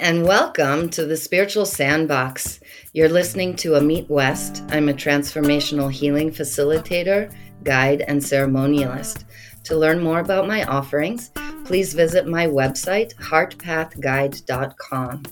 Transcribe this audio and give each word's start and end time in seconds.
and 0.00 0.24
welcome 0.24 0.88
to 0.88 1.04
the 1.04 1.16
Spiritual 1.16 1.66
Sandbox. 1.66 2.60
You're 2.94 3.10
listening 3.10 3.54
to 3.56 3.72
Amit 3.72 4.08
West. 4.08 4.62
I'm 4.70 4.88
a 4.88 4.94
transformational 4.94 5.92
healing 5.92 6.30
facilitator, 6.30 7.30
guide, 7.64 8.00
and 8.08 8.18
ceremonialist. 8.18 9.24
To 9.64 9.76
learn 9.76 10.02
more 10.02 10.20
about 10.20 10.48
my 10.48 10.64
offerings, 10.64 11.30
please 11.66 11.92
visit 11.92 12.26
my 12.26 12.46
website, 12.46 13.14
heartpathguide.com. 13.16 15.22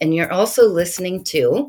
And 0.00 0.14
you're 0.14 0.32
also 0.32 0.68
listening 0.68 1.24
to 1.24 1.68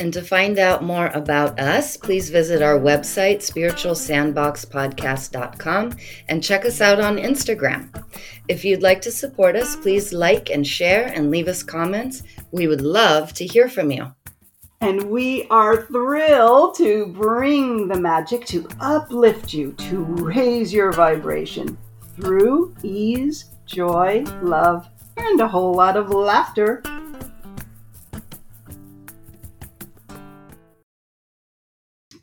And 0.00 0.12
to 0.14 0.22
find 0.22 0.58
out 0.58 0.82
more 0.82 1.08
about 1.08 1.60
us, 1.60 1.98
please 1.98 2.30
visit 2.30 2.62
our 2.62 2.78
website, 2.78 3.40
spiritualsandboxpodcast.com, 3.40 5.92
and 6.28 6.42
check 6.42 6.64
us 6.64 6.80
out 6.80 7.00
on 7.00 7.18
Instagram. 7.18 7.90
If 8.48 8.64
you'd 8.64 8.82
like 8.82 9.02
to 9.02 9.10
support 9.10 9.56
us, 9.56 9.76
please 9.76 10.14
like 10.14 10.48
and 10.48 10.66
share 10.66 11.08
and 11.08 11.30
leave 11.30 11.48
us 11.48 11.62
comments. 11.62 12.22
We 12.50 12.66
would 12.66 12.80
love 12.80 13.34
to 13.34 13.46
hear 13.46 13.68
from 13.68 13.90
you. 13.90 14.14
And 14.82 15.10
we 15.10 15.46
are 15.50 15.82
thrilled 15.82 16.74
to 16.76 17.04
bring 17.08 17.86
the 17.86 18.00
magic 18.00 18.46
to 18.46 18.66
uplift 18.80 19.52
you, 19.52 19.72
to 19.72 19.98
raise 20.02 20.72
your 20.72 20.90
vibration 20.90 21.76
through 22.16 22.74
ease, 22.82 23.50
joy, 23.66 24.24
love, 24.40 24.88
and 25.18 25.38
a 25.38 25.46
whole 25.46 25.74
lot 25.74 25.98
of 25.98 26.08
laughter. 26.08 26.82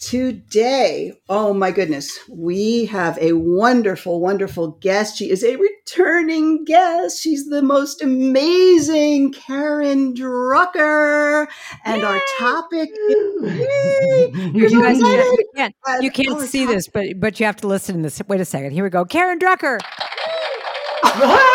Today, 0.08 1.12
oh 1.28 1.54
my 1.54 1.70
goodness, 1.70 2.18
we 2.30 2.86
have 2.86 3.18
a 3.18 3.34
wonderful, 3.34 4.22
wonderful 4.22 4.78
guest. 4.80 5.18
She 5.18 5.30
is 5.30 5.44
a 5.44 5.58
returning 5.58 6.64
guest. 6.64 7.22
She's 7.22 7.50
the 7.50 7.62
most 7.62 8.02
amazing 8.02 9.34
Karen 9.34 10.14
Drucker. 10.14 11.48
And 11.84 12.04
our 12.06 12.22
topic 12.40 12.90
is, 12.90 14.56
you 14.56 14.70
so 14.70 14.82
guys 14.82 14.98
excited. 14.98 15.26
you 15.26 15.50
can't, 15.54 15.76
you 16.04 16.12
can't 16.12 16.40
see 16.40 16.64
top- 16.64 16.74
this, 16.74 16.88
but 16.88 17.20
but 17.20 17.38
you 17.42 17.46
have 17.46 17.58
to 17.58 17.68
listen 17.68 17.98
to 17.98 18.04
this. 18.04 18.22
Wait 18.30 18.40
a 18.40 18.46
second. 18.46 18.72
Here 18.72 18.86
we 18.86 18.90
go. 18.90 19.04
Karen 19.04 19.40
Drucker. 19.40 19.78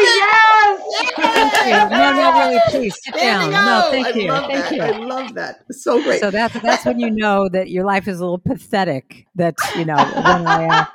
yes! 0.20 1.12
Thank 1.16 1.66
you. 1.66 1.98
No, 1.98 1.98
no, 1.98 2.07
really, 2.48 2.60
please 2.70 2.96
sit 3.04 3.14
down. 3.14 3.50
No, 3.50 3.88
thank 3.90 4.14
you. 4.16 4.30
Thank 4.30 4.48
that. 4.50 4.72
you. 4.72 4.82
I 4.82 4.90
love 4.90 5.34
that. 5.34 5.64
So 5.70 6.02
great. 6.02 6.20
So 6.20 6.30
that's 6.30 6.58
that's 6.60 6.84
when 6.84 6.98
you 6.98 7.10
know 7.10 7.48
that 7.50 7.70
your 7.70 7.84
life 7.84 8.08
is 8.08 8.18
a 8.18 8.22
little 8.22 8.38
pathetic. 8.38 9.26
That 9.34 9.54
you 9.76 9.84
know 9.84 9.96
when 9.96 10.46
I 10.46 10.86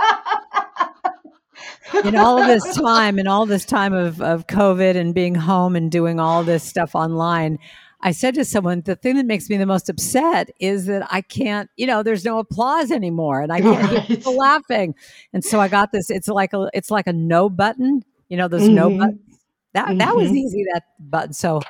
uh, 1.94 2.00
in 2.04 2.16
all 2.18 2.40
of 2.40 2.48
this 2.48 2.76
time 2.76 3.20
in 3.20 3.28
all 3.28 3.46
this 3.46 3.66
time 3.66 3.94
of 3.94 4.22
of 4.22 4.48
COVID 4.48 4.96
and 4.96 5.14
being 5.14 5.36
home 5.36 5.76
and 5.76 5.92
doing 5.92 6.20
all 6.20 6.44
this 6.44 6.64
stuff 6.64 6.96
online. 6.96 7.60
I 8.06 8.12
said 8.12 8.36
to 8.36 8.44
someone, 8.44 8.82
the 8.82 8.98
thing 8.98 9.16
that 9.16 9.26
makes 9.26 9.50
me 9.50 9.56
the 9.56 9.66
most 9.66 9.88
upset 9.88 10.50
is 10.60 10.88
that 10.88 11.08
I 11.10 11.22
can't, 11.22 11.70
you 11.78 11.88
know, 11.88 12.04
there's 12.04 12.26
no 12.26 12.38
applause 12.38 12.92
anymore, 12.92 13.40
and 13.40 13.50
I 13.50 13.62
can't 13.62 13.88
hear 13.90 14.00
Right. 14.00 14.08
people 14.10 14.36
laughing. 14.36 14.94
And 15.32 15.42
so 15.42 15.62
I 15.62 15.70
got 15.70 15.94
this. 15.94 16.10
It's 16.10 16.28
like 16.28 16.52
a, 16.52 16.70
it's 16.74 16.92
like 16.92 17.08
a 17.08 17.14
no 17.14 17.50
button. 17.50 18.04
You 18.28 18.36
know, 18.36 18.50
those 18.50 18.68
no 18.68 18.90
Mhm. 18.90 18.98
buttons. 18.98 19.33
That 19.74 19.98
that 19.98 20.16
was 20.16 20.30
Mhm. 20.30 20.38
easy. 20.38 20.66
That 20.74 20.84
button. 21.00 21.34
So 21.34 21.62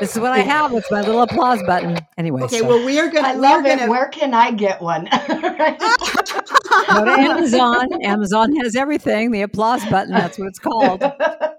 this 0.00 0.14
is 0.14 0.20
what 0.20 0.32
I 0.32 0.38
have. 0.38 0.72
It's 0.74 0.90
my 0.90 1.00
little 1.02 1.22
applause 1.22 1.60
button. 1.66 1.98
Anyway, 2.18 2.42
okay, 2.42 2.58
so 2.60 2.68
well, 2.68 2.84
we 2.84 2.98
are 3.00 3.08
gonna. 3.08 3.28
I 3.28 3.32
to. 3.34 3.38
love 3.40 3.66
it. 3.66 3.78
Gonna, 3.78 3.90
Where 3.90 4.08
can 4.08 4.32
I 4.34 4.50
get 4.52 4.80
one? 4.80 5.04
Go 6.88 7.04
to 7.04 7.10
Amazon. 7.10 7.88
Amazon 8.02 8.54
has 8.56 8.76
everything. 8.76 9.30
The 9.30 9.42
applause 9.42 9.84
button. 9.86 10.12
That's 10.14 10.38
what 10.38 10.48
it's 10.48 10.58
called. 10.58 11.02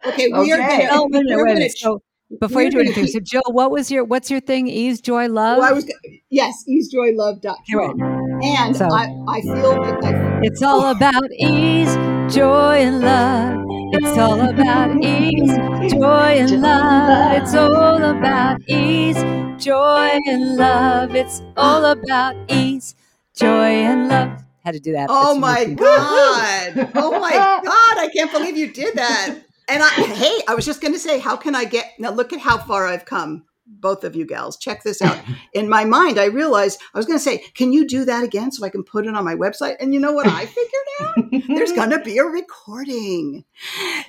okay, 0.05 0.27
we 0.33 0.51
are 0.51 0.59
Okay. 0.59 0.87
going 0.87 0.89
Oh, 0.91 1.07
wait 1.11 1.21
a 1.21 1.23
minute, 1.23 1.37
we're 1.37 1.45
wait 1.45 1.53
gonna. 1.55 1.69
So 1.69 2.01
before 2.39 2.61
you 2.63 2.71
do 2.71 2.79
anything, 2.79 3.07
so 3.07 3.19
Jill, 3.19 3.41
what 3.51 3.71
was 3.71 3.91
your 3.91 4.03
what's 4.03 4.31
your 4.31 4.39
thing? 4.39 4.67
Ease, 4.67 5.01
joy, 5.01 5.27
love. 5.27 5.59
Well, 5.59 5.69
I 5.69 5.73
was 5.73 5.85
yes, 6.29 6.63
easejoylove.com. 6.69 7.55
Okay, 7.75 7.75
right. 7.75 8.43
And 8.43 8.75
So- 8.75 8.89
I, 8.91 9.07
I 9.27 9.41
feel 9.41 9.81
like 9.81 10.03
I, 10.03 10.39
It's 10.43 10.61
all 10.63 10.89
about 10.91 11.23
ease, 11.39 11.95
joy, 12.29 12.77
and 12.77 13.01
love. 13.01 13.65
It's 13.93 14.17
all 14.17 14.39
about 14.39 15.03
ease, 15.03 15.55
joy, 15.91 16.37
and 16.39 16.61
love. 16.61 17.41
It's 17.41 17.53
all 17.53 18.03
about 18.03 18.61
ease, 18.67 19.17
joy, 19.63 20.19
and 20.27 20.55
love. 20.55 21.15
It's 21.15 21.41
all 21.57 21.85
about 21.85 22.35
ease, 22.49 22.95
joy, 23.35 23.47
and 23.47 24.07
love. 24.07 24.43
Had 24.63 24.75
to 24.75 24.79
do 24.79 24.93
that. 24.93 25.07
oh 25.09 25.37
my 25.37 25.65
god, 25.65 26.91
oh 26.95 27.19
my 27.19 27.31
god, 27.63 27.97
I 27.97 28.09
can't 28.15 28.31
believe 28.31 28.55
you 28.55 28.71
did 28.71 28.95
that. 28.95 29.35
And 29.67 29.83
I, 29.83 29.89
hey, 29.89 30.39
I 30.47 30.55
was 30.55 30.65
just 30.65 30.81
going 30.81 30.93
to 30.93 30.99
say, 30.99 31.19
how 31.19 31.35
can 31.35 31.55
I 31.55 31.65
get 31.65 31.93
now? 31.99 32.11
Look 32.11 32.33
at 32.33 32.39
how 32.39 32.57
far 32.57 32.87
I've 32.87 33.05
come. 33.05 33.45
Both 33.79 34.03
of 34.03 34.15
you 34.15 34.25
gals, 34.25 34.57
check 34.57 34.83
this 34.83 35.01
out. 35.01 35.19
In 35.53 35.67
my 35.69 35.85
mind, 35.85 36.19
I 36.19 36.25
realized 36.25 36.79
I 36.93 36.97
was 36.97 37.05
going 37.05 37.17
to 37.19 37.23
say, 37.23 37.39
"Can 37.55 37.73
you 37.73 37.87
do 37.87 38.05
that 38.05 38.23
again 38.23 38.51
so 38.51 38.65
I 38.65 38.69
can 38.69 38.83
put 38.83 39.05
it 39.05 39.15
on 39.15 39.23
my 39.25 39.35
website?" 39.35 39.75
And 39.79 39.93
you 39.93 39.99
know 39.99 40.11
what 40.13 40.27
I 40.27 40.45
figured 40.45 40.71
out? 41.01 41.15
There's 41.55 41.71
going 41.73 41.89
to 41.89 41.99
be 41.99 42.17
a 42.17 42.23
recording, 42.25 43.43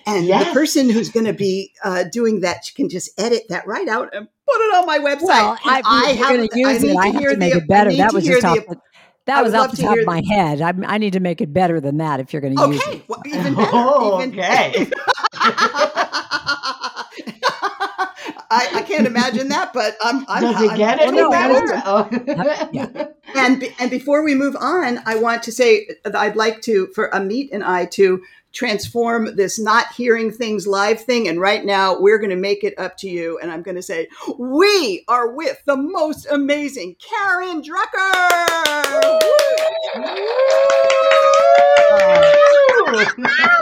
and 0.07 0.29
the 0.29 0.51
person 0.53 0.89
who's 0.91 1.11
going 1.11 1.27
to 1.27 1.33
be 1.33 1.73
uh, 1.83 2.05
doing 2.13 2.41
that 2.41 2.71
can 2.77 2.89
just 2.89 3.11
edit 3.19 3.43
that 3.49 3.67
right 3.67 3.89
out 3.89 4.15
and 4.15 4.29
put 4.47 4.57
it 4.61 4.75
on 4.75 4.87
my 4.87 4.99
website. 4.99 5.23
Well, 5.23 5.59
I, 5.65 5.83
I 5.85 6.13
you're 6.13 6.29
going 6.29 6.49
to 6.49 6.59
use 6.59 6.83
it. 6.85 6.97
I 6.97 7.07
have 7.09 7.17
hear 7.21 7.31
to 7.33 7.37
make 7.37 7.53
the- 7.53 7.59
it 7.61 7.69
better. 7.69 7.93
That 7.93 8.13
was 8.13 8.25
just 8.25 8.45
off. 8.45 8.57
the- 8.57 8.75
The, 8.75 8.81
that 9.27 9.39
I 9.39 9.43
was 9.43 9.55
off 9.55 9.71
the 9.71 9.79
top 9.83 9.97
of 9.99 10.05
my 10.05 10.23
head. 10.29 10.61
I, 10.61 10.75
I 10.85 10.99
need 10.99 11.15
to 11.15 11.21
make 11.21 11.41
it 11.41 11.51
better 11.51 11.81
than 11.81 11.97
that 11.97 12.21
if 12.21 12.35
you're 12.35 12.43
going 12.43 12.55
to 12.59 12.67
use 12.69 12.87
it. 12.89 13.09
well, 13.09 13.23
even 13.25 13.55
better. 13.57 13.71
Oh, 13.73 14.23
even- 14.23 14.39
okay. 14.39 14.91
I, 18.51 18.69
I 18.75 18.83
can't 18.83 19.07
imagine 19.07 19.49
that, 19.49 19.73
but 19.73 19.97
I'm. 20.01 20.25
I'm 20.29 20.43
Does 20.43 20.63
it 20.63 20.69
I'm- 20.71 20.79
get 20.79 20.99
well, 20.99 21.09
any 21.09 21.17
no, 21.19 21.31
better? 21.31 21.83
Oh. 21.85 22.09
Yeah. 22.73 23.09
And 23.35 23.61
be- 23.61 23.75
and 23.79 23.91
before 23.91 24.23
we 24.25 24.35
move 24.35 24.57
on, 24.59 25.01
I 25.07 25.17
want 25.17 25.43
to 25.45 25.53
say 25.53 25.89
that 26.05 26.15
I'd 26.15 26.37
like 26.37 26.61
to 26.63 26.87
for 26.95 27.11
Amit 27.11 27.49
and 27.53 27.65
I 27.65 27.87
to 27.87 28.23
transform 28.53 29.35
this 29.37 29.59
not 29.59 29.93
hearing 29.93 30.31
things 30.31 30.67
live 30.67 31.01
thing. 31.01 31.27
And 31.27 31.41
right 31.41 31.65
now, 31.65 31.99
we're 31.99 32.19
going 32.19 32.31
to 32.31 32.37
make 32.37 32.63
it 32.63 32.79
up 32.79 32.97
to 32.99 33.09
you. 33.09 33.39
And 33.43 33.51
I'm 33.51 33.63
going 33.63 33.75
to 33.75 33.83
say, 33.83 34.07
we 34.39 35.05
are 35.09 35.33
with 35.35 35.61
the 35.67 35.77
most 35.77 36.27
amazing 36.31 36.95
Karen 37.01 37.63
Drucker. 37.63 38.31
Okay. 42.87 43.47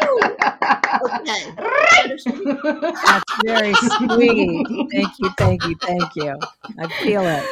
That's 2.62 3.24
very 3.44 3.74
sweet. 3.74 4.66
Thank 4.92 5.08
you, 5.18 5.30
thank 5.38 5.64
you, 5.66 5.74
thank 5.80 6.16
you. 6.16 6.36
I 6.78 6.88
feel 7.02 7.22
it. 7.22 7.44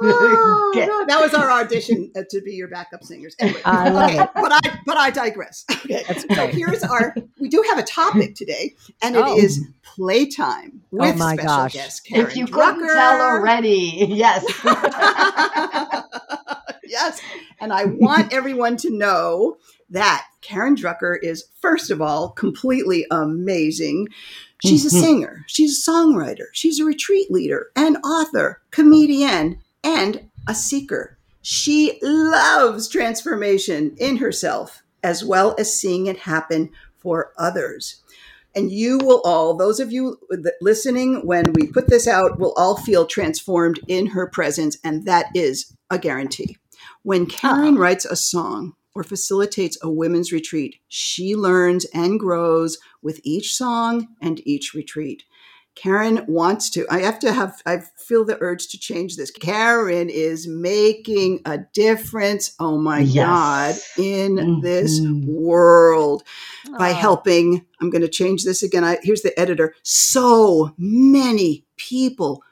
Oh, 0.00 0.72
Okay. 0.76 0.86
no, 0.86 1.06
that 1.06 1.20
was 1.20 1.34
our 1.34 1.50
audition 1.50 2.12
uh, 2.14 2.20
to 2.30 2.40
be 2.42 2.52
your 2.52 2.68
backup 2.68 3.02
singers. 3.02 3.34
Anyway, 3.40 3.60
I 3.64 3.88
love 3.88 4.10
okay, 4.10 4.22
it. 4.22 4.28
but 4.34 4.52
I 4.52 4.60
but 4.86 4.96
I 4.96 5.10
digress. 5.10 5.64
Okay, 5.84 6.04
That's 6.06 6.22
so 6.36 6.46
here's 6.48 6.84
our. 6.84 7.14
We 7.40 7.48
do 7.48 7.64
have 7.68 7.78
a 7.78 7.82
topic 7.82 8.34
today, 8.36 8.74
and 9.02 9.16
it 9.16 9.22
Oh. 9.24 9.36
is 9.38 9.64
playtime 9.82 10.82
with 10.90 11.16
my 11.16 11.34
special 11.34 11.48
gosh. 11.48 11.72
guest 11.72 12.06
Karen 12.06 12.26
if 12.26 12.36
you 12.36 12.46
couldn't 12.46 12.82
Drucker. 12.86 12.92
tell 12.94 13.20
already, 13.22 14.06
yes. 14.08 14.44
yes, 16.84 17.20
and 17.60 17.72
I 17.72 17.86
want 17.86 18.32
everyone 18.32 18.76
to 18.78 18.90
know 18.96 19.56
that 19.90 20.26
Karen 20.42 20.76
Drucker 20.76 21.16
is 21.22 21.44
first 21.60 21.90
of 21.90 22.00
all 22.02 22.30
completely 22.30 23.06
amazing. 23.10 24.08
She's 24.60 24.84
a 24.84 24.96
Mhm. 24.96 25.00
singer, 25.00 25.44
she's 25.46 25.78
a 25.78 25.90
songwriter, 25.90 26.46
she's 26.52 26.80
a 26.80 26.84
retreat 26.84 27.30
leader, 27.30 27.68
an 27.76 27.96
author, 27.98 28.60
comedian, 28.70 29.58
and 29.84 30.22
a 30.48 30.54
seeker. 30.54 31.16
She 31.42 31.98
loves 32.02 32.88
transformation 32.88 33.94
in 33.98 34.16
herself 34.16 34.82
as 35.02 35.24
well 35.24 35.54
as 35.58 35.78
seeing 35.78 36.06
it 36.06 36.18
happen 36.18 36.70
for 36.96 37.32
others. 37.38 37.96
And 38.54 38.72
you 38.72 38.98
will 38.98 39.20
all, 39.20 39.54
those 39.54 39.78
of 39.78 39.92
you 39.92 40.18
that 40.30 40.54
listening, 40.60 41.24
when 41.24 41.52
we 41.52 41.68
put 41.68 41.88
this 41.88 42.08
out, 42.08 42.40
will 42.40 42.52
all 42.56 42.76
feel 42.76 43.06
transformed 43.06 43.78
in 43.86 44.06
her 44.06 44.26
presence. 44.26 44.76
And 44.82 45.04
that 45.04 45.26
is 45.34 45.72
a 45.90 45.98
guarantee. 45.98 46.56
When 47.04 47.26
Karen 47.26 47.76
writes 47.76 48.04
a 48.04 48.16
song 48.16 48.74
or 48.98 49.04
facilitates 49.04 49.78
a 49.82 49.90
women's 49.90 50.32
retreat, 50.32 50.76
she 50.88 51.36
learns 51.36 51.84
and 51.94 52.18
grows 52.18 52.78
with 53.02 53.20
each 53.22 53.54
song 53.54 54.08
and 54.20 54.40
each 54.46 54.74
retreat. 54.74 55.24
Karen 55.74 56.24
wants 56.26 56.70
to. 56.70 56.84
I 56.90 56.98
have 57.00 57.20
to 57.20 57.32
have, 57.32 57.62
I 57.64 57.82
feel 57.96 58.24
the 58.24 58.36
urge 58.40 58.66
to 58.68 58.78
change 58.78 59.16
this. 59.16 59.30
Karen 59.30 60.10
is 60.10 60.48
making 60.48 61.40
a 61.44 61.58
difference, 61.72 62.52
oh 62.58 62.78
my 62.78 63.02
Yes. 63.02 63.14
God, 63.96 64.04
in 64.04 64.60
this 64.60 64.98
Mhm. 65.00 65.24
world 65.24 66.24
by 66.76 66.88
helping. 66.90 67.64
I'm 67.80 67.90
going 67.90 68.02
to 68.02 68.08
change 68.08 68.44
this 68.44 68.64
again. 68.64 68.82
I, 68.82 68.98
here's 69.02 69.22
the 69.22 69.38
editor. 69.38 69.74
So 69.84 70.74
many 70.78 71.64
people 71.76 72.42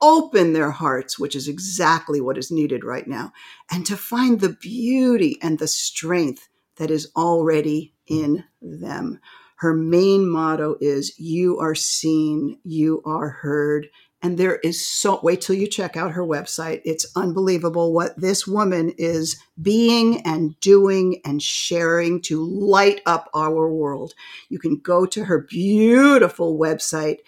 open 0.00 0.52
their 0.52 0.70
hearts, 0.70 1.18
which 1.18 1.34
is 1.34 1.48
exactly 1.48 2.20
what 2.20 2.38
is 2.38 2.50
needed 2.50 2.84
right 2.84 3.06
now, 3.06 3.32
and 3.70 3.84
to 3.86 3.96
find 3.96 4.40
the 4.40 4.56
beauty 4.60 5.38
and 5.42 5.58
the 5.58 5.68
strength 5.68 6.48
that 6.76 6.90
is 6.90 7.10
already 7.16 7.92
in 8.06 8.44
them. 8.62 9.20
Her 9.56 9.74
main 9.74 10.28
motto 10.28 10.76
is 10.80 11.18
You 11.18 11.58
are 11.58 11.74
seen, 11.74 12.58
you 12.62 13.02
are 13.04 13.28
heard. 13.28 13.88
And 14.22 14.36
there 14.36 14.56
is 14.56 14.84
so, 14.86 15.20
wait 15.22 15.40
till 15.40 15.54
you 15.54 15.68
check 15.68 15.96
out 15.96 16.12
her 16.12 16.24
website. 16.24 16.80
It's 16.84 17.06
unbelievable 17.14 17.92
what 17.92 18.20
this 18.20 18.46
woman 18.46 18.92
is 18.98 19.40
being 19.60 20.22
and 20.22 20.58
doing 20.60 21.20
and 21.24 21.40
sharing 21.40 22.20
to 22.22 22.44
light 22.44 23.00
up 23.06 23.28
our 23.32 23.68
world. 23.72 24.14
You 24.48 24.58
can 24.58 24.78
go 24.78 25.06
to 25.06 25.24
her 25.24 25.46
beautiful 25.48 26.58
website, 26.58 27.18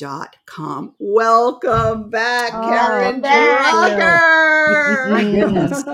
KarenDrucker.com. 0.00 0.94
Welcome 0.98 2.10
back, 2.10 2.50
Oh, 2.54 2.68
Karen 2.68 3.22
thank 3.22 3.90
you. 3.90 3.96
Drucker. 3.96 5.10
My 5.10 5.22
goodness. 5.22 5.84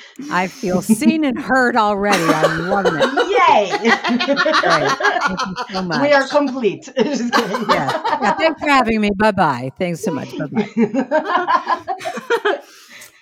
I 0.30 0.46
feel 0.46 0.82
seen 0.82 1.24
and 1.24 1.40
heard 1.40 1.74
already. 1.76 2.22
I'm 2.22 2.68
loving 2.68 2.94
it. 2.96 3.04
Yay! 3.30 3.70
Thank 3.70 5.40
you 5.40 5.54
so 5.72 5.82
much. 5.82 6.02
we 6.02 6.12
are 6.12 6.28
complete. 6.28 6.88
Yeah. 7.70 7.90
yeah. 8.22 8.32
Thanks 8.34 8.60
for 8.60 8.68
having 8.68 9.00
me. 9.00 9.10
Bye 9.16 9.32
bye. 9.32 9.70
Thanks 9.78 10.02
so 10.02 10.10
much. 10.12 10.36
Bye 10.36 10.46
bye. 10.46 10.68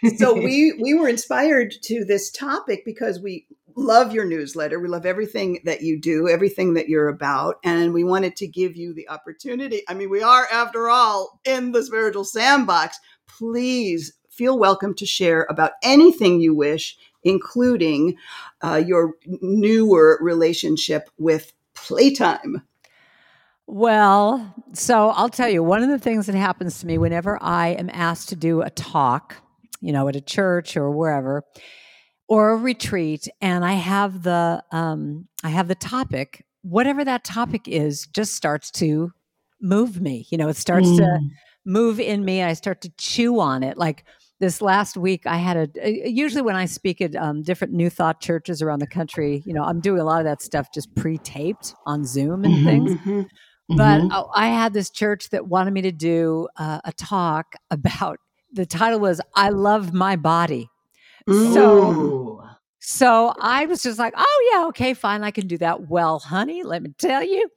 so 0.16 0.34
we 0.34 0.72
we 0.81 0.94
were 0.94 1.08
inspired 1.08 1.72
to 1.82 2.04
this 2.04 2.31
topic 2.31 2.84
because 2.84 3.20
we 3.20 3.46
love 3.78 4.12
your 4.12 4.25
newsletter. 4.25 4.78
We 4.80 4.88
love 4.88 5.06
everything 5.06 5.60
that 5.64 5.82
you 5.82 6.00
do 6.00 6.28
everything 6.28 6.75
that 6.75 6.88
you're 6.88 7.08
about 7.08 7.56
and 7.64 7.92
we 7.92 8.04
wanted 8.04 8.36
to 8.36 8.46
give 8.46 8.76
you 8.76 8.92
the 8.92 9.08
opportunity 9.08 9.82
i 9.88 9.94
mean 9.94 10.10
we 10.10 10.22
are 10.22 10.46
after 10.52 10.88
all 10.88 11.40
in 11.44 11.72
the 11.72 11.82
spiritual 11.82 12.25
sandbox. 12.25 12.98
Please 13.26 14.12
feel 14.30 14.58
welcome 14.58 14.94
to 14.94 15.06
share 15.06 15.46
about 15.48 15.72
anything 15.82 16.40
you 16.40 16.54
wish 16.54 16.96
including 17.25 18.16
uh, 18.62 18.82
your 18.84 19.14
newer 19.26 20.19
relationship 20.20 21.10
with 21.19 21.52
playtime. 21.74 22.62
Well, 23.66 24.54
so 24.72 25.10
I'll 25.10 25.28
tell 25.28 25.48
you, 25.48 25.62
one 25.62 25.82
of 25.82 25.90
the 25.90 25.98
things 25.98 26.26
that 26.26 26.34
happens 26.34 26.81
to 26.81 26.86
me 26.86 26.96
whenever 26.96 27.38
I 27.42 27.69
am 27.69 27.90
asked 27.92 28.31
to 28.31 28.36
do 28.36 28.62
a 28.62 28.70
talk, 28.70 29.36
you 29.81 29.92
know, 29.92 30.08
at 30.08 30.16
a 30.16 30.22
church 30.22 30.76
or 30.76 30.90
wherever, 30.90 31.44
or 32.28 32.50
a 32.50 32.56
retreat, 32.56 33.28
and 33.40 33.64
I 33.64 33.72
have 33.75 34.22
the 34.22 34.62
um, 34.70 35.28
I 35.44 35.48
have 35.50 35.69
the 35.69 35.75
topic, 35.75 36.44
whatever 36.62 37.04
that 37.04 37.25
topic 37.25 37.66
is, 37.66 38.06
just 38.08 38.34
starts 38.34 38.70
to 38.72 39.12
move 39.60 40.00
me. 40.00 40.26
You 40.30 40.38
know, 40.38 40.48
it 40.48 40.56
starts 40.56 40.94
to 40.96 41.02
Mm. 41.02 41.30
move 41.64 42.00
in 42.00 42.25
me. 42.25 42.42
I 42.42 42.52
start 42.54 42.80
to 42.82 42.90
chew 42.98 43.40
on 43.40 43.62
it. 43.62 43.76
Like 43.78 44.04
this 44.40 44.62
last 44.62 44.96
week, 44.96 45.26
I 45.26 45.36
had 45.38 45.56
a. 45.82 46.08
Usually, 46.10 46.42
when 46.42 46.56
I 46.56 46.66
speak 46.66 47.00
at 47.00 47.16
um, 47.16 47.42
different 47.42 47.72
New 47.75 47.90
Thought 47.90 48.20
churches 48.20 48.62
around 48.62 48.81
the 48.81 48.86
country, 48.86 49.42
you 49.46 49.54
know, 49.54 49.64
I'm 49.64 49.81
doing 49.81 50.00
a 50.00 50.04
lot 50.04 50.20
of 50.20 50.24
that 50.26 50.42
stuff 50.42 50.69
just 50.72 50.94
pre-taped 50.94 51.74
on 51.86 52.04
Zoom 52.04 52.44
and 52.44 52.54
Mhm. 52.54 52.64
things. 52.64 52.92
But 53.70 54.00
Mhm. 54.02 54.08
oh, 54.12 54.31
I 54.34 54.48
had 54.48 54.72
this 54.74 54.90
church 54.90 55.31
that 55.31 55.46
wanted 55.48 55.72
me 55.74 55.82
to 55.82 55.92
do 55.92 56.48
uh, 56.56 56.81
a 56.84 56.92
talk 56.92 57.54
about. 57.70 58.19
The 58.52 58.66
title 58.66 59.00
was 59.00 59.20
"I 59.34 59.50
Love 59.50 59.92
My 59.92 60.16
Body." 60.16 60.69
So, 61.30 61.94
Ooh. 61.94 62.42
so 62.80 63.34
I 63.40 63.66
was 63.66 63.82
just 63.82 63.98
like, 63.98 64.14
"Oh 64.16 64.50
yeah, 64.52 64.66
okay, 64.69 64.94
fine, 64.94 65.22
I 65.25 65.30
can 65.30 65.46
do 65.46 65.58
that." 65.58 65.88
Well, 65.88 66.19
honey, 66.20 66.62
let 66.64 66.82
me 66.82 66.90
tell 66.98 67.22
you, 67.25 67.48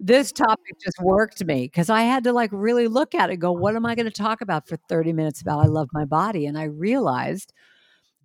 this 0.00 0.32
topic 0.32 0.76
just 0.82 0.98
worked 1.00 1.44
me 1.44 1.64
because 1.66 1.90
I 1.90 2.02
had 2.02 2.24
to 2.24 2.32
like 2.32 2.50
really 2.52 2.88
look 2.88 3.14
at 3.14 3.30
it. 3.30 3.34
and 3.34 3.42
Go, 3.42 3.52
what 3.52 3.76
am 3.76 3.86
I 3.86 3.94
going 3.94 4.06
to 4.06 4.12
talk 4.12 4.40
about 4.40 4.66
for 4.68 4.76
thirty 4.88 5.12
minutes 5.12 5.42
about? 5.42 5.60
I 5.60 5.66
love 5.66 5.88
my 5.92 6.04
body, 6.06 6.46
and 6.46 6.58
I 6.58 6.64
realized 6.64 7.52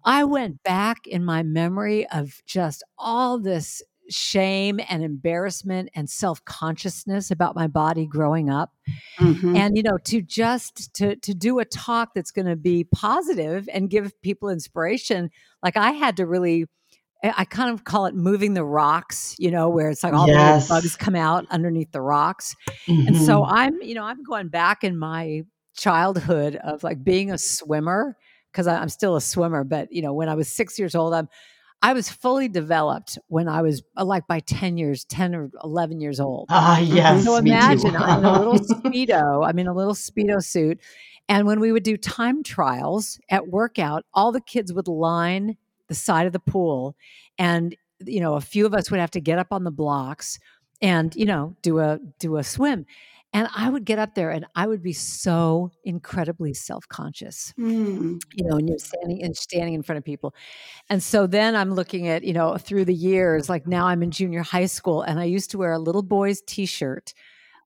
I 0.06 0.24
went 0.25 0.63
back 0.63 1.08
in 1.08 1.25
my 1.25 1.44
memory 1.44 2.08
of 2.10 2.42
just 2.46 2.84
all 2.98 3.40
this 3.40 3.81
shame 4.10 4.80
and 4.90 5.04
embarrassment 5.04 5.90
and 5.96 6.10
self-consciousness 6.10 7.31
about 7.31 7.56
my 7.56 7.68
body 7.68 8.06
growing 8.06 8.50
up 8.50 8.74
Mhm. 9.19 9.56
and 9.56 9.75
you 9.78 9.84
know 9.84 9.98
to 10.04 10.22
just 10.22 10.94
to 10.94 11.16
to 11.18 11.34
do 11.34 11.60
a 11.60 11.66
talk 11.66 12.10
that's 12.13 12.31
going 12.31 12.46
to 12.46 12.56
be 12.56 12.84
positive 12.84 13.68
and 13.74 13.90
give 13.90 14.19
people 14.22 14.50
inspiration 14.50 15.30
like 15.63 15.78
i 15.78 15.92
had 15.92 16.18
to 16.18 16.25
really 16.25 16.66
I 17.24 17.46
kind 17.46 17.72
of 17.72 17.86
call 17.86 18.06
it 18.06 18.13
moving 18.13 18.54
the 18.54 18.63
rocks, 18.66 19.36
you 19.40 19.50
know, 19.50 19.68
where 19.69 19.90
it's 19.90 20.04
like 20.04 20.13
all 20.13 20.28
the 20.28 20.34
Yes. 20.34 20.38
little 20.38 20.68
bugs 20.68 20.96
come 20.96 21.16
out 21.16 21.48
underneath 21.50 21.92
the 21.92 22.01
rocks. 22.01 22.56
And 22.88 23.18
so 23.18 23.44
Mhm. 23.44 23.48
I'm, 23.48 23.81
you 23.81 23.96
know, 23.96 24.04
I'm 24.04 24.22
going 24.22 24.50
back 24.50 24.84
in 24.84 24.98
my 24.98 25.42
childhood 25.75 26.58
of 26.58 26.84
like 26.84 27.04
being 27.04 27.31
a 27.31 27.38
swimmer 27.40 28.16
because 28.51 28.68
I'm 28.68 28.90
still 28.90 29.16
a 29.16 29.22
swimmer. 29.22 29.63
But 29.63 29.92
you 29.92 30.01
know, 30.04 30.13
when 30.13 30.30
I 30.30 30.36
was 30.36 30.48
six 30.50 30.78
years 30.78 30.94
old, 30.94 31.13
I'm 31.16 31.28
I 31.86 31.94
was 31.94 32.10
fully 32.10 32.48
developed 32.48 33.20
when 33.28 33.48
I 33.48 33.62
was 33.62 33.84
uh, 33.96 34.04
like 34.04 34.26
by 34.26 34.40
ten 34.40 34.76
years, 34.76 35.06
ten 35.06 35.36
or 35.36 35.52
eleven 35.64 36.02
years 36.02 36.20
old. 36.20 36.48
ah 36.50 36.80
yes. 36.80 37.24
So 37.24 37.36
imagine 37.36 37.96
I'm 37.96 38.20
in 38.20 38.26
a 38.26 38.40
little 38.40 38.58
speedo. 38.82 39.48
I'm 39.48 39.60
in 39.60 39.68
a 39.68 39.74
little 39.74 39.94
speedo 39.94 40.44
suit, 40.44 40.80
and 41.30 41.46
when 41.46 41.60
we 41.60 41.72
would 41.72 41.84
do 41.84 41.96
time 41.96 42.42
trials 42.42 43.20
at 43.30 43.50
workout, 43.50 44.04
all 44.15 44.32
the 44.32 44.42
kids 44.42 44.74
would 44.74 44.88
line 44.88 45.58
the 45.88 45.94
side 45.94 46.25
of 46.25 46.34
the 46.34 46.39
pool, 46.39 46.96
and 47.38 47.75
you 48.04 48.20
know, 48.20 48.34
a 48.34 48.42
few 48.42 48.65
of 48.65 48.74
us 48.74 48.89
would 48.89 49.00
have 49.00 49.12
to 49.12 49.22
get 49.22 49.38
up 49.38 49.50
on 49.51 49.63
the 49.63 49.70
blocks 49.70 50.39
and 50.82 51.15
you 51.15 51.25
know 51.25 51.56
do 51.62 51.77
a 51.77 52.00
do 52.18 52.38
a 52.38 52.44
swim. 52.44 52.88
And 53.36 53.50
I 53.54 53.70
would 53.70 53.84
get 53.84 54.00
up 54.00 54.15
there 54.15 54.32
and 54.32 54.46
I 54.56 54.65
would 54.65 54.82
be 54.82 54.94
so 54.94 55.70
incredibly 55.84 56.54
self-conscious 56.54 57.54
Mm. 57.58 58.20
you 58.34 58.46
know, 58.46 58.58
and 58.58 58.68
you're 58.70 58.77
standing 58.80 59.24
and 59.24 59.36
standing 59.38 59.74
in 59.75 59.84
front 59.84 59.98
of 59.98 60.06
people. 60.06 60.36
And 60.89 61.04
so 61.04 61.27
then 61.27 61.56
I'm 61.56 61.74
looking 61.74 62.08
at, 62.08 62.24
you 62.24 62.34
know, 62.34 62.58
through 62.58 62.86
the 62.86 62.94
years, 62.96 63.50
like 63.50 63.68
now 63.68 63.88
I'm 63.88 64.04
in 64.04 64.12
junior 64.12 64.44
high 64.44 64.68
school 64.68 65.01
and 65.04 65.20
I 65.20 65.25
used 65.25 65.51
to 65.51 65.58
wear 65.60 65.74
a 65.74 65.80
little 65.80 66.04
boy's 66.04 66.42
t-shirt 66.42 67.13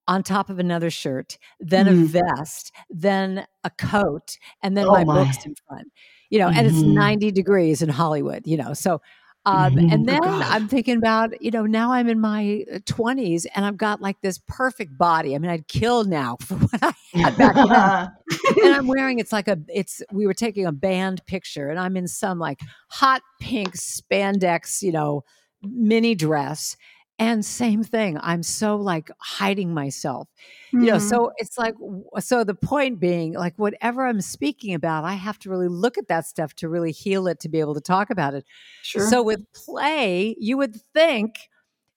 on 0.08 0.22
top 0.22 0.50
of 0.50 0.58
another 0.58 0.90
shirt, 0.90 1.38
then 1.60 1.88
a 1.88 1.92
Mm. 1.92 2.06
vest, 2.06 2.72
then 2.90 3.46
a 3.64 3.70
coat, 3.70 4.38
and 4.62 4.76
then 4.76 4.86
Oh 4.88 4.92
my, 4.92 5.04
my. 5.04 5.24
books 5.24 5.38
in 5.46 5.54
front. 5.68 5.92
You 6.30 6.40
know, 6.40 6.50
and 6.50 6.66
it's 6.66 6.82
Mhm. 6.82 6.94
90 6.94 7.32
degrees 7.32 7.82
in 7.82 7.88
Hollywood, 7.90 8.46
you 8.46 8.56
know. 8.56 8.74
So 8.74 9.00
um, 9.46 9.74
Mhm. 9.74 9.92
and 9.92 10.02
Oh, 10.02 10.12
then 10.12 10.20
God. 10.22 10.42
I'm 10.50 10.68
thinking 10.68 10.96
about, 10.98 11.40
you 11.42 11.50
know, 11.50 11.64
now 11.66 11.92
I'm 11.92 12.08
in 12.08 12.20
my 12.20 12.64
uh, 12.72 12.78
20s 12.80 13.46
and 13.54 13.64
I've 13.64 13.76
got 13.76 14.00
like 14.00 14.20
this 14.20 14.38
perfect 14.46 14.96
body. 14.98 15.34
I 15.34 15.38
mean, 15.38 15.50
I'd 15.50 15.66
kill 15.68 16.04
now 16.04 16.36
for 16.40 16.56
what 16.56 16.82
I 16.82 16.92
had 17.14 17.36
back 17.36 17.54
then 17.54 18.10
and 18.64 18.74
I'm 18.74 18.86
wearing 18.86 19.18
it's 19.18 19.32
like 19.32 19.48
a 19.48 19.58
it's 19.68 20.02
we 20.12 20.26
were 20.26 20.34
taking 20.34 20.66
a 20.66 20.72
band 20.72 21.24
picture 21.26 21.68
and 21.70 21.78
I'm 21.80 21.96
in 21.96 22.06
some 22.06 22.38
like 22.38 22.60
hot 22.88 23.22
pink 23.40 23.74
spandex, 23.76 24.82
you 24.82 24.92
know, 24.92 25.24
mini 25.62 26.14
dress. 26.14 26.76
And 27.20 27.44
same 27.44 27.84
thing, 27.84 28.18
I'm 28.22 28.42
so 28.42 28.76
like 28.76 29.10
hiding 29.18 29.74
myself. 29.74 30.26
You 30.72 30.78
know, 30.80 30.94
mm-hmm. 30.94 31.06
so 31.06 31.32
it's 31.36 31.58
like 31.58 31.74
so 32.20 32.44
the 32.44 32.54
point 32.54 32.98
being 32.98 33.34
like 33.34 33.52
whatever 33.58 34.06
I'm 34.06 34.22
speaking 34.22 34.72
about, 34.72 35.04
I 35.04 35.14
have 35.14 35.38
to 35.40 35.50
really 35.50 35.68
look 35.68 35.98
at 35.98 36.08
that 36.08 36.26
stuff 36.26 36.54
to 36.54 36.68
really 36.70 36.92
heal 36.92 37.26
it 37.26 37.38
to 37.40 37.50
be 37.50 37.60
able 37.60 37.74
to 37.74 37.80
talk 37.82 38.08
about 38.08 38.32
it. 38.32 38.46
sure. 38.82 39.06
So 39.06 39.22
with 39.22 39.40
play, 39.52 40.34
you 40.38 40.56
would 40.56 40.74
think, 40.94 41.50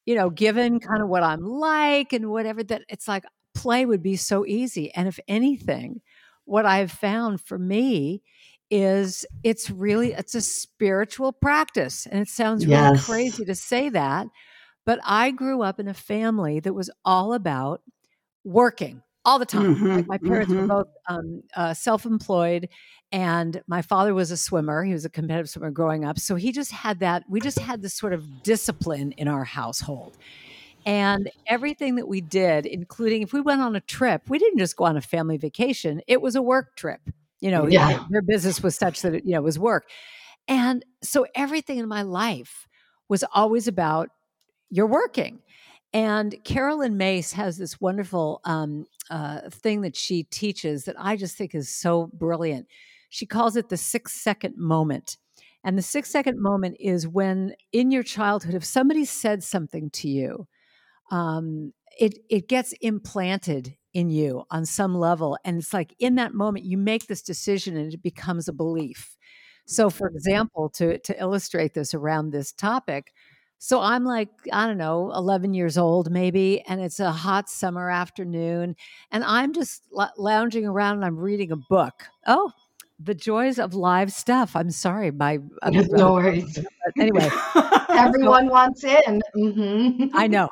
you 0.06 0.14
know, 0.14 0.30
given 0.30 0.82
kind 0.82 1.02
of 1.02 1.08
what 1.08 1.24
I'm 1.24 1.46
like 1.46 2.12
and 2.12 2.30
whatever, 2.30 2.62
that 2.62 2.84
it's 2.90 3.08
like 3.08 3.24
play 3.56 3.86
would 3.86 4.04
be 4.04 4.18
so 4.18 4.46
easy. 4.46 4.94
And 4.94 5.08
if 5.08 5.22
anything, 5.30 6.02
what 6.44 6.66
I've 6.66 6.92
found 6.92 7.40
for 7.40 7.58
me 7.58 8.24
is 8.70 9.26
it's 9.44 9.70
really 9.70 10.12
it's 10.12 10.36
a 10.36 10.42
spiritual 10.42 11.32
practice. 11.32 12.08
And 12.08 12.20
it 12.20 12.28
sounds 12.28 12.68
really 12.68 13.00
crazy 13.00 13.46
to 13.46 13.56
say 13.56 13.88
that, 13.88 14.28
but 14.86 15.00
I 15.04 15.32
grew 15.32 15.62
up 15.64 15.80
in 15.80 15.88
a 15.88 15.94
family 15.94 16.60
that 16.62 16.74
was 16.74 16.90
all 17.06 17.34
about 17.34 17.82
working 18.44 19.04
all 19.26 19.40
the 19.40 19.46
time. 19.46 19.64
Mhm, 19.76 19.96
Like 19.96 20.08
my 20.08 20.18
parents 20.28 20.54
mhm. 20.54 20.70
were 20.70 20.84
both 20.84 20.88
um, 21.10 21.44
uh, 21.56 21.74
self-employed, 21.74 22.70
and 23.12 23.62
my 23.68 23.82
father 23.82 24.14
was 24.14 24.32
a 24.32 24.38
swimmer. 24.38 24.84
He 24.84 24.94
was 24.94 25.06
a 25.06 25.10
competitive 25.10 25.50
swimmer 25.50 25.72
growing 25.72 26.06
up, 26.06 26.20
so 26.20 26.36
he 26.36 26.52
just 26.52 26.72
had 26.72 27.00
that. 27.00 27.24
We 27.30 27.42
just 27.42 27.60
had 27.60 27.82
this 27.82 27.96
sort 27.96 28.14
of 28.14 28.44
discipline 28.44 29.14
in 29.14 29.28
our 29.28 29.44
household, 29.46 30.18
And 30.86 31.30
everything 31.48 31.96
that 31.96 32.08
we 32.08 32.22
did, 32.22 32.66
including 32.66 33.22
if 33.22 33.34
we 33.34 33.42
went 33.42 33.62
on 33.62 33.76
a 33.76 33.82
trip, 33.82 34.24
we 34.30 34.38
didn't 34.40 34.60
just 34.60 34.76
go 34.76 34.84
on 34.86 34.98
a 34.98 35.02
family 35.02 35.38
vacation, 35.38 36.02
it 36.08 36.22
was 36.22 36.36
a 36.36 36.42
work 36.42 36.76
trip. 36.76 37.02
You 37.42 37.52
know, 37.52 37.70
Yeah. 37.70 38.06
their 38.10 38.22
business 38.22 38.62
was 38.64 38.76
such 38.76 39.02
that 39.02 39.14
it, 39.16 39.26
you 39.26 39.34
know, 39.34 39.42
was 39.42 39.60
work. 39.60 39.90
And 40.48 40.86
so 41.04 41.26
everything 41.36 41.78
in 41.80 41.88
my 41.88 42.02
life 42.04 42.68
was 43.10 43.24
always 43.34 43.68
about 43.68 44.10
you're 44.74 44.88
working. 44.88 45.40
And 45.94 46.36
Carolyn 46.44 46.98
Myss 46.98 47.34
has 47.34 47.58
this 47.58 47.80
wonderful 47.80 48.42
um, 48.44 48.88
uh, 49.12 49.42
thing 49.52 49.82
that 49.82 49.96
she 49.96 50.24
teaches 50.24 50.86
that 50.86 50.96
I 50.98 51.16
just 51.16 51.38
think 51.38 51.54
is 51.54 51.70
so 51.70 52.10
brilliant. 52.12 52.66
She 53.10 53.28
calls 53.28 53.56
it 53.56 53.70
the 53.70 53.78
six 53.78 54.14
second 54.14 54.58
moment. 54.58 55.18
And 55.64 55.78
the 55.78 55.84
six 55.84 56.10
second 56.10 56.42
moment 56.42 56.78
is 56.80 57.08
when 57.08 57.54
in 57.72 57.92
your 57.92 58.02
childhood, 58.02 58.56
if 58.56 58.66
somebody 58.66 59.06
said 59.06 59.44
something 59.44 59.92
to 59.92 60.10
you, 60.10 60.48
um, 61.12 61.72
it 62.00 62.18
it 62.28 62.50
gets 62.50 62.74
implanted 62.82 63.76
in 63.94 64.10
you 64.10 64.44
on 64.50 64.66
some 64.66 64.96
level, 64.96 65.38
and 65.46 65.60
it's 65.60 65.72
like 65.72 65.94
in 66.00 66.16
that 66.16 66.34
moment 66.34 66.66
you 66.66 66.78
make 66.78 67.06
this 67.06 67.22
decision 67.22 67.78
and 67.78 67.94
it 67.94 68.02
becomes 68.02 68.48
a 68.48 68.54
belief. 68.54 69.16
So, 69.68 69.92
for 69.92 70.08
example, 70.08 70.70
to 70.78 70.98
to 70.98 71.22
illustrate 71.22 71.76
this 71.76 71.94
around 71.94 72.32
this 72.32 72.52
topic, 72.52 73.14
so 73.64 73.80
I'm 73.80 74.04
like 74.04 74.28
I 74.52 74.68
don't 74.68 74.78
know, 74.78 75.10
11 75.16 75.54
years 75.54 75.78
old 75.78 76.12
maybe, 76.12 76.60
and 76.68 76.82
it's 76.82 77.00
a 77.00 77.14
hot 77.14 77.50
summer 77.50 77.90
afternoon, 77.90 78.76
and 79.10 79.24
I'm 79.24 79.54
just 79.54 79.84
l- 79.98 80.12
lounging 80.18 80.66
around 80.66 80.98
and 80.98 81.06
I'm 81.06 81.18
reading 81.18 81.52
a 81.52 81.56
book. 81.56 81.94
Oh. 82.28 82.52
The 83.00 83.16
joys 83.16 83.60
of 83.60 83.74
live 83.74 84.14
stuff. 84.14 84.56
I'm 84.56 84.70
sorry, 84.70 85.12
my 85.12 85.40
uh, 85.62 85.72
no 85.72 86.14
worries. 86.14 86.56
but 86.86 87.02
anyway, 87.02 87.30
Everyone 87.90 88.48
wants 88.50 88.84
in. 88.84 89.22
hmm 89.34 90.08
I 90.14 90.28
know. 90.28 90.50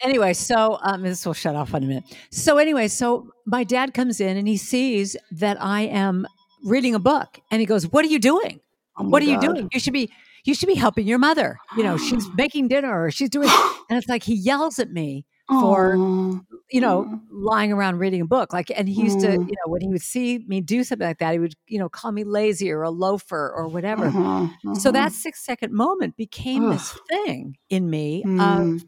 anyway, 0.00 0.32
so 0.32 0.78
um, 0.82 1.02
this 1.02 1.24
will 1.24 1.32
shut 1.32 1.56
off 1.56 1.74
in 1.74 1.84
a 1.84 1.86
minute. 1.86 2.04
So 2.30 2.58
anyway, 2.58 2.88
so 2.88 3.30
my 3.46 3.64
dad 3.64 3.94
comes 3.94 4.20
in 4.20 4.36
and 4.36 4.46
he 4.46 4.56
sees 4.56 5.16
that 5.30 5.60
I 5.60 5.82
am 5.82 6.26
reading 6.64 6.94
a 6.94 7.00
book, 7.00 7.40
and 7.50 7.60
he 7.60 7.66
goes, 7.66 7.90
"What 7.90 8.04
are 8.04 8.08
you 8.08 8.18
doing? 8.18 8.60
Oh 8.98 9.08
what 9.08 9.22
are 9.22 9.26
you 9.26 9.40
doing? 9.40 9.68
You 9.72 9.80
should 9.80 9.92
be." 9.92 10.10
You 10.44 10.54
should 10.54 10.66
be 10.68 10.74
helping 10.74 11.06
your 11.06 11.18
mother. 11.18 11.60
You 11.74 11.84
know, 11.84 11.96
she's 11.98 12.30
making 12.34 12.68
dinner 12.68 13.04
or 13.04 13.10
she's 13.10 13.30
doing, 13.30 13.52
and 13.88 13.98
it's 13.98 14.08
like 14.08 14.22
he 14.24 14.34
yells 14.34 14.78
at 14.78 14.90
me 14.90 15.26
for 15.58 16.00
Aw. 16.00 16.40
you 16.70 16.80
know, 16.80 17.06
Mm. 17.06 17.20
lying 17.30 17.72
around 17.72 17.98
reading 17.98 18.20
a 18.22 18.26
book. 18.26 18.52
Like, 18.52 18.70
and 18.76 18.88
he 18.88 19.02
used 19.02 19.20
to, 19.20 19.32
Mm. 19.32 19.46
you 19.46 19.54
know, 19.66 19.70
when 19.72 19.80
he 19.82 19.88
would 19.88 20.02
see 20.02 20.44
me 20.48 20.60
do 20.60 20.84
something 20.84 21.06
like 21.06 21.18
that, 21.18 21.32
he 21.34 21.38
would, 21.38 21.54
you 21.68 21.78
know, 21.78 21.88
call 21.88 22.12
me 22.12 22.24
lazy 22.24 22.70
or 22.72 22.82
a 22.82 22.90
loafer 22.90 23.52
or 23.54 23.68
whatever. 23.68 24.16
Uh-huh, 24.16 24.48
So 24.72 24.90
uh-huh. 24.90 24.92
that 24.92 25.12
six 25.12 25.44
second 25.44 25.72
moment 25.74 26.16
became 26.16 26.68
this 26.68 26.96
thing 27.10 27.56
in 27.70 27.90
me 27.90 28.24
Mm. 28.24 28.30
of 28.38 28.84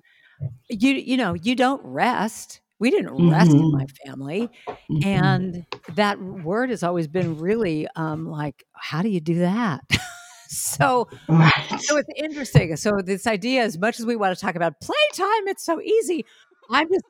you, 0.71 0.93
you 0.95 1.17
know, 1.17 1.35
you 1.35 1.57
don't 1.57 1.83
rest. 1.85 2.61
We 2.81 2.91
didn't 2.91 3.13
rest 3.15 3.61
in 3.61 3.71
Mhm. 3.71 3.73
my 3.73 3.87
family. 4.07 4.51
Mhm. 4.89 5.07
And 5.07 5.65
that 5.89 6.21
word 6.21 6.71
has 6.71 6.83
always 6.83 7.09
been 7.09 7.37
really 7.37 7.89
um, 7.97 8.27
like, 8.27 8.65
how 8.75 9.03
do 9.03 9.09
you 9.11 9.21
do 9.21 9.41
that? 9.41 9.83
so 10.51 11.09
right. 11.29 11.53
so 11.79 11.97
it's 11.97 12.09
interesting. 12.17 12.77
So 12.77 13.01
this 13.05 13.27
idea, 13.27 13.63
as 13.63 13.79
much 13.79 14.01
as 14.01 14.07
we 14.07 14.17
want 14.17 14.37
to 14.37 14.41
talk 14.41 14.55
about 14.55 14.81
playtime, 14.81 15.49
it's 15.49 15.65
so 15.65 15.81
easy. 15.81 16.25
I'm 16.71 16.89
just 16.89 17.05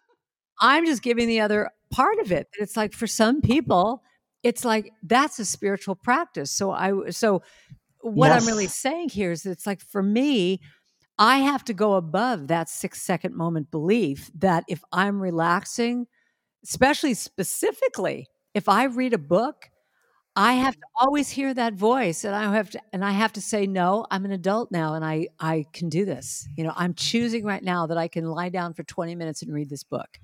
I'm 0.60 0.86
just 0.86 1.02
giving 1.02 1.28
the 1.28 1.40
other 1.40 1.70
part 1.90 2.18
of 2.18 2.32
it. 2.32 2.48
It's 2.58 2.76
like 2.76 2.92
for 2.92 3.06
some 3.06 3.40
people, 3.40 4.02
it's 4.42 4.64
like 4.64 4.92
that's 5.02 5.38
a 5.38 5.44
spiritual 5.44 5.94
practice. 5.94 6.50
So 6.50 6.70
I 6.70 7.10
so 7.10 7.42
what 8.00 8.30
I'm 8.30 8.46
really 8.46 8.68
saying 8.68 9.10
here 9.10 9.32
is 9.32 9.42
that 9.42 9.50
it's 9.50 9.66
like 9.66 9.80
for 9.80 10.02
me, 10.02 10.60
I 11.18 11.38
have 11.38 11.64
to 11.64 11.74
go 11.74 11.94
above 11.94 12.48
that 12.48 12.68
six 12.68 13.02
second 13.02 13.34
moment 13.34 13.70
belief 13.70 14.30
that 14.34 14.64
if 14.68 14.82
I'm 14.92 15.20
relaxing, 15.20 16.06
especially 16.62 17.14
specifically, 17.14 18.28
if 18.54 18.68
I 18.68 18.84
read 18.84 19.12
a 19.12 19.18
book, 19.18 19.70
I 20.38 20.54
have 20.54 20.74
to 20.74 20.86
always 21.00 21.30
hear 21.30 21.54
that 21.54 21.72
voice 21.74 22.22
and 22.24 22.34
I 22.34 22.54
have 22.54 22.70
to 22.70 22.80
and 22.92 23.02
I 23.04 23.12
have 23.12 23.32
to 23.34 23.40
say 23.40 23.66
no, 23.66 24.06
I'm 24.10 24.24
an 24.26 24.32
adult 24.32 24.70
now 24.70 24.94
and 24.94 25.04
I 25.04 25.28
I 25.40 25.64
can 25.72 25.88
do 25.88 26.04
this. 26.04 26.46
You 26.56 26.64
know, 26.64 26.72
I'm 26.76 26.94
choosing 26.94 27.44
right 27.44 27.62
now 27.62 27.86
that 27.86 27.96
I 27.96 28.08
can 28.08 28.26
lie 28.26 28.50
down 28.50 28.74
for 28.74 28.82
20 28.82 29.14
minutes 29.14 29.42
and 29.42 29.52
read 29.52 29.70
this 29.70 29.84
book 29.84 30.18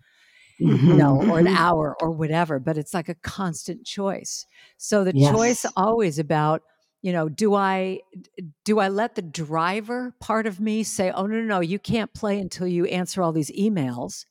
you 0.88 0.96
know, 0.96 1.24
or 1.28 1.38
an 1.40 1.46
Mhm. 1.46 1.56
hour 1.56 1.96
or 2.00 2.10
whatever, 2.10 2.58
but 2.58 2.76
it's 2.78 2.94
like 2.94 3.08
a 3.08 3.14
constant 3.16 3.86
choice. 3.86 4.46
So 4.78 5.04
the 5.04 5.12
choice 5.14 5.64
always 5.76 6.18
about, 6.18 6.62
you 7.02 7.12
know, 7.12 7.28
do 7.28 7.54
I 7.54 8.00
do 8.64 8.78
I 8.80 8.88
let 8.88 9.14
the 9.16 9.22
driver 9.22 10.14
part 10.20 10.46
of 10.46 10.60
me 10.60 10.82
say, 10.84 11.10
"Oh 11.12 11.26
no, 11.26 11.36
no, 11.40 11.44
no, 11.44 11.60
you 11.60 11.78
can't 11.78 12.12
play 12.14 12.40
until 12.40 12.66
you 12.66 12.86
answer 12.86 13.22
all 13.22 13.32
these 13.32 13.50
emails," 13.52 14.26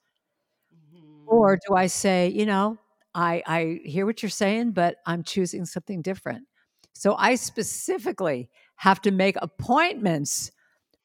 or 1.25 1.57
do 1.67 1.75
I 1.75 1.87
say, 1.87 2.27
you 2.29 2.45
know, 2.45 2.77
I 3.13 3.43
I 3.45 3.79
hear 3.83 4.05
what 4.05 4.21
you're 4.23 4.29
saying, 4.29 4.71
but 4.71 4.97
I'm 5.05 5.23
choosing 5.23 5.65
something 5.65 6.01
different. 6.01 6.47
So 6.93 7.15
I 7.15 7.35
specifically 7.35 8.49
have 8.75 9.01
to 9.01 9.11
make 9.11 9.35
appointments 9.41 10.51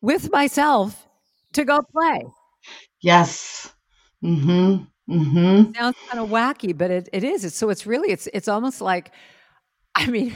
with 0.00 0.30
myself 0.30 1.06
to 1.52 1.64
go 1.64 1.80
play. 1.92 2.22
Yes. 3.00 3.72
Mm-hmm. 4.22 4.84
Mm-hmm. 5.08 5.72
sounds 5.72 5.96
kind 6.08 6.18
of 6.18 6.30
wacky, 6.30 6.76
but 6.76 6.90
it, 6.90 7.08
it 7.12 7.22
is. 7.22 7.44
It's, 7.44 7.56
so 7.56 7.70
it's 7.70 7.86
really 7.86 8.10
it's 8.10 8.26
it's 8.32 8.48
almost 8.48 8.80
like 8.80 9.12
I 9.94 10.06
mean, 10.06 10.34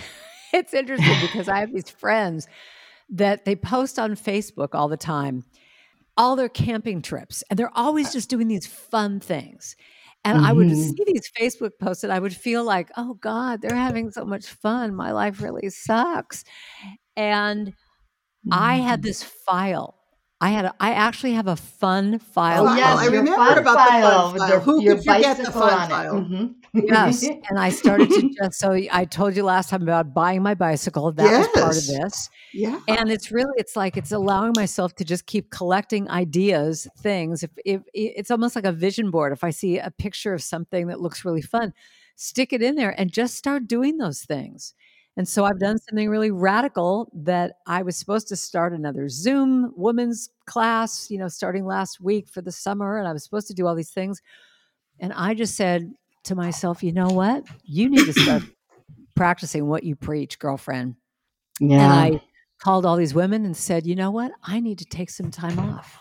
it's 0.53 0.73
interesting 0.73 1.17
because 1.21 1.49
I 1.49 1.61
have 1.61 1.73
these 1.73 1.91
friends 1.91 2.49
that 3.11 3.45
they 3.45 3.57
post 3.57 3.99
on 3.99 4.13
Facebook 4.13 4.69
all 4.75 4.89
the 4.89 4.97
time, 4.97 5.45
all 6.17 6.37
their 6.37 6.49
camping 6.49 7.03
trips, 7.03 7.43
and 7.51 7.59
they're 7.59 7.77
always 7.77 8.13
just 8.13 8.31
doing 8.31 8.49
these 8.49 8.67
fun 8.67 9.21
things. 9.21 9.77
And 10.25 10.39
I 10.39 10.53
would 10.53 10.71
Mhm. 10.71 10.77
see 10.77 11.05
these 11.07 11.31
Facebook 11.39 11.73
posts 11.81 12.05
and 12.05 12.13
I 12.13 12.19
would 12.19 12.37
feel 12.37 12.65
like, 12.65 12.91
oh 12.97 13.15
God, 13.15 13.63
they're 13.63 13.75
having 13.75 14.11
so 14.11 14.25
much 14.25 14.47
fun. 14.47 14.95
My 14.95 15.13
life 15.13 15.41
really 15.43 15.71
sucks. 15.71 16.45
And 17.17 17.75
I 18.51 18.77
Mm-hmm. 18.77 18.81
had 18.81 19.03
this 19.03 19.23
file. 19.25 20.00
I 20.43 20.51
had 20.51 20.65
a, 20.65 20.75
I 20.81 20.93
actually 20.93 21.33
have 21.35 21.47
a 21.49 21.57
fun 21.57 22.15
Oh, 22.15 22.19
file. 22.33 22.65
wow, 22.65 22.75
yes, 22.77 22.99
I 22.99 23.07
remember 23.07 23.33
about 23.33 23.57
the 23.57 23.63
fun 23.65 24.39
file 24.39 24.49
your- 24.49 24.61
Who 24.61 24.83
your 24.83 24.95
could 24.97 25.05
forget 25.05 25.37
the 25.37 25.43
bicycle 25.45 25.61
fun 25.61 25.89
file? 25.91 26.15
Mhm. 26.15 26.55
Yes. 26.73 27.25
And 27.27 27.59
I 27.59 27.69
started 27.71 28.09
to 28.11 28.31
just, 28.31 28.59
so 28.61 28.73
I 28.73 29.05
told 29.05 29.35
you 29.37 29.43
last 29.43 29.71
time 29.71 29.83
about 29.83 30.15
buying 30.15 30.41
my 30.41 30.55
bicycle. 30.55 31.11
That 31.13 31.39
was 31.39 31.49
part 31.49 31.77
of 31.77 31.83
Yes. 31.85 31.87
this. 31.89 32.31
Yeah. 32.55 32.79
And 32.87 33.11
it's 33.11 33.33
really, 33.33 33.53
it's 33.57 33.75
like, 33.75 33.97
it's 33.97 34.13
allowing 34.13 34.53
myself 34.55 34.95
to 34.95 35.05
just 35.05 35.27
keep 35.27 35.51
collecting 35.51 36.09
ideas, 36.09 36.87
things. 37.01 37.43
If, 37.43 37.51
if 37.65 37.83
it's 37.93 38.31
almost 38.31 38.55
like 38.55 38.65
a 38.65 38.73
vision 38.73 39.11
board. 39.11 39.33
If 39.33 39.43
I 39.43 39.51
see 39.51 39.79
a 39.79 39.91
picture 39.91 40.33
of 40.33 40.43
something 40.45 40.87
that 40.87 41.01
looks 41.01 41.25
really 41.25 41.43
fun, 41.43 41.75
stick 42.15 42.53
it 42.53 42.63
in 42.63 42.77
there 42.77 42.95
and 42.99 43.11
just 43.13 43.35
start 43.35 43.67
doing 43.67 43.97
those 43.99 44.21
things. 44.23 44.73
And 45.21 45.29
so 45.29 45.45
I've 45.45 45.59
done 45.59 45.79
something 45.79 46.09
really 46.09 46.31
radical 46.31 47.13
that 47.13 47.57
I 47.67 47.83
was 47.83 47.95
supposed 47.95 48.27
to 48.29 48.37
start 48.37 48.73
another 48.73 49.07
Zoom 49.11 49.71
women's 49.77 50.31
class, 50.47 51.11
you 51.11 51.19
know, 51.19 51.29
starting 51.29 51.67
last 51.67 52.01
week 52.01 52.27
for 52.27 52.41
the 52.41 52.51
summer. 52.51 52.97
And 52.97 53.07
I 53.07 53.13
was 53.13 53.23
supposed 53.23 53.47
to 53.49 53.53
do 53.53 53.67
all 53.67 53.75
these 53.75 53.91
things. 53.91 54.23
And 54.99 55.13
I 55.13 55.35
just 55.35 55.57
said 55.57 55.93
to 56.25 56.35
myself, 56.35 56.83
you 56.83 56.93
know 56.93 57.09
what? 57.09 57.45
You 57.65 57.91
need 57.91 58.07
to 58.07 58.15
start 58.15 58.45
practicing 59.15 59.67
what 59.67 59.85
you 59.85 59.95
preach, 59.95 60.39
girlfriend. 60.39 60.95
Yeah. 61.61 61.83
And 61.83 61.93
I 61.93 62.23
called 62.59 62.87
all 62.87 62.97
these 62.97 63.13
women 63.13 63.45
and 63.45 63.55
said, 63.55 63.87
you 63.87 63.97
know 63.97 64.11
what? 64.11 64.33
I 64.43 64.59
need 64.59 64.79
to 64.79 64.87
take 64.87 65.11
some 65.11 65.31
time 65.31 65.59
off. 65.59 65.99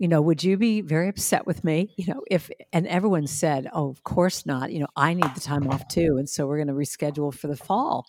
You 0.00 0.08
know, 0.08 0.20
would 0.20 0.42
you 0.42 0.56
be 0.56 0.80
very 0.80 1.08
upset 1.08 1.46
with 1.46 1.62
me? 1.62 1.94
You 1.96 2.12
know, 2.12 2.22
if, 2.28 2.50
and 2.72 2.88
everyone 2.88 3.28
said, 3.28 3.68
oh, 3.72 3.88
of 3.88 4.02
course 4.02 4.46
not. 4.46 4.72
You 4.72 4.80
know, 4.80 4.88
I 4.96 5.14
need 5.14 5.32
the 5.36 5.40
time 5.40 5.68
off 5.68 5.86
too. 5.86 6.16
And 6.18 6.28
so 6.28 6.48
we're 6.48 6.56
going 6.56 6.66
to 6.66 6.74
reschedule 6.74 7.32
for 7.32 7.46
the 7.46 7.56
fall. 7.56 8.04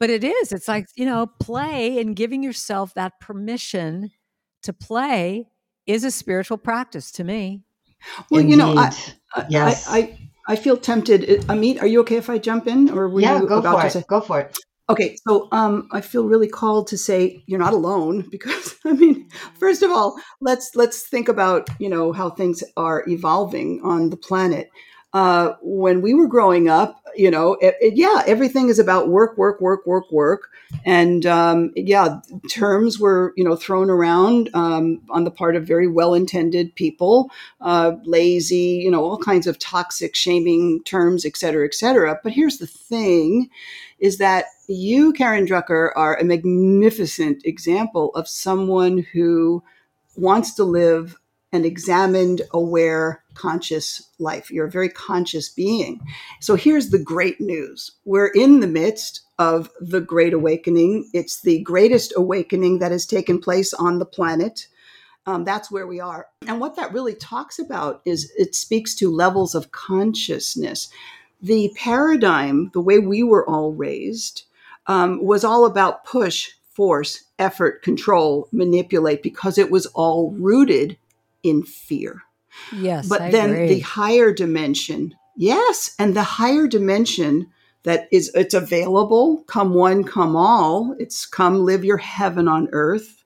But 0.00 0.10
it 0.10 0.22
is, 0.22 0.52
it's 0.52 0.68
like, 0.68 0.86
you 0.94 1.04
know, 1.04 1.26
play 1.40 1.98
and 1.98 2.14
giving 2.14 2.42
yourself 2.42 2.94
that 2.94 3.20
permission 3.20 4.10
to 4.62 4.72
play 4.72 5.48
is 5.86 6.04
a 6.04 6.10
spiritual 6.10 6.58
practice 6.58 7.10
to 7.12 7.24
me. 7.24 7.62
Well, 8.30 8.42
you 8.42 8.56
know, 8.56 8.74
I, 8.76 8.92
I, 9.34 9.46
Yes. 9.48 9.88
I, 9.88 9.98
I, 9.98 10.18
I 10.48 10.56
feel 10.56 10.76
tempted. 10.76 11.22
Amit, 11.42 11.82
are 11.82 11.86
you 11.86 12.00
okay 12.00 12.16
if 12.16 12.30
I 12.30 12.38
jump 12.38 12.66
in, 12.66 12.90
or 12.90 13.08
were 13.08 13.20
yeah, 13.20 13.40
you 13.40 13.46
go 13.46 13.58
about 13.58 13.76
for 13.76 13.80
to 13.82 13.86
it. 13.86 13.90
say? 13.90 14.04
Go 14.08 14.20
for 14.20 14.40
it. 14.40 14.56
Okay, 14.90 15.16
so 15.28 15.48
um, 15.52 15.86
I 15.92 16.00
feel 16.00 16.24
really 16.24 16.48
called 16.48 16.86
to 16.88 16.96
say 16.96 17.44
you're 17.46 17.58
not 17.58 17.74
alone 17.74 18.26
because 18.30 18.76
I 18.84 18.92
mean, 18.92 19.28
first 19.58 19.82
of 19.82 19.90
all, 19.90 20.18
let's 20.40 20.74
let's 20.74 21.02
think 21.02 21.28
about 21.28 21.68
you 21.78 21.88
know 21.88 22.12
how 22.12 22.30
things 22.30 22.64
are 22.76 23.04
evolving 23.08 23.80
on 23.82 24.10
the 24.10 24.16
planet. 24.16 24.70
Uh, 25.14 25.54
when 25.62 26.02
we 26.02 26.12
were 26.12 26.28
growing 26.28 26.68
up, 26.68 27.02
you 27.16 27.30
know, 27.30 27.54
it, 27.62 27.74
it- 27.80 27.96
yeah, 27.96 28.22
everything 28.26 28.68
is 28.68 28.78
about 28.78 29.08
work, 29.08 29.38
work, 29.38 29.58
work, 29.60 29.86
work, 29.86 30.04
work, 30.12 30.50
and 30.84 31.24
um, 31.24 31.72
yeah, 31.74 32.20
terms 32.50 33.00
were 33.00 33.32
you 33.36 33.42
know 33.42 33.56
thrown 33.56 33.88
around 33.88 34.50
um, 34.54 35.00
on 35.10 35.24
the 35.24 35.30
part 35.30 35.56
of 35.56 35.66
very 35.66 35.86
well-intended 35.88 36.74
people, 36.74 37.30
uh, 37.62 37.92
lazy, 38.04 38.80
you 38.84 38.90
know, 38.90 39.02
all 39.02 39.18
kinds 39.18 39.46
of 39.46 39.58
toxic, 39.58 40.14
shaming 40.14 40.82
terms, 40.84 41.24
et 41.24 41.36
cetera, 41.38 41.64
et 41.66 41.74
cetera. 41.74 42.20
But 42.22 42.32
here's 42.34 42.58
the 42.58 42.66
thing 42.66 43.48
is 43.98 44.18
that 44.18 44.44
you, 44.68 45.12
Karen 45.14 45.46
Drucker, 45.46 45.90
are 45.96 46.16
a 46.18 46.24
magnificent 46.24 47.42
example 47.46 48.10
of 48.14 48.28
someone 48.28 48.98
who 49.12 49.62
wants 50.16 50.54
to 50.54 50.64
live 50.64 51.16
an 51.52 51.64
examined, 51.64 52.42
aware, 52.52 53.22
conscious 53.34 54.10
life. 54.18 54.50
You're 54.50 54.66
a 54.66 54.70
very 54.70 54.88
conscious 54.88 55.48
being. 55.48 56.00
So 56.40 56.56
here's 56.56 56.90
the 56.90 56.98
great 56.98 57.40
news 57.40 57.92
we're 58.04 58.32
in 58.34 58.60
the 58.60 58.66
midst 58.66 59.22
of 59.38 59.70
the 59.80 60.00
Great 60.00 60.34
Awakening. 60.34 61.08
It's 61.14 61.40
the 61.40 61.60
greatest 61.62 62.12
awakening 62.16 62.80
that 62.80 62.92
has 62.92 63.06
taken 63.06 63.40
place 63.40 63.72
on 63.72 63.98
the 63.98 64.06
planet. 64.06 64.66
Um, 65.26 65.44
that's 65.44 65.70
where 65.70 65.86
we 65.86 66.00
are. 66.00 66.26
And 66.46 66.60
what 66.60 66.76
that 66.76 66.92
really 66.92 67.14
talks 67.14 67.58
about 67.58 68.00
is 68.04 68.32
it 68.36 68.54
speaks 68.54 68.94
to 68.96 69.14
levels 69.14 69.54
of 69.54 69.72
consciousness. 69.72 70.88
The 71.40 71.72
paradigm, 71.76 72.70
the 72.72 72.80
way 72.80 72.98
we 72.98 73.22
were 73.22 73.48
all 73.48 73.72
raised, 73.72 74.44
um, 74.86 75.22
was 75.22 75.44
all 75.44 75.66
about 75.66 76.04
push, 76.04 76.50
force, 76.70 77.24
effort, 77.38 77.82
control, 77.82 78.48
manipulate, 78.52 79.22
because 79.22 79.58
it 79.58 79.70
was 79.70 79.86
all 79.86 80.32
rooted 80.32 80.96
in 81.48 81.62
fear. 81.62 82.22
Yes. 82.72 83.08
But 83.08 83.20
I 83.22 83.30
then 83.30 83.50
agree. 83.50 83.68
the 83.68 83.80
higher 83.80 84.32
dimension, 84.32 85.14
yes, 85.36 85.94
and 85.98 86.14
the 86.14 86.22
higher 86.22 86.66
dimension 86.66 87.48
that 87.84 88.08
is 88.10 88.30
it's 88.34 88.54
available, 88.54 89.44
come 89.46 89.74
one, 89.74 90.04
come 90.04 90.36
all. 90.36 90.94
It's 90.98 91.24
come 91.26 91.64
live 91.64 91.84
your 91.84 91.96
heaven 91.98 92.48
on 92.48 92.68
earth. 92.72 93.24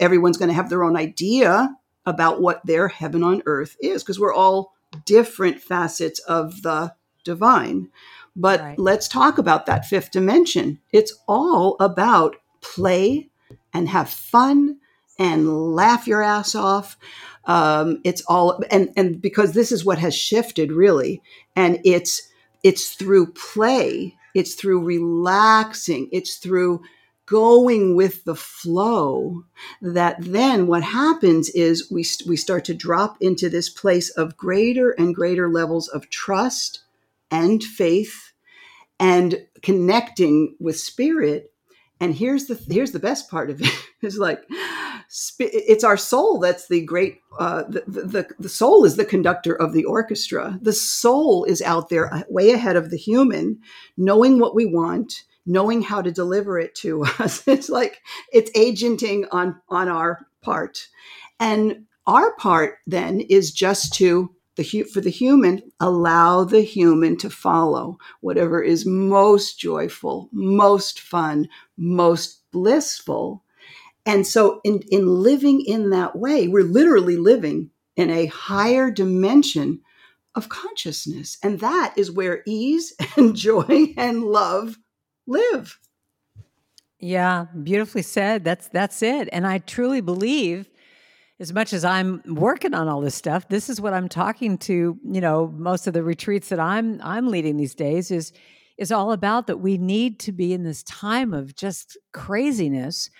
Everyone's 0.00 0.36
going 0.36 0.48
to 0.48 0.54
have 0.54 0.68
their 0.68 0.82
own 0.82 0.96
idea 0.96 1.76
about 2.04 2.40
what 2.40 2.64
their 2.66 2.88
heaven 2.88 3.22
on 3.22 3.42
earth 3.46 3.76
is 3.80 4.02
because 4.02 4.18
we're 4.18 4.34
all 4.34 4.74
different 5.04 5.60
facets 5.60 6.18
of 6.20 6.62
the 6.62 6.94
divine. 7.24 7.88
But 8.34 8.60
Right. 8.60 8.78
let's 8.78 9.08
talk 9.08 9.38
about 9.38 9.66
that 9.66 9.86
fifth 9.86 10.10
dimension. 10.10 10.80
It's 10.92 11.14
all 11.26 11.76
about 11.80 12.36
play 12.60 13.30
and 13.72 13.88
have 13.88 14.10
fun 14.10 14.78
and 15.18 15.74
laugh 15.74 16.06
your 16.06 16.22
ass 16.22 16.54
off. 16.54 16.96
Um, 17.44 18.00
it's 18.04 18.22
all 18.26 18.60
and 18.70 18.92
and 18.96 19.20
because 19.20 19.52
this 19.52 19.70
is 19.70 19.84
what 19.84 19.98
has 19.98 20.14
shifted 20.14 20.72
really, 20.72 21.22
and 21.54 21.80
it's 21.84 22.28
it's 22.62 22.94
through 22.94 23.32
play, 23.32 24.16
it's 24.34 24.54
through 24.54 24.84
relaxing, 24.84 26.08
it's 26.12 26.36
through 26.36 26.82
going 27.26 27.96
with 27.96 28.24
the 28.24 28.36
flow 28.36 29.44
that 29.82 30.16
then 30.20 30.68
what 30.68 30.82
happens 30.82 31.48
is 31.50 31.90
we 31.90 32.04
we 32.26 32.36
start 32.36 32.64
to 32.64 32.74
drop 32.74 33.16
into 33.20 33.48
this 33.48 33.68
place 33.68 34.10
of 34.10 34.36
greater 34.36 34.90
and 34.92 35.14
greater 35.14 35.50
levels 35.50 35.88
of 35.88 36.08
trust 36.08 36.84
and 37.30 37.62
faith 37.62 38.32
and 38.98 39.46
connecting 39.62 40.56
with 40.58 40.78
spirit. 40.78 41.52
And 42.00 42.14
here's 42.14 42.46
the 42.46 42.54
here's 42.54 42.92
the 42.92 42.98
best 42.98 43.30
part 43.30 43.50
of 43.50 43.60
it. 43.60 43.70
Is 44.02 44.18
like 44.18 44.42
it's 45.38 45.84
our 45.84 45.96
soul 45.96 46.38
that's 46.38 46.68
the 46.68 46.84
great 46.84 47.20
uh, 47.38 47.62
the, 47.68 47.82
the 47.86 48.28
the 48.38 48.48
soul 48.48 48.84
is 48.84 48.96
the 48.96 49.04
conductor 49.04 49.54
of 49.54 49.72
the 49.72 49.84
orchestra. 49.84 50.58
The 50.60 50.72
soul 50.72 51.44
is 51.44 51.62
out 51.62 51.88
there 51.88 52.12
uh, 52.12 52.22
way 52.28 52.50
ahead 52.50 52.76
of 52.76 52.90
the 52.90 52.96
human 52.96 53.60
knowing 53.96 54.38
what 54.38 54.54
we 54.54 54.66
want 54.66 55.24
knowing 55.46 55.80
how 55.80 56.02
to 56.02 56.10
deliver 56.10 56.58
it 56.58 56.74
to 56.74 57.04
us. 57.18 57.46
It's 57.46 57.68
like 57.68 58.02
it's 58.32 58.50
agenting 58.54 59.26
on 59.32 59.60
on 59.68 59.88
our 59.88 60.26
part. 60.42 60.88
And 61.38 61.86
our 62.06 62.34
part 62.36 62.78
then 62.86 63.20
is 63.20 63.52
just 63.52 63.94
to 63.94 64.30
the 64.56 64.64
for 64.92 65.00
the 65.00 65.10
human 65.10 65.62
allow 65.80 66.44
the 66.44 66.62
human 66.62 67.16
to 67.18 67.28
follow 67.28 67.98
whatever 68.20 68.62
is 68.62 68.86
most 68.86 69.58
joyful 69.58 70.30
most 70.32 70.98
fun 70.98 71.46
most 71.76 72.40
blissful 72.52 73.44
and 74.06 74.26
so 74.26 74.60
in 74.64 74.80
in 74.90 75.06
living 75.06 75.60
in 75.60 75.90
that 75.90 76.16
way 76.16 76.48
we're 76.48 76.64
literally 76.64 77.16
living 77.16 77.70
in 77.96 78.10
a 78.10 78.26
higher 78.26 78.90
dimension 78.90 79.80
of 80.34 80.48
consciousness 80.48 81.38
and 81.42 81.60
that 81.60 81.94
is 81.96 82.10
where 82.10 82.42
ease 82.46 82.94
and 83.16 83.36
joy 83.36 83.94
and 83.98 84.24
love 84.24 84.78
live 85.26 85.78
Yeah, 86.98 87.46
beautifully 87.62 88.02
said. 88.02 88.44
That's 88.44 88.68
that's 88.68 89.02
it. 89.02 89.28
And 89.32 89.46
I 89.46 89.58
truly 89.58 90.00
believe 90.00 90.68
as 91.38 91.52
much 91.52 91.72
as 91.74 91.84
I'm 91.84 92.22
working 92.26 92.74
on 92.74 92.88
all 92.88 93.00
this 93.02 93.14
stuff, 93.14 93.48
this 93.48 93.68
is 93.68 93.80
what 93.80 93.92
I'm 93.92 94.08
talking 94.08 94.56
to, 94.58 94.98
you 95.04 95.20
know, 95.20 95.48
most 95.56 95.86
of 95.86 95.92
the 95.92 96.02
retreats 96.02 96.48
that 96.48 96.60
I'm 96.60 97.00
I'm 97.02 97.28
leading 97.28 97.56
these 97.58 97.74
days 97.74 98.10
is 98.10 98.32
is 98.78 98.92
all 98.92 99.12
about 99.12 99.46
that 99.46 99.58
we 99.58 99.78
need 99.78 100.18
to 100.20 100.32
be 100.32 100.52
in 100.52 100.62
this 100.62 100.82
time 100.84 101.34
of 101.34 101.54
just 101.54 101.98
craziness. 102.12 103.10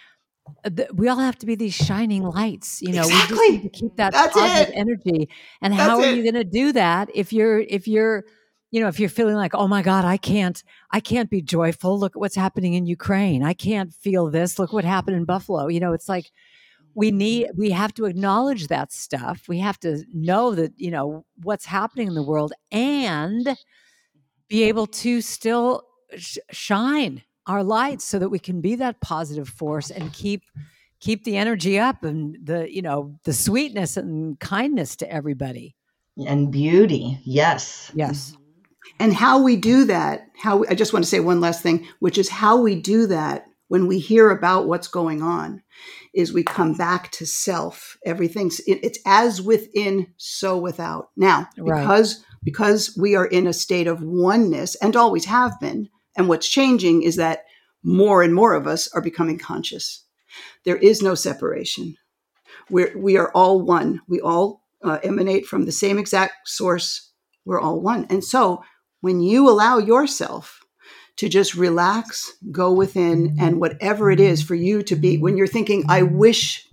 We 0.95 1.09
all 1.09 1.19
have 1.19 1.39
to 1.39 1.47
be 1.47 1.55
these 1.55 1.75
shining 1.75 2.23
lights, 2.23 2.83
you 2.83 2.93
know. 2.93 3.07
We 3.07 3.13
just 3.13 3.33
need 3.33 3.63
to 3.63 3.69
keep 3.69 3.97
that 3.97 4.13
That's 4.13 4.35
positive 4.35 4.75
it. 4.75 4.79
energy. 4.79 5.29
And 5.63 5.75
how 5.75 5.97
That's 5.99 6.09
are 6.09 6.15
you 6.17 6.23
going 6.23 6.35
to 6.35 6.45
do 6.45 6.73
that 6.73 7.11
if 7.15 7.33
you're 7.33 7.61
if 7.61 7.87
you're 7.89 8.25
you 8.71 8.81
know 8.81 8.89
if 8.89 8.99
you're 8.99 9.09
feeling 9.09 9.37
like 9.37 9.55
oh 9.55 9.69
my 9.69 9.81
god 9.81 10.05
i 10.05 10.17
can't 10.17 10.63
i 10.91 10.99
can't 11.01 11.31
be 11.31 11.41
joyful 11.41 11.99
look 11.99 12.17
at 12.17 12.21
what's 12.21 12.35
happening 12.35 12.75
in 12.75 12.85
ukraine 12.85 13.43
i 13.45 13.55
can't 13.55 13.95
feel 13.95 14.29
this 14.29 14.59
look 14.59 14.73
what 14.73 14.85
happened 14.85 15.17
in 15.17 15.25
buffalo 15.25 15.69
you 15.69 15.79
know 15.79 15.93
it's 15.93 16.09
like 16.09 16.33
we 16.95 17.11
need 17.11 17.49
we 17.57 17.71
have 17.71 17.95
to 17.95 18.07
acknowledge 18.07 18.67
that 18.67 18.93
stuff 18.93 19.45
we 19.49 19.61
have 19.61 19.79
to 19.79 20.05
know 20.13 20.55
that 20.55 20.73
you 20.77 20.91
know 20.91 21.25
what's 21.43 21.67
happening 21.67 22.09
in 22.09 22.15
the 22.15 22.23
world 22.23 22.53
and 22.73 23.57
be 24.49 24.65
able 24.65 24.87
to 24.87 25.21
still 25.21 25.83
sh- 26.17 26.39
shine 26.51 27.23
our 27.47 27.63
lights 27.63 28.05
so 28.05 28.19
that 28.19 28.29
we 28.29 28.39
can 28.39 28.61
be 28.61 28.75
that 28.77 29.01
positive 29.01 29.49
force 29.49 29.91
and 29.91 30.13
keep 30.13 30.43
keep 31.01 31.25
the 31.25 31.37
energy 31.37 31.79
up 31.79 32.05
and 32.05 32.37
the 32.43 32.73
you 32.73 32.83
know 32.83 33.15
the 33.25 33.33
sweetness 33.33 33.97
and 33.97 34.39
kindness 34.41 34.97
to 34.97 35.11
everybody 35.11 35.77
and 36.27 36.51
beauty. 36.51 37.21
Yes. 37.25 37.91
yes 37.95 38.33
mm-hmm. 38.33 38.43
And 38.99 39.13
how 39.13 39.43
we 39.43 39.57
do 39.57 39.85
that, 39.87 40.29
how 40.39 40.65
I 40.71 40.75
just 40.75 40.93
want 40.93 41.05
to 41.05 41.09
say 41.09 41.21
one 41.21 41.41
last 41.41 41.63
thing, 41.63 41.87
which 41.99 42.17
is 42.17 42.29
how 42.29 42.61
we 42.61 42.81
do 42.81 43.07
that 43.09 43.47
when 43.69 43.89
we 43.89 43.99
hear 43.99 44.31
about 44.31 44.69
what's 44.69 44.87
going 44.87 45.23
on, 45.23 45.63
is 46.15 46.33
we 46.33 46.45
come 46.45 46.73
back 46.73 47.11
to 47.13 47.27
self. 47.27 47.99
Everything's 48.07 48.61
it, 48.61 48.79
it's 48.83 48.99
as 49.05 49.43
within, 49.43 50.07
so 50.17 50.57
without. 50.57 51.11
Now, 51.17 51.49
Right. 51.59 51.81
because 51.81 52.25
because 52.45 52.97
we 52.99 53.17
are 53.17 53.27
in 53.27 53.49
a 53.49 53.53
state 53.53 53.89
of 53.89 54.03
oneness 54.03 54.77
and 54.77 54.95
always 54.95 55.25
have 55.25 55.59
been, 55.61 55.89
and 56.17 56.29
what's 56.29 56.49
changing 56.49 57.03
is 57.03 57.17
that 57.17 57.45
more 57.83 58.23
and 58.23 58.35
more 58.35 58.55
of 58.55 58.67
us 58.67 58.89
are 58.95 59.03
becoming 59.03 59.39
conscious. 59.39 60.05
There 60.65 60.77
is 60.77 61.03
no 61.03 61.15
separation. 61.15 61.97
We're 62.71 62.97
we 62.97 63.17
are 63.17 63.31
all 63.33 63.61
one. 63.61 64.01
We 64.09 64.21
all 64.21 64.63
uh, 64.83 64.99
emanate 65.03 65.47
from 65.47 65.65
the 65.65 65.73
same 65.73 65.99
exact 65.99 66.49
source. 66.49 67.13
We're 67.45 67.61
all 67.61 67.81
one, 67.81 68.07
and 68.11 68.25
so 68.25 68.63
when 69.01 69.21
you 69.21 69.49
allow 69.49 69.79
yourself 69.79 70.63
to 71.17 71.29
just 71.29 71.55
relax, 71.55 72.33
go 72.53 72.73
within, 72.73 73.37
and 73.41 73.61
whatever 73.61 74.11
it 74.11 74.21
is 74.21 74.43
for 74.43 74.55
you 74.55 74.83
to 74.83 74.95
be, 74.95 75.17
when 75.17 75.37
you're 75.37 75.47
thinking, 75.47 75.85
I 75.89 76.03
wish, 76.03 76.67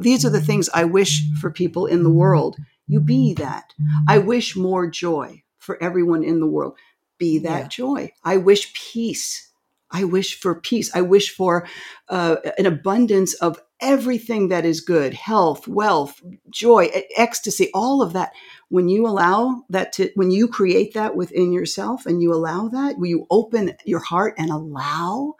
these 0.00 0.24
are 0.26 0.30
the 0.30 0.42
things 0.42 0.68
I 0.74 0.84
wish 0.84 1.22
for 1.40 1.50
people 1.50 1.86
in 1.86 2.02
the 2.02 2.10
world, 2.10 2.56
you 2.86 3.00
be 3.00 3.32
that. 3.34 3.72
I 4.08 4.18
wish 4.18 4.56
more 4.56 4.86
joy 4.90 5.42
for 5.58 5.82
everyone 5.82 6.22
in 6.22 6.40
the 6.40 6.46
world. 6.46 6.76
Be 7.22 7.38
that 7.40 7.62
Yeah. 7.62 7.68
joy. 7.70 8.12
I 8.24 8.36
wish 8.38 8.74
peace. 8.74 9.52
I 9.92 10.04
wish 10.04 10.40
for 10.40 10.60
peace. 10.60 10.90
I 10.96 11.02
wish 11.02 11.34
for 11.34 11.68
uh, 12.10 12.36
an 12.58 12.66
abundance 12.66 13.34
of 13.36 13.60
everything 13.80 14.48
that 14.50 14.66
is 14.66 14.82
good 14.82 15.14
health, 15.14 15.68
wealth, 15.68 16.22
joy, 16.50 16.90
ecstasy, 17.16 17.70
all 17.74 18.02
of 18.02 18.14
that 18.14 18.24
when 18.70 18.88
you 18.90 19.06
allow 19.08 19.64
that 19.70 19.92
to 19.94 20.10
when 20.16 20.32
you 20.32 20.48
create 20.48 20.94
that 20.94 21.16
within 21.16 21.52
yourself 21.52 22.06
and 22.06 22.22
you 22.22 22.34
allow 22.34 22.68
that 22.68 22.98
when 22.98 23.10
you 23.10 23.26
open 23.30 23.74
your 23.86 24.00
heart 24.00 24.34
and 24.38 24.50
allow 24.50 25.34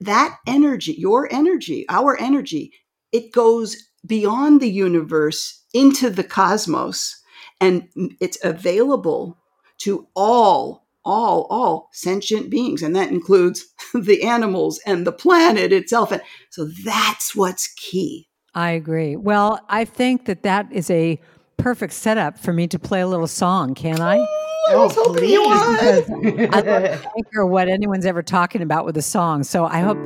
that 0.00 0.38
energy 0.46 0.94
your 0.98 1.32
energy 1.32 1.86
our 1.90 2.18
energy 2.20 2.72
it 3.12 3.32
goes 3.32 3.76
beyond 4.06 4.60
the 4.60 4.70
universe 4.70 5.64
into 5.74 6.10
the 6.10 6.24
cosmos 6.24 7.22
and 7.60 7.88
it's 8.20 8.38
available 8.44 9.38
to 9.78 10.08
all 10.16 10.87
all 11.08 11.46
all 11.50 11.88
sentient 11.92 12.50
beings 12.50 12.82
and 12.82 12.94
that 12.94 13.10
includes 13.10 13.66
the 13.94 14.22
animals 14.22 14.78
and 14.86 15.06
the 15.06 15.12
planet 15.12 15.72
itself 15.72 16.12
and 16.12 16.22
so 16.50 16.66
that's 16.84 17.34
what's 17.34 17.66
key 17.74 18.28
I 18.54 18.70
agree. 18.70 19.14
Well, 19.14 19.60
I 19.68 19.84
think 19.84 20.24
that 20.24 20.42
that 20.42 20.66
is 20.72 20.90
a 20.90 21.20
perfect 21.58 21.92
setup 21.92 22.38
for 22.38 22.52
me 22.52 22.66
to 22.68 22.78
play 22.78 23.00
a 23.00 23.06
little 23.06 23.28
song. 23.28 23.74
Can 23.74 24.00
I? 24.00 24.16
I 24.16 24.74
was 24.74 24.94
oh, 24.98 25.04
hoping 25.04 25.28
you 25.30 25.42
please. 25.44 26.08
would. 26.08 26.54
I 26.54 26.60
don't 26.62 27.06
anchor 27.16 27.46
what 27.46 27.68
anyone's 27.68 28.04
ever 28.04 28.22
talking 28.22 28.60
about 28.60 28.84
with 28.84 28.96
a 28.96 29.02
song. 29.02 29.44
So 29.44 29.64
I 29.64 29.78
hope. 29.80 29.98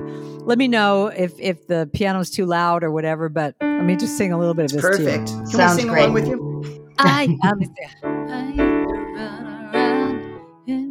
Let 0.44 0.58
me 0.58 0.68
know 0.68 1.06
if 1.06 1.32
if 1.40 1.66
the 1.66 1.88
piano's 1.94 2.28
too 2.28 2.44
loud 2.44 2.84
or 2.84 2.90
whatever. 2.90 3.28
But 3.28 3.54
let 3.62 3.84
me 3.84 3.96
just 3.96 4.18
sing 4.18 4.32
a 4.32 4.38
little 4.38 4.54
bit 4.54 4.66
of 4.66 4.72
this. 4.72 4.82
perfect 4.82 5.28
To 5.28 5.32
you. 5.32 5.38
can 5.38 5.46
Sounds 5.46 5.76
we 5.76 5.82
sing 5.82 5.90
great. 5.90 6.02
along 6.02 6.14
with 6.14 6.28
you 6.28 6.62
I, 6.98 7.38
I 7.42 8.61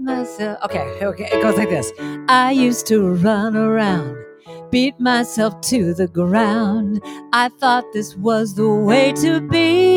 myself. 0.04 0.58
Okay, 0.66 1.00
okay. 1.02 1.30
It 1.32 1.42
goes 1.42 1.58
like 1.58 1.70
this. 1.70 1.92
I 2.28 2.52
used 2.52 2.88
to 2.88 3.14
run 3.16 3.56
around 3.56 4.18
beat 4.72 5.00
myself 5.00 5.60
to 5.62 5.94
the 5.94 6.08
ground. 6.08 7.02
I 7.34 7.50
thought 7.50 7.84
this 7.94 8.16
was 8.16 8.56
the 8.56 8.70
way 8.70 9.12
to 9.14 9.42
be. 9.42 9.92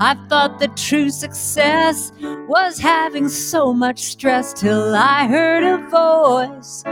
I 0.00 0.16
thought 0.28 0.58
that 0.58 0.76
true 0.76 1.08
success 1.10 2.12
was 2.20 2.80
having 2.80 3.28
so 3.28 3.72
much 3.72 4.00
stress 4.00 4.52
till 4.52 4.94
I 4.94 5.28
heard 5.28 5.62
a 5.62 5.78
voice 5.88 6.82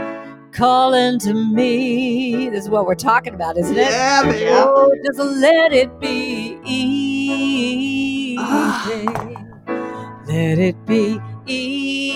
calling 0.53 1.19
to 1.19 1.33
me. 1.33 2.49
This 2.49 2.63
is 2.63 2.69
what 2.69 2.85
we're 2.85 2.95
talking 2.95 3.33
about, 3.33 3.57
isn't 3.57 3.77
it? 3.77 3.91
Yeah, 3.91 4.23
baby. 4.23 4.45
Oh, 4.49 4.93
just 5.05 5.19
let 5.19 5.73
it 5.73 5.99
be 5.99 6.57
easy. 6.63 8.37
Ah. 8.39 9.40
Let 10.31 10.59
it 10.59 10.85
be 10.85 11.19
easy. 11.45 12.07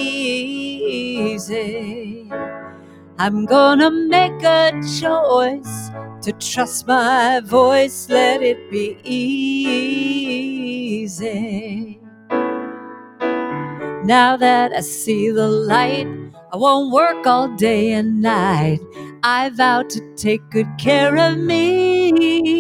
I'm 3.20 3.46
gonna 3.46 3.92
make 3.92 4.42
a 4.44 4.72
choice 5.00 5.90
to 6.22 6.32
trust 6.40 6.88
my 6.88 7.42
voice. 7.44 8.08
Let 8.10 8.42
it 8.42 8.72
be 8.72 8.98
easy. 9.04 10.40
Now 14.06 14.38
that 14.38 14.72
I 14.74 14.80
see 14.82 15.30
the 15.32 15.50
light, 15.50 16.08
I 16.54 16.58
won't 16.58 16.94
work 16.94 17.28
all 17.28 17.50
day 17.58 17.92
and 17.94 18.22
night. 18.22 18.80
I 19.24 19.50
vow 19.50 19.84
to 19.84 20.16
take 20.16 20.50
good 20.52 20.70
care 20.78 21.18
of 21.18 21.38
me. 21.38 22.52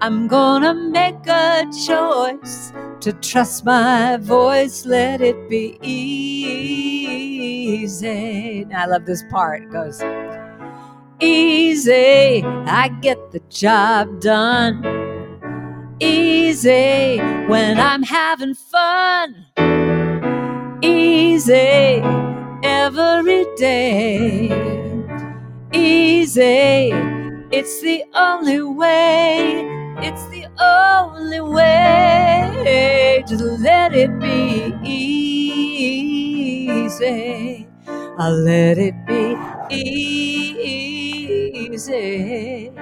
I'm 0.04 0.28
gonna 0.28 0.74
make 0.74 1.26
a 1.28 1.64
choice 1.86 2.74
to 3.00 3.14
trust 3.22 3.64
my 3.64 4.18
voice. 4.18 4.84
Let 4.84 5.22
it 5.22 5.48
be 5.48 5.78
easy. 5.80 7.06
I 8.70 8.84
love 8.84 9.06
this 9.06 9.24
part. 9.30 9.62
It 9.62 9.70
goes 9.70 10.02
easy. 11.20 12.42
I 12.44 12.88
get 13.00 13.32
the 13.32 13.40
job 13.48 14.20
done. 14.20 14.84
Easy 16.00 17.16
when 17.48 17.80
I'm 17.80 18.02
having 18.02 18.52
fun. 18.52 19.46
Easy 20.82 22.02
every 22.62 23.46
day. 23.56 24.50
Easy, 25.72 26.92
it's 27.50 27.80
the 27.80 28.04
only 28.14 28.60
way. 28.60 29.83
It's 29.98 30.26
the 30.28 30.46
only 30.60 31.40
way. 31.40 33.24
Just 33.28 33.44
let 33.60 33.94
it 33.94 34.18
be 34.20 34.74
easy. 36.84 37.68
I'll 38.18 38.34
let 38.34 38.78
it 38.78 38.94
be 39.06 39.36
easy. 41.70 42.72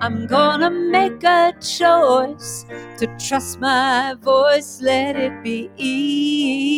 I'm 0.00 0.26
gonna 0.26 0.70
make 0.70 1.24
a 1.24 1.52
choice 1.60 2.66
to 2.98 3.06
trust 3.18 3.60
my 3.60 4.14
voice. 4.22 4.80
Let 4.82 5.16
it 5.16 5.42
be 5.44 5.70
easy. 5.78 6.70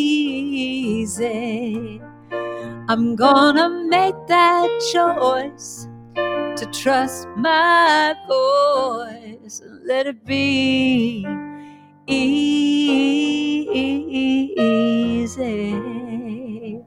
I'm 2.88 3.16
gonna 3.16 3.70
make 3.88 4.16
that 4.28 4.68
choice 4.92 5.88
to 6.56 6.66
trust 6.72 7.28
my 7.36 8.14
voice. 8.28 9.31
Let 9.84 10.06
it 10.06 10.24
be 10.24 11.26
easy. 15.82 16.80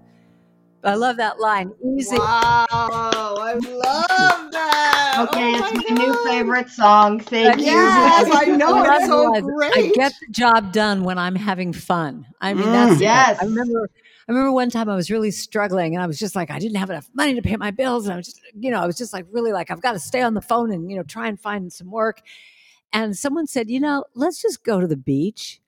I 0.84 0.94
love 0.96 1.18
that 1.18 1.40
line. 1.40 1.72
Easy. 1.98 2.16
Wow, 2.18 2.66
I 2.70 3.54
love 3.56 4.52
that. 4.52 5.28
Okay, 5.30 5.56
Oh 5.56 5.58
it's 5.58 5.74
my 5.74 5.84
my 5.90 5.96
new 6.06 6.14
God. 6.14 6.24
favorite 6.26 6.70
song. 6.70 7.20
Thank 7.20 7.60
you. 7.60 7.66
Yes, 7.66 8.30
I 8.32 8.46
know 8.46 8.72
What 8.72 8.90
it's 8.96 9.06
I 9.06 9.08
so 9.08 9.32
realize, 9.32 9.44
great. 9.44 9.74
I 9.76 9.92
get 9.96 10.14
the 10.22 10.28
job 10.32 10.72
done 10.72 11.04
when 11.04 11.18
I'm 11.18 11.36
having 11.36 11.74
fun. 11.74 12.26
I 12.40 12.54
mean, 12.54 12.68
Mm. 12.68 12.72
that's 12.72 12.96
it. 13.02 13.04
Yes. 13.06 13.40
I 13.42 13.46
remember. 13.46 13.90
I 14.28 14.32
remember 14.32 14.52
one 14.54 14.72
time 14.72 14.90
I 14.90 14.96
was 14.96 15.12
really 15.12 15.30
struggling, 15.32 15.94
and 15.96 16.04
I 16.04 16.08
was 16.08 16.18
just 16.18 16.36
like, 16.36 16.50
I 16.50 16.58
didn't 16.60 16.78
have 16.78 16.90
enough 16.90 17.08
money 17.14 17.36
to 17.36 17.42
pay 17.44 17.56
my 17.58 17.70
bills, 17.72 18.06
and 18.06 18.14
I 18.14 18.18
was 18.18 18.26
just, 18.26 18.42
you 18.60 18.72
know, 18.72 18.80
I 18.80 18.86
was 18.88 18.98
just 18.98 19.14
like, 19.14 19.26
really 19.32 19.52
like, 19.52 19.70
I've 19.70 19.82
got 19.82 19.92
to 19.94 20.00
stay 20.00 20.22
on 20.24 20.34
the 20.34 20.42
phone 20.42 20.72
and 20.72 20.90
you 20.90 20.98
know, 20.98 21.04
try 21.04 21.28
and 21.28 21.40
find 21.40 21.72
some 21.72 21.92
work. 21.92 22.22
And 22.96 23.18
someone 23.18 23.46
said, 23.46 23.70
you 23.70 23.82
know, 23.82 24.06
let's 24.16 24.42
just 24.42 24.64
go 24.64 24.80
to 24.80 24.88
the 24.88 24.96
beach. 24.96 25.60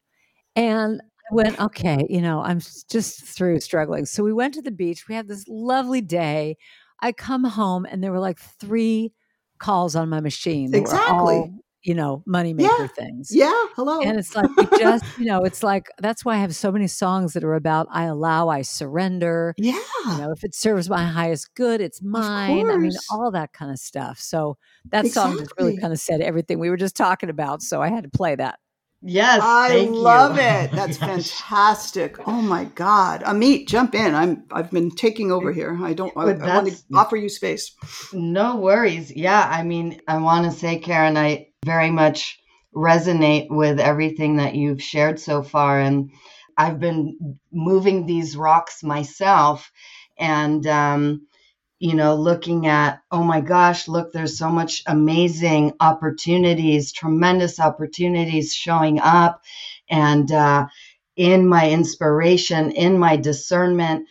And 0.56 1.02
I 1.30 1.36
went, 1.36 1.60
okay, 1.60 2.08
you 2.10 2.22
know, 2.22 2.42
I'm 2.42 2.62
just 2.90 3.22
through 3.22 3.60
struggling. 3.60 4.06
So 4.06 4.24
we 4.24 4.32
went 4.32 4.54
to 4.54 4.62
the 4.62 4.72
beach. 4.72 5.10
We 5.10 5.16
had 5.16 5.28
this 5.28 5.46
lovely 5.50 6.00
day. 6.00 6.56
I 7.02 7.12
come 7.12 7.44
home, 7.44 7.86
and 7.86 8.02
there 8.02 8.14
were 8.14 8.20
like 8.20 8.40
three 8.40 9.12
calls 9.60 9.94
on 9.94 10.08
my 10.08 10.22
machine. 10.22 10.74
Exactly. 10.74 11.52
All, 11.78 11.82
you 11.84 11.96
know, 11.96 12.24
money 12.26 12.54
moneymaker 12.54 12.92
things. 12.92 13.30
Yeah, 13.32 13.54
hello. 13.76 14.02
And 14.02 14.18
it's 14.20 14.36
like, 14.36 14.50
we 14.56 14.66
just, 14.78 15.06
you 15.18 15.26
know, 15.26 15.44
it's 15.44 15.64
like, 15.64 15.90
that's 16.00 16.26
why 16.26 16.36
I 16.36 16.38
have 16.38 16.56
so 16.56 16.72
many 16.72 16.88
songs 16.88 17.34
that 17.34 17.44
are 17.44 17.56
about 17.56 17.88
I 17.92 18.04
allow, 18.04 18.50
I 18.50 18.62
surrender. 18.62 19.54
yeah. 19.58 19.80
You 20.06 20.18
know, 20.18 20.32
if 20.32 20.44
it 20.44 20.56
serves 20.56 20.90
my 20.90 21.06
highest 21.06 21.54
good, 21.56 21.82
it's 21.82 22.02
mine. 22.02 22.70
I 22.70 22.78
mean, 22.78 22.94
all 23.12 23.32
that 23.32 23.54
kind 23.54 23.72
of 23.72 23.80
stuff. 23.80 24.20
So 24.20 24.58
that 24.92 25.08
song 25.08 25.38
just 25.38 25.54
really 25.58 25.78
kind 25.78 25.94
of 25.94 26.00
said 26.00 26.22
everything 26.22 26.60
we 26.60 26.70
were 26.70 26.78
just 26.78 26.96
talking 26.96 27.30
about. 27.30 27.62
So 27.62 27.82
I 27.82 27.90
had 27.90 28.04
to 28.04 28.10
play 28.10 28.36
that. 28.36 28.60
Yes, 29.04 29.42
I 29.44 29.70
thank 29.70 29.96
love 29.96 30.38
you. 30.38 30.42
it. 30.42 30.72
That's 30.72 30.98
fantastic. 30.98 32.18
Oh 32.28 32.42
my 32.42 32.66
God. 32.66 33.22
Amit, 33.24 33.68
jump 33.68 33.94
in. 33.94 34.16
I'm 34.16 34.44
I've 34.52 34.72
been 34.72 34.90
taking 34.90 35.32
over 35.32 35.52
here. 35.52 35.78
I 35.80 35.94
don't 35.94 36.12
I, 36.18 36.24
oh, 36.24 36.30
I 36.30 36.56
want 36.56 36.68
to 36.70 36.84
offer 36.96 37.16
you 37.16 37.30
space. 37.30 37.76
No 38.12 38.56
worries. 38.56 39.16
Yeah, 39.16 39.48
I 39.48 39.64
mean, 39.64 40.02
I 40.08 40.18
want 40.18 40.52
to 40.52 40.52
say, 40.52 40.80
Karen, 40.80 41.16
I 41.16 41.47
very 41.66 41.92
much 41.92 42.40
resonate 42.76 43.48
with 43.50 43.80
everything 43.80 44.38
that 44.38 44.56
you've 44.56 44.82
shared 44.82 45.20
so 45.20 45.44
far. 45.44 45.80
And 45.80 46.12
I've 46.58 46.80
been 46.80 47.40
moving 47.52 48.06
these 48.06 48.38
rocks 48.38 48.84
myself 48.84 49.72
and, 50.18 50.66
um, 50.68 51.28
you 51.80 51.96
know, 51.96 52.16
looking 52.16 52.68
at, 52.68 53.02
oh 53.12 53.24
my 53.24 53.42
gosh, 53.42 53.88
look, 53.88 54.14
there's 54.14 54.38
so 54.38 54.50
much 54.50 54.84
amazing 54.88 55.74
opportunities, 55.80 56.92
tremendous 56.92 57.60
opportunities 57.60 58.54
showing 58.54 59.00
up. 59.00 59.44
And 59.90 60.32
uh, 60.32 60.68
in 61.16 61.48
my 61.48 61.70
inspiration, 61.70 62.72
in 62.72 62.98
my 62.98 63.18
discernment, 63.18 64.08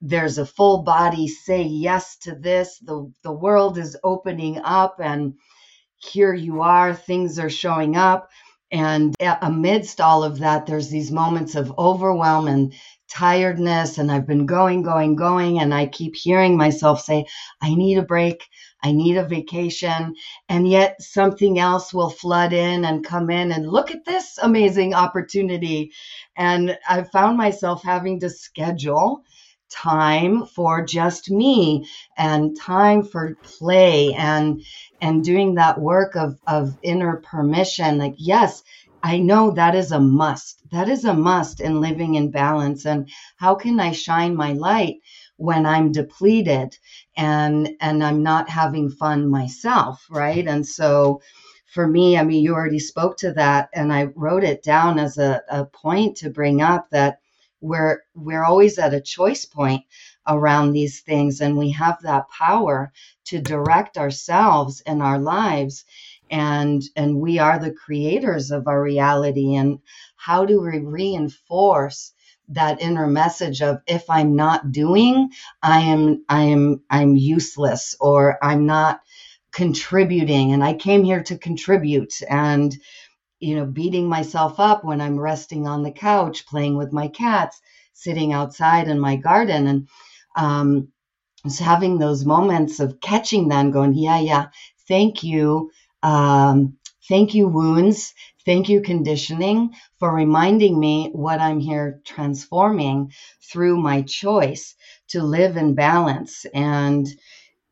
there's 0.00 0.38
a 0.38 0.46
full 0.46 0.82
body 0.82 1.28
say 1.28 1.62
yes 1.62 2.16
to 2.18 2.34
this 2.34 2.78
the 2.80 3.12
the 3.22 3.32
world 3.32 3.78
is 3.78 3.98
opening 4.02 4.58
up 4.64 4.96
and 5.00 5.34
here 6.00 6.34
you 6.34 6.62
are 6.62 6.94
things 6.94 7.38
are 7.38 7.50
showing 7.50 7.96
up. 7.96 8.30
And 8.72 9.14
amidst 9.20 10.00
all 10.00 10.22
of 10.22 10.38
that 10.38 10.66
there's 10.66 10.90
these 10.90 11.10
moments 11.10 11.56
of 11.56 11.76
overwhelm 11.78 12.46
and 12.46 12.72
tiredness. 13.08 13.98
And 13.98 14.10
I've 14.10 14.26
been 14.26 14.46
going 14.46 14.82
going 14.82 15.16
going. 15.16 15.60
And 15.60 15.74
I 15.74 15.86
keep 15.86 16.14
hearing 16.14 16.56
myself 16.56 17.02
say 17.02 17.26
I 17.60 17.74
need 17.74 17.98
a 17.98 18.02
break. 18.02 18.44
I 18.82 18.92
need 18.92 19.16
a 19.16 19.26
vacation. 19.26 20.14
And 20.48 20.68
yet 20.68 21.02
something 21.02 21.58
else 21.58 21.92
will 21.92 22.10
flood 22.10 22.52
in 22.52 22.84
and 22.84 23.04
come 23.04 23.28
in 23.28 23.52
and 23.52 23.68
look 23.68 23.90
at 23.90 24.04
this 24.04 24.38
amazing 24.40 24.94
opportunity. 24.94 25.92
And 26.36 26.78
I 26.88 27.02
found 27.02 27.36
myself 27.36 27.82
having 27.82 28.20
to 28.20 28.30
schedule 28.30 29.24
time 29.70 30.46
for 30.46 30.84
just 30.84 31.30
me 31.30 31.86
and 32.16 32.56
time 32.58 33.02
for 33.02 33.36
play 33.42 34.12
and 34.14 34.62
and 35.00 35.24
doing 35.24 35.54
that 35.54 35.80
work 35.80 36.16
of 36.16 36.38
of 36.46 36.76
inner 36.82 37.16
permission. 37.18 37.98
Like 37.98 38.14
yes 38.18 38.62
i 39.02 39.18
know 39.18 39.50
that 39.52 39.74
is 39.74 39.92
a 39.92 40.00
must. 40.00 40.62
That 40.72 40.88
is 40.88 41.04
a 41.04 41.14
must 41.14 41.60
in 41.60 41.80
living 41.80 42.16
in 42.16 42.30
balance. 42.30 42.84
And 42.86 43.08
how 43.36 43.54
can 43.54 43.80
i 43.80 43.92
shine 43.92 44.36
my 44.36 44.52
light 44.52 44.96
when 45.36 45.64
i'm 45.66 45.92
depleted 45.92 46.76
and 47.16 47.70
and 47.80 48.04
i'm 48.04 48.22
not 48.22 48.48
having 48.50 48.90
fun 48.90 49.30
myself 49.30 50.04
right? 50.10 50.46
And 50.46 50.66
so 50.66 51.20
for 51.66 51.86
me 51.86 52.18
i 52.18 52.24
mean 52.24 52.42
you 52.42 52.54
already 52.54 52.78
spoke 52.78 53.16
to 53.18 53.32
that 53.32 53.68
and 53.74 53.92
i 53.92 54.04
wrote 54.16 54.44
it 54.44 54.62
down 54.62 54.98
as 54.98 55.18
a, 55.18 55.40
a 55.50 55.64
point 55.64 56.16
to 56.16 56.28
bring 56.30 56.60
up 56.60 56.88
that 56.90 57.20
we're 57.60 58.02
we're 58.14 58.44
always 58.44 58.78
at 58.78 58.94
a 58.94 59.00
choice 59.00 59.44
point 59.44 59.84
around 60.28 60.72
these 60.72 61.00
things 61.00 61.40
and 61.40 61.58
we 61.58 61.70
have 61.72 61.98
that 62.02 62.28
power 62.30 62.92
to 63.26 63.40
direct 63.40 63.98
ourselves 63.98 64.82
and 64.86 65.02
our 65.02 65.18
lives 65.18 65.84
and 66.30 66.82
and 66.96 67.16
we 67.18 67.38
are 67.38 67.58
the 67.58 67.72
creators 67.72 68.50
of 68.50 68.66
our 68.66 68.82
reality. 68.82 69.54
And 69.54 69.78
how 70.16 70.44
do 70.44 70.60
we 70.60 70.78
reinforce 70.80 72.12
that 72.48 72.80
inner 72.80 73.06
message 73.08 73.62
of 73.62 73.78
if 73.88 74.08
i'm 74.08 74.36
not 74.36 74.72
doing 74.72 75.30
i 75.62 75.80
am 75.80 76.24
i 76.28 76.42
am 76.42 76.82
i'm 76.90 77.16
useless 77.16 77.96
or 78.00 78.38
i'm 78.42 78.66
not 78.66 79.00
contributing? 79.52 80.52
And 80.52 80.64
i 80.64 80.74
came 80.74 81.04
here 81.04 81.22
to 81.24 81.38
contribute 81.38 82.14
and 82.28 82.76
you 83.40 83.56
know 83.56 83.66
beating 83.66 84.08
myself 84.08 84.60
up 84.60 84.84
when 84.84 85.00
i'm 85.00 85.18
resting 85.18 85.66
on 85.66 85.82
the 85.82 85.92
couch 85.92 86.46
playing 86.46 86.76
with 86.76 86.92
my 86.92 87.08
cats 87.08 87.60
sitting 87.94 88.32
outside 88.32 88.88
in 88.88 89.00
my 89.00 89.16
garden 89.16 89.66
and 89.66 89.88
um 90.36 90.88
just 91.44 91.60
having 91.60 91.98
those 91.98 92.24
moments 92.24 92.80
of 92.80 93.00
catching 93.00 93.48
them 93.48 93.70
going 93.70 93.94
yeah 93.94 94.20
yeah 94.20 94.46
thank 94.88 95.22
you 95.22 95.70
um, 96.02 96.76
thank 97.08 97.34
you, 97.34 97.48
wounds. 97.48 98.14
Thank 98.46 98.68
you, 98.70 98.80
conditioning, 98.80 99.70
for 99.98 100.14
reminding 100.14 100.80
me 100.80 101.10
what 101.12 101.40
I'm 101.40 101.60
here 101.60 102.00
transforming 102.06 103.12
through 103.52 103.76
my 103.80 104.02
choice 104.02 104.74
to 105.08 105.22
live 105.22 105.56
in 105.56 105.74
balance. 105.74 106.46
And 106.54 107.06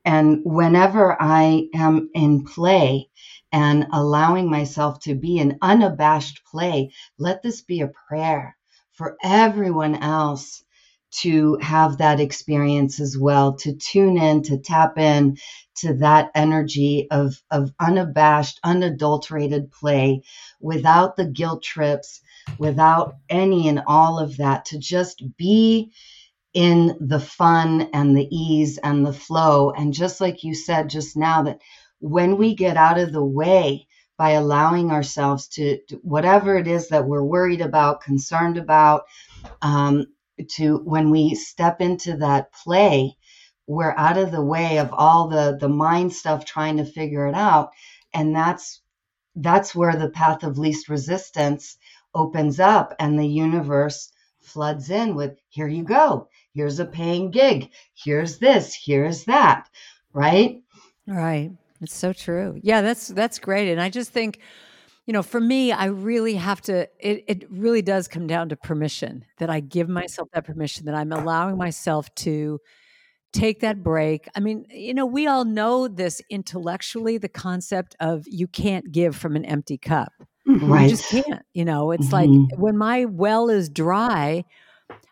and 0.04 0.40
whenever 0.44 1.20
I 1.20 1.68
am 1.74 2.10
in 2.14 2.44
play 2.44 3.08
and 3.52 3.86
allowing 3.92 4.50
myself 4.50 5.00
to 5.00 5.14
be 5.14 5.38
in 5.38 5.58
unabashed 5.62 6.42
play, 6.50 6.92
let 7.18 7.42
this 7.42 7.62
be 7.62 7.80
a 7.80 7.92
prayer 8.08 8.56
for 8.92 9.16
everyone 9.22 9.94
else 9.96 10.62
to 11.10 11.56
have 11.62 11.98
that 11.98 12.20
experience 12.20 13.00
as 13.00 13.16
well, 13.18 13.54
to 13.54 13.74
tune 13.74 14.18
in, 14.18 14.42
to 14.42 14.58
tap 14.58 14.98
in 14.98 15.36
to 15.76 15.94
that 15.94 16.30
energy 16.34 17.06
of, 17.10 17.34
of 17.50 17.72
unabashed, 17.80 18.60
unadulterated 18.62 19.70
play 19.72 20.22
without 20.60 21.16
the 21.16 21.24
guilt 21.24 21.62
trips, 21.62 22.20
without 22.58 23.16
any 23.30 23.68
and 23.68 23.82
all 23.86 24.18
of 24.18 24.36
that, 24.36 24.66
to 24.66 24.78
just 24.78 25.22
be 25.38 25.92
in 26.52 26.96
the 27.00 27.20
fun 27.20 27.88
and 27.92 28.16
the 28.16 28.28
ease 28.34 28.78
and 28.78 29.06
the 29.06 29.12
flow. 29.12 29.70
And 29.70 29.94
just 29.94 30.20
like 30.20 30.44
you 30.44 30.54
said 30.54 30.90
just 30.90 31.16
now, 31.16 31.42
that 31.44 31.60
when 32.00 32.36
we 32.36 32.54
get 32.54 32.76
out 32.76 32.98
of 32.98 33.12
the 33.12 33.24
way 33.24 33.86
by 34.16 34.30
allowing 34.30 34.90
ourselves 34.90 35.48
to, 35.48 35.78
to 35.88 35.96
whatever 36.02 36.56
it 36.56 36.66
is 36.66 36.88
that 36.88 37.06
we're 37.06 37.22
worried 37.22 37.60
about, 37.60 38.02
concerned 38.02 38.58
about, 38.58 39.04
um, 39.62 40.06
to 40.48 40.78
when 40.78 41.10
we 41.10 41.34
step 41.34 41.80
into 41.80 42.16
that 42.16 42.52
play 42.52 43.16
we're 43.68 43.94
out 43.98 44.16
of 44.16 44.32
the 44.32 44.42
way 44.42 44.78
of 44.78 44.92
all 44.92 45.28
the 45.28 45.56
the 45.60 45.68
mind 45.68 46.12
stuff 46.12 46.44
trying 46.44 46.78
to 46.78 46.84
figure 46.84 47.28
it 47.28 47.34
out. 47.34 47.70
And 48.12 48.34
that's 48.34 48.80
that's 49.36 49.74
where 49.74 49.94
the 49.94 50.10
path 50.10 50.42
of 50.42 50.58
least 50.58 50.88
resistance 50.88 51.76
opens 52.14 52.58
up 52.58 52.94
and 52.98 53.18
the 53.18 53.28
universe 53.28 54.10
floods 54.40 54.90
in 54.90 55.14
with 55.14 55.38
here 55.50 55.68
you 55.68 55.84
go. 55.84 56.28
Here's 56.54 56.80
a 56.80 56.86
paying 56.86 57.30
gig. 57.30 57.70
Here's 57.94 58.38
this. 58.38 58.74
Here's 58.74 59.24
that. 59.24 59.68
Right? 60.14 60.62
Right 61.06 61.52
it's 61.80 61.96
so 61.96 62.12
true 62.12 62.58
yeah 62.62 62.80
that's 62.80 63.08
that's 63.08 63.38
great 63.38 63.70
and 63.70 63.80
i 63.80 63.88
just 63.88 64.10
think 64.12 64.40
you 65.06 65.12
know 65.12 65.22
for 65.22 65.40
me 65.40 65.72
i 65.72 65.86
really 65.86 66.34
have 66.34 66.60
to 66.60 66.88
it, 66.98 67.24
it 67.26 67.50
really 67.50 67.82
does 67.82 68.08
come 68.08 68.26
down 68.26 68.48
to 68.48 68.56
permission 68.56 69.24
that 69.38 69.50
i 69.50 69.60
give 69.60 69.88
myself 69.88 70.28
that 70.32 70.44
permission 70.44 70.86
that 70.86 70.94
i'm 70.94 71.12
allowing 71.12 71.56
myself 71.56 72.12
to 72.14 72.58
take 73.32 73.60
that 73.60 73.82
break. 73.82 74.28
I 74.34 74.40
mean, 74.40 74.64
you 74.70 74.94
know, 74.94 75.06
we 75.06 75.26
all 75.26 75.44
know 75.44 75.88
this 75.88 76.22
intellectually 76.30 77.18
the 77.18 77.28
concept 77.28 77.94
of 78.00 78.24
you 78.26 78.46
can't 78.46 78.90
give 78.90 79.14
from 79.16 79.36
an 79.36 79.44
empty 79.44 79.78
cup. 79.78 80.12
Right. 80.46 80.84
You 80.84 80.96
just 80.96 81.10
can't. 81.10 81.42
You 81.52 81.64
know, 81.64 81.90
it's 81.90 82.08
Mhm. 82.08 82.12
like 82.12 82.30
when 82.58 82.76
my 82.76 83.04
well 83.04 83.50
is 83.50 83.68
dry. 83.68 84.44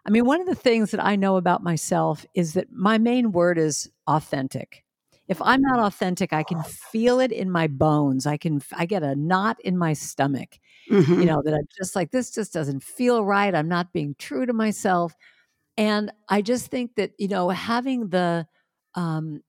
I 0.07 0.11
mean, 0.11 0.25
one 0.25 0.41
of 0.41 0.47
the 0.47 0.55
things 0.55 0.93
that 0.93 1.05
I 1.05 1.17
know 1.17 1.37
about 1.37 1.63
myself 1.63 2.25
is 2.35 2.55
that 2.55 2.73
my 2.73 2.97
main 2.97 3.33
word 3.33 3.59
is 3.59 3.91
authentic. 4.07 4.85
If 5.29 5.43
I'm 5.43 5.61
not 5.63 5.81
authentic, 5.81 6.33
I 6.33 6.45
can 6.45 6.63
feel 6.63 7.21
it 7.21 7.33
in 7.33 7.51
my 7.51 7.67
bones. 7.67 8.27
I 8.27 8.37
can 8.37 8.61
I 8.73 8.87
get 8.87 9.03
a 9.03 9.17
knot 9.17 9.59
in 9.65 9.77
my 9.79 9.93
stomach 9.93 10.59
Mhm. 10.91 11.21
you 11.21 11.27
know, 11.27 11.43
that 11.45 11.55
I'm 11.55 11.69
just 11.79 11.97
like, 11.97 12.11
this 12.13 12.31
just 12.33 12.53
doesn't 12.55 12.83
feel 12.83 13.25
right. 13.25 13.55
I'm 13.55 13.69
not 13.69 13.93
being 13.93 14.17
true 14.19 14.47
to 14.47 14.53
myself. 14.55 15.15
And 15.77 16.13
I 16.29 16.43
just 16.43 16.69
think 16.69 16.97
that, 16.97 17.13
you 17.19 17.29
know, 17.29 17.51
having 17.51 18.09
the, 18.11 18.47
um, 18.95 19.43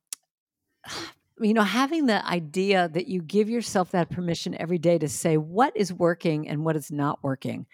you 1.40 1.54
know, 1.54 1.64
having 1.64 2.08
the 2.08 2.26
idea 2.26 2.90
that 2.90 3.08
you 3.08 3.22
give 3.22 3.50
yourself 3.50 3.92
that 3.92 4.10
permission 4.10 4.56
every 4.60 4.78
day 4.80 4.98
to 4.98 5.08
say 5.08 5.38
what 5.38 5.76
is 5.76 5.94
working 5.94 6.48
and 6.48 6.66
what 6.66 6.76
is 6.76 6.92
not 6.92 7.24
working, 7.24 7.66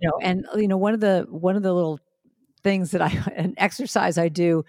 you 0.00 0.08
know, 0.08 0.14
and, 0.22 0.46
you 0.56 0.68
know, 0.68 0.78
one 0.78 0.94
of 0.94 1.00
the, 1.00 1.26
one 1.30 1.56
of 1.56 1.62
the 1.62 1.72
little 1.74 2.00
things 2.62 2.92
that 2.92 3.02
I, 3.02 3.08
an 3.36 3.54
exercise 3.58 4.18
I 4.18 4.28
do 4.28 4.64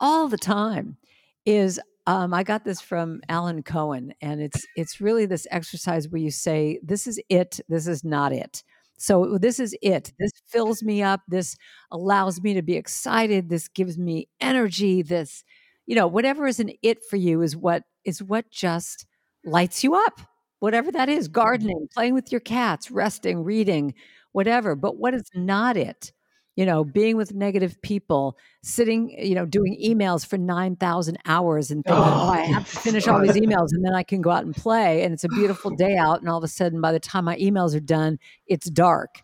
all 0.00 0.28
the 0.28 0.38
time 0.38 0.96
is 1.46 1.80
um, 2.06 2.34
I 2.34 2.42
got 2.42 2.64
this 2.64 2.80
from 2.80 3.20
Alan 3.28 3.62
Cohen, 3.62 4.12
and 4.20 4.40
it's 4.42 4.66
it's 4.76 5.00
really 5.00 5.26
this 5.26 5.46
exercise 5.50 6.08
where 6.08 6.20
you 6.20 6.30
say, 6.30 6.78
"This 6.82 7.06
is 7.06 7.20
it. 7.30 7.60
This 7.68 7.86
is 7.86 8.04
not 8.04 8.32
it." 8.32 8.62
So 8.98 9.38
this 9.38 9.58
is 9.58 9.74
it. 9.82 10.12
This 10.18 10.32
fills 10.46 10.82
me 10.82 11.02
up. 11.02 11.20
This 11.28 11.56
allows 11.90 12.42
me 12.42 12.54
to 12.54 12.62
be 12.62 12.76
excited. 12.76 13.48
This 13.48 13.68
gives 13.68 13.98
me 13.98 14.28
energy. 14.40 15.02
This, 15.02 15.44
you 15.86 15.94
know, 15.96 16.06
whatever 16.06 16.46
is 16.46 16.60
an 16.60 16.70
it 16.82 17.02
for 17.04 17.16
you 17.16 17.42
is 17.42 17.56
what 17.56 17.84
is 18.04 18.22
what 18.22 18.50
just 18.50 19.06
lights 19.44 19.82
you 19.82 19.94
up. 19.94 20.20
Whatever 20.60 20.92
that 20.92 21.08
is, 21.08 21.28
gardening, 21.28 21.88
playing 21.92 22.14
with 22.14 22.30
your 22.32 22.40
cats, 22.40 22.90
resting, 22.90 23.44
reading, 23.44 23.94
whatever. 24.32 24.74
But 24.76 24.96
what 24.96 25.14
is 25.14 25.28
not 25.34 25.76
it? 25.76 26.12
You 26.56 26.66
know, 26.66 26.84
being 26.84 27.16
with 27.16 27.34
negative 27.34 27.80
people, 27.82 28.38
sitting, 28.62 29.10
you 29.10 29.34
know, 29.34 29.44
doing 29.44 29.76
emails 29.84 30.24
for 30.26 30.38
9,000 30.38 31.18
hours 31.26 31.70
and 31.70 31.84
thinking, 31.84 32.14
oh, 32.16 32.18
Oh, 32.18 32.28
I 32.28 32.42
have 32.54 32.64
to 32.66 32.76
finish 32.76 33.08
all 33.08 33.20
these 33.20 33.36
emails 33.36 33.68
and 33.72 33.84
then 33.84 33.94
I 33.94 34.04
can 34.04 34.22
go 34.22 34.30
out 34.30 34.44
and 34.44 34.54
play. 34.56 35.02
And 35.02 35.12
it's 35.12 35.24
a 35.24 35.28
beautiful 35.28 35.70
day 35.72 35.96
out. 35.96 36.20
And 36.20 36.28
all 36.28 36.38
of 36.38 36.44
a 36.44 36.48
sudden, 36.48 36.80
by 36.80 36.92
the 36.92 37.00
time 37.00 37.24
my 37.24 37.36
emails 37.38 37.74
are 37.74 37.80
done, 37.80 38.18
it's 38.46 38.70
dark. 38.70 39.22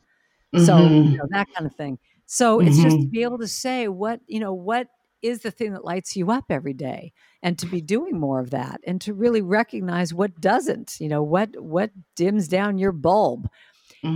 So, 0.56 0.96
Mhm. 0.98 1.10
you 1.10 1.18
know, 1.18 1.26
that 1.30 1.48
kind 1.56 1.66
of 1.66 1.74
thing. 1.74 1.98
So 2.26 2.60
it's 2.60 2.80
just 2.80 3.00
to 3.00 3.06
Mhm. 3.06 3.10
be 3.10 3.22
able 3.22 3.38
to 3.38 3.48
say 3.48 3.88
what, 3.88 4.20
you 4.26 4.40
know, 4.40 4.52
what 4.52 4.88
is 5.22 5.40
the 5.42 5.50
thing 5.50 5.72
that 5.72 5.84
lights 5.84 6.16
you 6.16 6.30
up 6.30 6.44
every 6.50 6.72
day 6.72 7.12
and 7.42 7.58
to 7.58 7.66
be 7.66 7.82
doing 7.82 8.18
more 8.18 8.40
of 8.40 8.50
that 8.50 8.80
and 8.86 9.00
to 9.02 9.12
really 9.12 9.42
recognize 9.42 10.14
what 10.14 10.40
doesn't, 10.40 10.96
you 10.98 11.08
know, 11.08 11.22
what 11.22 11.50
what 11.60 11.90
dims 12.16 12.48
down 12.48 12.78
your 12.78 12.92
bulb. 12.92 13.48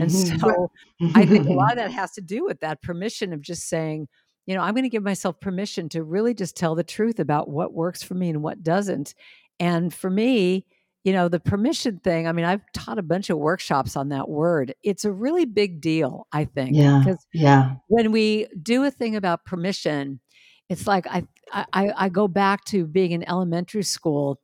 And 0.01 0.11
Mhm. 0.11 0.39
so 0.41 0.69
I 1.15 1.27
think 1.27 1.47
a 1.47 1.53
lot 1.53 1.73
of 1.73 1.77
that 1.79 1.93
has 1.93 2.13
to 2.13 2.21
do 2.21 2.45
with 2.45 2.61
that 2.61 2.83
permission 2.83 3.33
of 3.33 3.41
just 3.41 3.69
saying, 3.69 4.09
you 4.47 4.55
know, 4.55 4.61
I'm 4.63 4.75
going 4.75 4.85
to 4.85 4.89
give 4.91 5.03
myself 5.03 5.41
permission 5.41 5.89
to 5.91 6.03
really 6.03 6.35
just 6.35 6.57
tell 6.57 6.75
the 6.75 6.85
truth 6.85 7.19
about 7.21 7.49
what 7.49 7.73
works 7.73 8.03
for 8.03 8.15
me 8.15 8.31
and 8.31 8.43
what 8.43 8.63
doesn't. 8.63 9.15
And 9.61 9.93
for 9.95 10.11
me, 10.11 10.67
you 11.05 11.13
know, 11.13 11.29
the 11.29 11.41
permission 11.41 12.01
thing, 12.01 12.27
I 12.27 12.33
mean, 12.33 12.45
I've 12.45 12.63
taught 12.73 12.99
a 12.99 13.03
bunch 13.03 13.31
of 13.31 13.39
workshops 13.39 13.97
on 13.97 14.09
that 14.11 14.29
word. 14.29 14.75
It's 14.83 15.05
a 15.05 15.13
really 15.13 15.45
big 15.45 15.81
deal, 15.81 16.27
I 16.33 16.45
think, 16.47 16.79
yeah 16.79 17.01
because 17.01 17.27
yeah 17.33 17.75
when 17.89 18.13
we 18.13 18.47
do 18.63 18.85
a 18.85 18.91
thing 18.91 19.17
about 19.17 19.45
permission, 19.45 20.21
it's 20.69 20.87
like 20.87 21.07
I, 21.07 21.27
I 21.53 21.93
I 21.97 22.09
go 22.09 22.27
back 22.29 22.65
to 22.67 22.87
being 22.87 23.13
in 23.13 23.29
elementary 23.29 23.83
school 23.83 24.41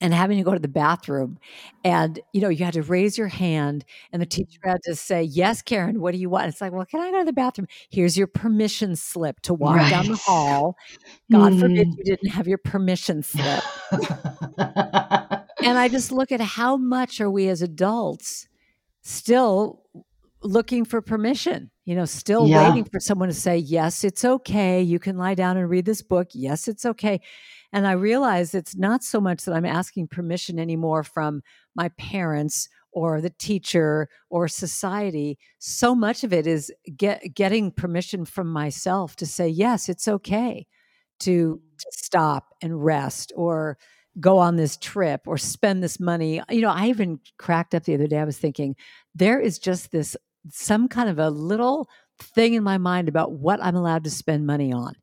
and 0.00 0.12
having 0.12 0.36
to 0.38 0.44
go 0.44 0.52
to 0.52 0.58
the 0.58 0.68
bathroom 0.68 1.38
and 1.84 2.18
you 2.32 2.40
know 2.40 2.48
you 2.48 2.64
had 2.64 2.74
to 2.74 2.82
raise 2.82 3.16
your 3.16 3.28
hand 3.28 3.84
and 4.12 4.20
the 4.20 4.26
teacher 4.26 4.58
had 4.64 4.82
to 4.82 4.94
say 4.94 5.22
yes 5.22 5.62
karen 5.62 6.00
what 6.00 6.12
do 6.12 6.18
you 6.18 6.28
want? 6.28 6.46
It's 6.48 6.60
like 6.60 6.72
well 6.72 6.84
can 6.84 7.00
i 7.00 7.10
go 7.10 7.20
to 7.20 7.24
the 7.24 7.32
bathroom? 7.32 7.68
Here's 7.90 8.16
your 8.18 8.26
permission 8.26 8.96
slip 8.96 9.40
to 9.42 9.54
walk 9.54 9.88
down 9.90 10.06
the 10.08 10.16
hall. 10.16 10.76
God 11.32 11.58
forbid 11.58 11.88
Mhm. 11.88 11.96
you 11.98 12.04
didn't 12.04 12.28
have 12.30 12.46
your 12.48 12.58
permission 12.58 13.22
slip. 13.22 13.62
And 14.58 15.78
i 15.78 15.88
just 15.88 16.12
look 16.12 16.30
at 16.32 16.40
how 16.40 16.76
much 16.76 17.20
are 17.20 17.30
we 17.30 17.48
as 17.48 17.62
adults 17.62 18.48
still 19.02 19.82
looking 20.42 20.84
for 20.84 21.00
permission 21.00 21.70
you 21.86 21.94
know 21.94 22.04
still 22.04 22.46
Yeah. 22.46 22.68
waiting 22.68 22.84
for 22.84 23.00
someone 23.00 23.28
to 23.28 23.34
say 23.34 23.56
yes 23.58 24.04
it's 24.04 24.24
okay. 24.24 24.82
You 24.82 24.98
can 24.98 25.16
lie 25.16 25.34
down 25.34 25.56
and 25.56 25.68
read 25.70 25.84
this 25.86 26.02
book. 26.02 26.28
Yes 26.32 26.68
it's 26.68 26.84
okay 26.84 27.20
and 27.74 27.86
i 27.86 27.92
realize 27.92 28.54
it's 28.54 28.76
not 28.76 29.04
so 29.04 29.20
much 29.20 29.44
that 29.44 29.54
i'm 29.54 29.66
asking 29.66 30.08
permission 30.08 30.58
anymore 30.58 31.02
from 31.02 31.42
my 31.74 31.90
parents 31.90 32.68
or 32.94 33.20
the 33.20 33.30
teacher 33.30 34.08
or 34.30 34.48
society. 34.48 35.36
So 35.58 35.94
much 35.94 36.24
of 36.24 36.32
it 36.32 36.46
is 36.46 36.72
get, 36.96 37.34
getting 37.34 37.70
permission 37.70 38.24
from 38.24 38.46
myself 38.50 39.16
to 39.16 39.26
say 39.26 39.48
yes 39.48 39.88
it's 39.88 40.08
okay 40.08 40.66
to, 41.20 41.56
mm. 41.56 41.78
to 41.78 41.86
stop 41.90 42.54
and 42.62 42.84
rest 42.84 43.32
or 43.36 43.76
go 44.20 44.38
on 44.38 44.54
this 44.56 44.76
trip 44.76 45.22
or 45.26 45.36
spend 45.36 45.82
this 45.82 45.98
money. 45.98 46.40
You 46.48 46.60
know 46.62 46.70
i 46.70 46.86
even 46.86 47.18
cracked 47.38 47.74
up 47.74 47.84
the 47.84 47.94
other 47.94 48.06
day 48.06 48.18
i 48.18 48.24
was 48.24 48.38
thinking 48.38 48.76
there 49.14 49.40
is 49.40 49.58
just 49.58 49.90
this 49.90 50.16
some 50.50 50.88
kind 50.88 51.08
of 51.08 51.18
a 51.18 51.30
little 51.30 51.88
thing 52.18 52.54
in 52.54 52.62
my 52.62 52.78
mind 52.78 53.08
about 53.08 53.32
what 53.32 53.62
I'm 53.62 53.76
allowed 53.76 54.04
to 54.04 54.10
spend 54.10 54.46
money 54.46 54.72
on. 54.72 54.94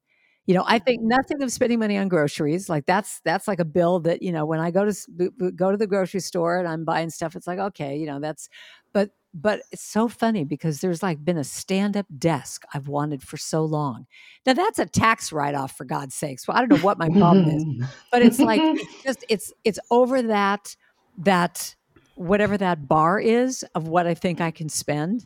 You 0.51 0.57
know, 0.57 0.65
I 0.67 0.79
think 0.79 1.01
nothing 1.01 1.41
of 1.41 1.49
spending 1.49 1.79
money 1.79 1.97
on 1.97 2.09
groceries. 2.09 2.67
Like 2.67 2.85
that's 2.85 3.21
that's 3.23 3.47
like 3.47 3.61
a 3.61 3.65
bill 3.65 4.01
that 4.01 4.21
you 4.21 4.33
know 4.33 4.45
when 4.45 4.59
I 4.59 4.69
go 4.69 4.83
to 4.83 5.51
go 5.55 5.71
to 5.71 5.77
the 5.77 5.87
grocery 5.87 6.19
store 6.19 6.59
and 6.59 6.67
I'm 6.67 6.83
buying 6.83 7.09
stuff, 7.09 7.37
it's 7.37 7.47
like 7.47 7.57
okay, 7.57 7.95
you 7.95 8.05
know 8.05 8.19
that's. 8.19 8.49
But 8.91 9.11
but 9.33 9.61
it's 9.71 9.81
so 9.81 10.09
funny 10.09 10.43
because 10.43 10.81
there's 10.81 11.01
like 11.01 11.23
been 11.23 11.37
a 11.37 11.45
stand 11.45 11.95
up 11.95 12.05
desk 12.17 12.65
I've 12.73 12.89
wanted 12.89 13.23
for 13.23 13.37
so 13.37 13.63
long. 13.63 14.07
Now 14.45 14.51
that's 14.51 14.77
a 14.77 14.85
tax 14.85 15.31
write 15.31 15.55
off 15.55 15.77
for 15.77 15.85
God's 15.85 16.15
sakes. 16.15 16.45
Well, 16.45 16.57
I 16.57 16.59
don't 16.59 16.77
know 16.77 16.85
what 16.85 16.97
my 16.97 17.07
problem 17.07 17.45
is, 17.45 17.87
but 18.11 18.21
it's 18.21 18.39
like 18.39 18.59
it's 18.61 19.03
just 19.03 19.25
it's 19.29 19.53
it's 19.63 19.79
over 19.89 20.21
that 20.21 20.75
that 21.19 21.77
whatever 22.15 22.57
that 22.57 22.89
bar 22.89 23.21
is 23.21 23.63
of 23.73 23.87
what 23.87 24.05
I 24.05 24.15
think 24.15 24.41
I 24.41 24.51
can 24.51 24.67
spend, 24.67 25.25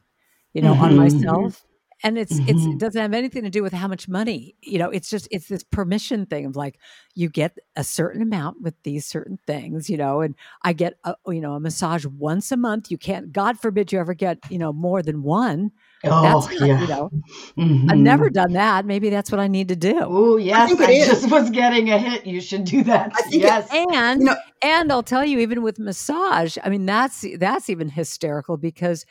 you 0.54 0.62
know, 0.62 0.76
mm-hmm. 0.76 0.84
on 0.84 0.96
myself 0.98 1.66
and 2.04 2.18
it's 2.18 2.34
mm-hmm. 2.34 2.50
it's 2.50 2.66
it 2.66 2.78
doesn't 2.78 3.02
have 3.02 3.14
anything 3.14 3.44
to 3.44 3.50
do 3.50 3.64
with 3.64 3.74
how 3.74 3.88
much 3.88 4.08
money 4.08 4.56
you 4.62 4.78
know 4.78 4.90
it's 4.90 5.10
just 5.10 5.28
it's 5.32 5.48
this 5.48 5.64
permission 5.64 6.26
thing 6.26 6.46
of 6.46 6.56
like 6.56 6.80
you 7.14 7.30
get 7.30 7.58
a 7.76 7.84
certain 7.84 8.22
amount 8.22 8.62
with 8.62 8.74
these 8.84 9.06
certain 9.06 9.40
things 9.48 9.90
you 9.90 9.98
know 9.98 10.22
and 10.22 10.36
i 10.64 10.74
get 10.74 10.96
a, 11.04 11.16
you 11.28 11.42
know 11.42 11.54
a 11.54 11.60
massage 11.60 12.06
once 12.06 12.52
a 12.52 12.58
month 12.58 12.92
you 12.92 12.98
can't 12.98 13.32
god 13.32 13.58
forbid 13.60 13.92
you 13.92 14.00
ever 14.00 14.14
get 14.14 14.38
you 14.50 14.58
know 14.58 14.74
more 14.74 15.02
than 15.02 15.24
one 15.24 15.72
Oh, 16.12 16.42
that's 16.42 16.60
not, 16.60 16.68
yeah. 16.68 16.82
you 16.82 16.88
know, 16.88 17.10
mm-hmm. 17.58 17.90
I've 17.90 17.98
never 17.98 18.30
done 18.30 18.54
that. 18.54 18.86
Maybe 18.86 19.10
that's 19.10 19.32
what 19.32 19.40
I 19.40 19.48
need 19.48 19.68
to 19.70 19.76
do. 19.76 20.00
Oh, 20.02 20.38
yes. 20.38 20.80
I, 20.80 20.84
I 20.84 21.06
just 21.06 21.30
was 21.30 21.50
getting 21.50 21.90
a 21.90 21.98
hit. 21.98 22.26
You 22.26 22.42
should 22.42 22.64
do 22.66 22.84
that. 22.86 23.14
yes. 23.30 23.68
It, 23.74 23.88
and, 23.94 24.22
you 24.22 24.28
know, 24.28 24.36
and 24.62 24.92
I'll 24.92 25.04
tell 25.04 25.26
you, 25.26 25.40
even 25.40 25.62
with 25.62 25.80
massage, 25.80 26.58
I 26.64 26.70
mean, 26.70 26.86
that's, 26.86 27.26
that's 27.38 27.70
even 27.70 27.90
hysterical 27.90 28.58
because 28.58 29.06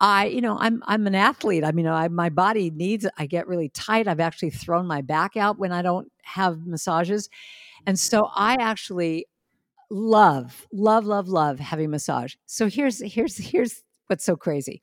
I, 0.00 0.26
you 0.26 0.40
know, 0.40 0.56
I'm, 0.58 0.82
I'm 0.86 1.06
an 1.06 1.14
athlete. 1.14 1.64
I 1.64 1.72
mean, 1.72 1.86
I, 1.86 2.08
my 2.08 2.28
body 2.28 2.70
needs, 2.70 3.06
I 3.18 3.26
get 3.26 3.46
really 3.46 3.68
tight. 3.68 4.08
I've 4.08 4.20
actually 4.20 4.50
thrown 4.50 4.86
my 4.86 5.02
back 5.02 5.36
out 5.36 5.58
when 5.58 5.72
I 5.72 5.82
don't 5.82 6.10
have 6.22 6.66
massages. 6.66 7.28
And 7.86 7.98
so 7.98 8.28
I 8.34 8.56
actually 8.60 9.26
love, 9.90 10.66
love, 10.72 11.06
love, 11.06 11.28
love 11.28 11.58
having 11.58 11.90
massage. 11.90 12.34
So 12.46 12.68
here's, 12.68 13.00
here's, 13.00 13.36
here's 13.36 13.82
what's 14.06 14.24
so 14.24 14.36
crazy. 14.36 14.82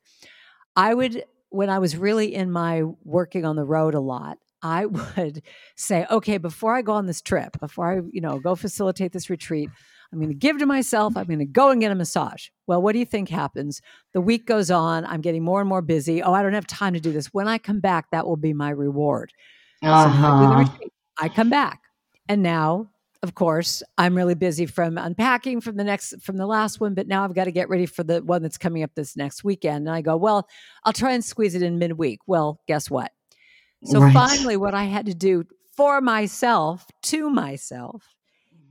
I 0.76 0.94
would 0.94 1.24
when 1.50 1.70
I 1.70 1.80
was 1.80 1.98
really 1.98 2.34
in 2.34 2.52
my 2.52 2.84
working 3.04 3.46
on 3.46 3.56
the 3.56 3.64
road 3.64 3.94
a 3.94 4.00
lot, 4.00 4.38
I 4.62 4.86
would 5.18 5.42
say, 5.76 6.06
okay, 6.10 6.38
before 6.38 6.76
I 6.76 6.82
go 6.82 6.94
on 6.94 7.06
this 7.06 7.22
trip, 7.22 7.60
before 7.60 7.92
I, 7.92 8.02
you 8.12 8.22
know, 8.22 8.40
go 8.40 8.56
facilitate 8.56 9.12
this 9.12 9.30
retreat, 9.30 9.70
I'm 10.12 10.20
going 10.20 10.30
to 10.30 10.36
give 10.36 10.58
to 10.60 10.66
myself. 10.66 11.18
I'm 11.18 11.26
going 11.26 11.40
to 11.40 11.46
go 11.46 11.70
and 11.70 11.82
get 11.82 11.92
a 11.92 11.96
massage. 11.96 12.48
Well, 12.66 12.82
what 12.82 12.94
do 12.94 13.00
you 13.00 13.06
think 13.06 13.30
happens? 13.30 13.82
The 14.14 14.22
week 14.22 14.46
goes 14.46 14.72
on. 14.72 15.06
I'm 15.06 15.22
getting 15.22 15.44
more 15.44 15.60
and 15.60 15.68
more 15.68 15.82
busy. 15.82 16.24
Oh, 16.24 16.34
I 16.34 16.42
don't 16.42 16.54
have 16.54 16.68
time 16.68 16.94
to 16.94 17.00
do 17.00 17.12
this. 17.12 17.28
When 17.34 17.48
I 17.48 17.58
come 17.58 17.82
back, 17.82 18.10
that 18.12 18.26
will 18.26 18.38
be 18.38 18.54
my 18.54 18.70
reward. 18.70 19.34
Uh-huh. 19.84 20.66
So 20.66 20.72
I, 21.20 21.26
I 21.26 21.30
come 21.30 21.50
back. 21.50 21.82
And 22.30 22.42
now 22.42 22.90
of 23.24 23.36
course, 23.36 23.84
I'm 23.98 24.16
really 24.16 24.36
busy 24.36 24.66
from 24.66 24.98
unpacking 24.98 25.62
from 25.62 25.78
the 25.78 25.84
next 25.84 26.22
from 26.22 26.38
the 26.38 26.46
last 26.46 26.80
one, 26.80 26.94
but 26.94 27.08
now 27.08 27.24
I've 27.24 27.34
got 27.34 27.46
to 27.46 27.52
get 27.52 27.70
ready 27.70 27.86
for 27.86 28.04
the 28.04 28.22
one 28.24 28.42
that's 28.42 28.58
coming 28.58 28.84
up 28.84 28.92
this 28.96 29.16
next 29.16 29.44
weekend. 29.44 29.88
And 29.88 29.96
I 29.96 30.02
go, 30.02 30.18
well, 30.18 30.48
I'll 30.84 30.94
try 30.94 31.14
and 31.14 31.24
squeeze 31.24 31.56
it 31.56 31.62
in 31.62 31.80
midweek. 31.80 32.20
Well, 32.28 32.62
guess 32.68 32.90
what? 32.90 33.12
So 33.84 34.02
right. 34.02 34.14
finally, 34.14 34.58
what 34.58 34.74
I 34.74 34.86
had 34.86 35.06
to 35.06 35.14
do 35.14 35.46
for 35.76 36.02
myself, 36.02 36.86
to 37.04 37.30
myself, 37.30 38.04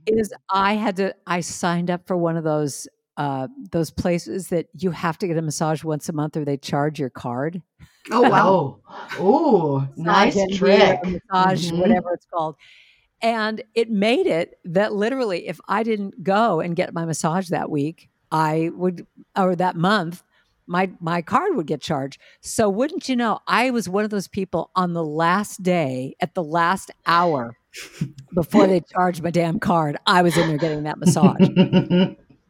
is 0.05 0.33
I 0.49 0.73
had 0.73 0.97
to 0.97 1.15
I 1.25 1.41
signed 1.41 1.89
up 1.89 2.07
for 2.07 2.17
one 2.17 2.37
of 2.37 2.43
those 2.43 2.87
uh, 3.17 3.47
those 3.71 3.89
places 3.89 4.49
that 4.49 4.67
you 4.73 4.91
have 4.91 5.17
to 5.17 5.27
get 5.27 5.37
a 5.37 5.41
massage 5.41 5.83
once 5.83 6.07
a 6.07 6.13
month 6.13 6.37
or 6.37 6.45
they 6.45 6.57
charge 6.57 6.99
your 6.99 7.09
card. 7.09 7.61
Oh 8.11 8.21
wow! 8.21 8.79
oh, 9.19 9.87
nice 9.95 10.37
trick. 10.55 10.99
Massage, 11.03 11.67
mm-hmm. 11.67 11.79
whatever 11.79 12.13
it's 12.13 12.27
called. 12.31 12.55
And 13.21 13.63
it 13.73 13.89
made 13.89 14.27
it 14.27 14.59
that 14.65 14.93
literally, 14.93 15.47
if 15.47 15.59
I 15.67 15.83
didn't 15.83 16.23
go 16.23 16.59
and 16.59 16.75
get 16.75 16.93
my 16.93 17.05
massage 17.05 17.49
that 17.49 17.69
week, 17.69 18.09
I 18.31 18.69
would, 18.73 19.07
or 19.35 19.55
that 19.55 19.75
month, 19.75 20.23
my 20.67 20.91
my 20.99 21.21
card 21.21 21.55
would 21.55 21.65
get 21.65 21.81
charged. 21.81 22.19
So 22.41 22.69
wouldn't 22.69 23.09
you 23.09 23.15
know, 23.15 23.39
I 23.47 23.71
was 23.71 23.89
one 23.89 24.03
of 24.03 24.09
those 24.11 24.27
people 24.27 24.69
on 24.75 24.93
the 24.93 25.03
last 25.03 25.63
day, 25.63 26.15
at 26.19 26.35
the 26.35 26.43
last 26.43 26.91
hour, 27.05 27.57
before 28.33 28.67
they 28.67 28.81
charged 28.81 29.23
my 29.23 29.31
damn 29.31 29.59
card, 29.59 29.97
I 30.05 30.21
was 30.21 30.37
in 30.37 30.47
there 30.47 30.57
getting 30.57 30.83
that 30.83 30.99
massage. 30.99 31.47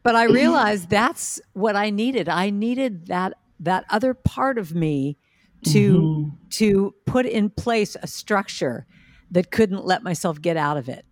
but 0.04 0.16
I 0.16 0.26
realized 0.26 0.90
that's 0.90 1.40
what 1.54 1.76
I 1.76 1.92
needed. 1.92 2.28
I 2.28 2.50
needed 2.50 3.08
that 3.08 3.34
that 3.60 3.86
other 3.90 4.14
part 4.14 4.58
of 4.58 4.74
me 4.74 5.18
to 5.66 6.00
mm-hmm. 6.00 6.30
to 6.50 6.94
put 7.06 7.26
in 7.26 7.50
place 7.50 7.96
a 8.02 8.08
structure 8.08 8.86
that 9.32 9.52
couldn't 9.52 9.86
let 9.86 10.04
myself 10.04 10.42
get 10.42 10.58
out 10.58 10.78
of 10.78 10.90
it. 10.90 11.06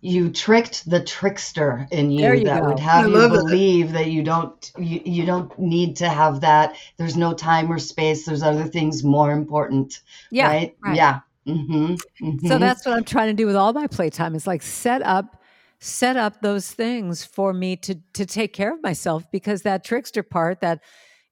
You 0.00 0.30
tricked 0.30 0.90
the 0.90 1.02
trickster 1.02 1.86
in 1.92 2.10
you, 2.10 2.32
you 2.32 2.44
that 2.46 2.62
go. 2.62 2.70
would 2.70 2.80
have 2.80 3.04
I 3.04 3.08
you 3.08 3.28
believe 3.28 3.90
it. 3.90 3.92
that 3.92 4.10
you 4.10 4.24
don't 4.24 4.72
you, 4.76 5.00
you 5.04 5.24
don't 5.24 5.56
need 5.58 5.94
to 5.96 6.08
have 6.08 6.40
that. 6.40 6.76
There's 6.96 7.16
no 7.16 7.32
time 7.34 7.70
or 7.70 7.78
space. 7.78 8.26
There's 8.26 8.42
other 8.42 8.64
things 8.64 9.04
more 9.04 9.30
important. 9.30 10.00
Yeah. 10.32 10.48
Right? 10.48 10.76
right. 10.84 10.96
Yeah. 10.96 11.20
Mm-hmm. 11.46 11.94
Mm-hmm. 12.24 12.46
So 12.48 12.58
that's 12.58 12.84
what 12.84 12.96
I'm 12.96 13.04
trying 13.04 13.28
to 13.28 13.34
do 13.34 13.46
with 13.46 13.54
all 13.54 13.72
my 13.72 13.86
playtime 13.86 14.34
is 14.34 14.44
like 14.44 14.62
set 14.62 15.02
up 15.02 15.40
set 15.78 16.16
up 16.16 16.40
those 16.42 16.70
things 16.70 17.24
for 17.24 17.52
me 17.52 17.76
to 17.76 17.94
to 18.14 18.26
take 18.26 18.52
care 18.52 18.74
of 18.74 18.82
myself 18.82 19.24
because 19.30 19.62
that 19.62 19.84
trickster 19.84 20.24
part 20.24 20.60
that 20.62 20.80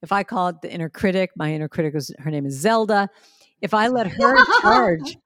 if 0.01 0.13
I 0.13 0.23
call 0.23 0.47
it 0.47 0.61
the 0.61 0.71
inner 0.71 0.89
critic, 0.89 1.31
my 1.35 1.53
inner 1.53 1.67
critic 1.67 1.93
is 1.95 2.13
her 2.19 2.31
name 2.31 2.45
is 2.45 2.59
Zelda. 2.59 3.09
If 3.61 3.73
I 3.73 3.89
let 3.89 4.07
her 4.07 4.45
charge 4.61 5.17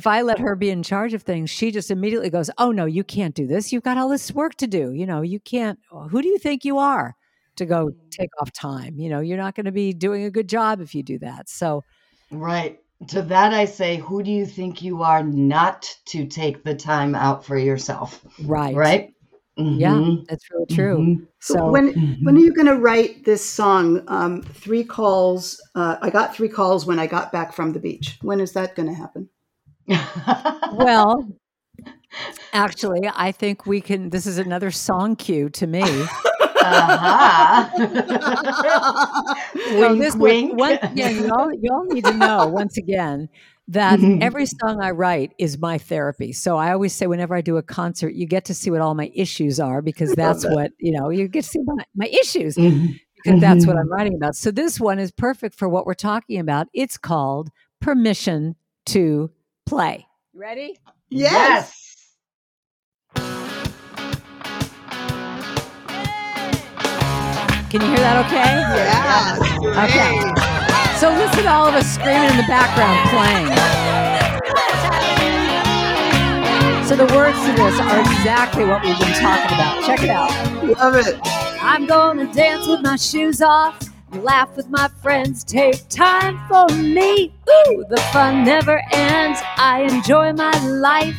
if 0.00 0.06
I 0.06 0.22
let 0.22 0.38
her 0.38 0.56
be 0.56 0.70
in 0.70 0.82
charge 0.82 1.12
of 1.12 1.22
things, 1.22 1.50
she 1.50 1.70
just 1.70 1.90
immediately 1.90 2.30
goes, 2.30 2.48
Oh, 2.56 2.70
no, 2.70 2.86
you 2.86 3.04
can't 3.04 3.34
do 3.34 3.46
this. 3.46 3.70
You've 3.70 3.82
got 3.82 3.98
all 3.98 4.08
this 4.08 4.32
work 4.32 4.54
to 4.54 4.66
do. 4.66 4.92
You 4.92 5.04
know, 5.04 5.20
you 5.20 5.38
can't. 5.38 5.78
Who 5.90 6.22
do 6.22 6.28
you 6.28 6.38
think 6.38 6.64
you 6.64 6.78
are 6.78 7.14
to 7.56 7.66
go 7.66 7.88
mm. 7.88 8.10
take 8.10 8.30
off 8.40 8.50
time? 8.50 8.98
You 8.98 9.10
know, 9.10 9.20
you're 9.20 9.36
not 9.36 9.54
going 9.54 9.66
to 9.66 9.72
be 9.72 9.92
doing 9.92 10.24
a 10.24 10.30
good 10.30 10.48
job 10.48 10.80
if 10.80 10.94
you 10.94 11.02
do 11.02 11.18
that. 11.18 11.50
So, 11.50 11.84
right. 12.30 12.80
To 13.08 13.20
that, 13.20 13.52
I 13.52 13.66
say, 13.66 13.98
Who 13.98 14.22
do 14.22 14.30
you 14.30 14.46
think 14.46 14.80
you 14.80 15.02
are 15.02 15.22
not 15.22 15.94
to 16.06 16.26
take 16.26 16.64
the 16.64 16.74
time 16.74 17.14
out 17.14 17.44
for 17.44 17.58
yourself? 17.58 18.24
Right. 18.42 18.74
Right. 18.74 19.14
Mm-hmm. 19.58 19.80
Yeah, 19.80 20.22
that's 20.30 20.50
really 20.50 20.74
true. 20.74 20.96
Mm-hmm. 20.96 21.24
So 21.40 21.68
when 21.68 21.92
mm-hmm. 21.92 22.24
when 22.24 22.36
are 22.36 22.40
you 22.40 22.54
going 22.54 22.68
to 22.68 22.76
write 22.76 23.26
this 23.26 23.44
song? 23.44 24.02
Um, 24.08 24.40
three 24.40 24.84
calls. 24.84 25.60
Uh, 25.74 25.96
I 26.00 26.08
got 26.08 26.34
three 26.34 26.48
calls 26.48 26.86
when 26.86 26.98
I 26.98 27.06
got 27.06 27.32
back 27.32 27.52
from 27.52 27.74
the 27.74 27.80
beach. 27.80 28.16
When 28.22 28.40
is 28.40 28.52
that 28.54 28.74
going 28.74 28.88
to 28.88 28.94
happen? 28.94 29.28
well, 30.72 31.28
actually, 32.52 33.10
I 33.14 33.32
think 33.32 33.66
we 33.66 33.80
can. 33.80 34.10
This 34.10 34.26
is 34.26 34.38
another 34.38 34.70
song 34.70 35.16
cue 35.16 35.48
to 35.50 35.66
me. 35.66 35.82
Uh-huh. 36.62 37.70
so 39.70 39.94
this 39.94 40.14
wink. 40.14 40.58
One, 40.58 40.78
again, 40.82 41.24
y'all, 41.26 41.52
y'all 41.60 41.84
need 41.84 42.04
to 42.04 42.14
know 42.14 42.46
once 42.46 42.76
again 42.76 43.28
that 43.68 44.00
mm-hmm. 44.00 44.22
every 44.22 44.46
song 44.46 44.82
I 44.82 44.90
write 44.90 45.32
is 45.38 45.58
my 45.58 45.78
therapy. 45.78 46.32
So 46.32 46.56
I 46.56 46.72
always 46.72 46.92
say, 46.92 47.06
whenever 47.06 47.34
I 47.34 47.40
do 47.40 47.56
a 47.56 47.62
concert, 47.62 48.14
you 48.14 48.26
get 48.26 48.44
to 48.46 48.54
see 48.54 48.70
what 48.70 48.80
all 48.80 48.94
my 48.94 49.10
issues 49.14 49.58
are 49.58 49.80
because 49.80 50.12
that's 50.14 50.42
that. 50.42 50.52
what 50.52 50.72
you 50.78 50.92
know. 50.92 51.10
You 51.10 51.28
get 51.28 51.44
to 51.44 51.50
see 51.50 51.60
my, 51.64 51.84
my 51.94 52.06
issues 52.06 52.56
mm-hmm. 52.56 52.92
because 53.22 53.40
that's 53.40 53.66
what 53.66 53.76
mm-hmm. 53.76 53.82
I'm 53.82 53.92
writing 53.92 54.14
about. 54.14 54.36
So 54.36 54.50
this 54.50 54.78
one 54.78 54.98
is 54.98 55.10
perfect 55.10 55.54
for 55.54 55.68
what 55.68 55.86
we're 55.86 55.94
talking 55.94 56.38
about. 56.38 56.68
It's 56.74 56.98
called 56.98 57.50
"Permission 57.80 58.56
to 58.86 59.30
play. 59.70 60.04
Ready? 60.34 60.76
Yes. 61.10 61.72
Can 67.70 67.80
you 67.80 67.86
hear 67.86 68.02
that 68.02 68.26
okay? 68.26 68.50
Yeah. 68.74 69.38
Okay. 69.86 70.18
So 70.98 71.08
listen 71.10 71.44
to 71.44 71.50
all 71.50 71.68
of 71.68 71.74
us 71.74 71.86
screaming 71.94 72.30
in 72.30 72.36
the 72.36 72.48
background 72.48 72.98
playing. 73.14 73.46
So 76.84 76.96
the 76.96 77.06
words 77.14 77.38
to 77.38 77.52
this 77.52 77.78
are 77.78 78.00
exactly 78.00 78.64
what 78.64 78.82
we've 78.82 78.98
been 78.98 79.14
talking 79.22 79.54
about. 79.54 79.84
Check 79.86 80.02
it 80.02 80.10
out. 80.10 80.32
Love 80.64 80.96
it. 80.96 81.16
I'm 81.62 81.86
gonna 81.86 82.26
dance 82.32 82.66
with 82.66 82.82
my 82.82 82.96
shoes 82.96 83.40
off 83.40 83.89
laugh 84.12 84.56
with 84.56 84.68
my 84.68 84.88
friends, 85.02 85.44
take 85.44 85.88
time 85.88 86.38
for 86.48 86.66
me. 86.74 87.32
Ooh, 87.48 87.84
the 87.88 88.00
fun 88.12 88.44
never 88.44 88.82
ends. 88.92 89.40
I 89.56 89.86
enjoy 89.90 90.32
my 90.32 90.52
life 90.66 91.16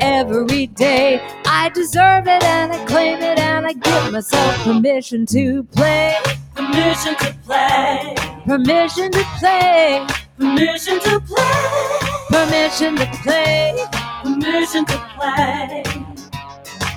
every 0.00 0.66
day. 0.68 1.20
I 1.46 1.70
deserve 1.70 2.26
it 2.26 2.42
and 2.42 2.72
I 2.72 2.84
claim 2.86 3.18
it 3.20 3.38
and 3.38 3.66
I 3.66 3.72
give 3.72 4.12
myself 4.12 4.64
permission 4.64 5.26
to 5.26 5.64
play. 5.64 6.14
Permission 6.54 7.14
to 7.16 7.34
play. 7.44 8.14
Permission 8.46 9.10
to 9.10 9.24
play. 9.38 10.06
Permission 10.38 11.00
to 11.00 11.20
play. 11.20 11.84
Permission 12.28 12.96
to 12.96 13.06
play. 13.22 13.86
Permission 14.22 14.84
to 14.86 15.10
play. 15.18 15.82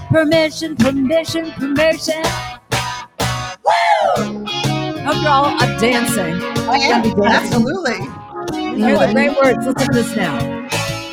Permission, 0.09 0.75
permission, 0.77 1.51
permission. 1.51 2.23
Woo! 3.65 4.76
Hope 5.07 5.23
you're 5.23 5.31
all 5.31 5.79
dancing. 5.79 6.35
I 6.67 6.77
am, 6.79 7.01
dancing. 7.01 7.23
absolutely. 7.23 7.99
Hear 8.77 8.99
the 8.99 9.13
great 9.13 9.37
words. 9.37 9.65
Listen 9.65 9.75
to 9.75 9.93
this 9.93 10.15
now. 10.15 10.37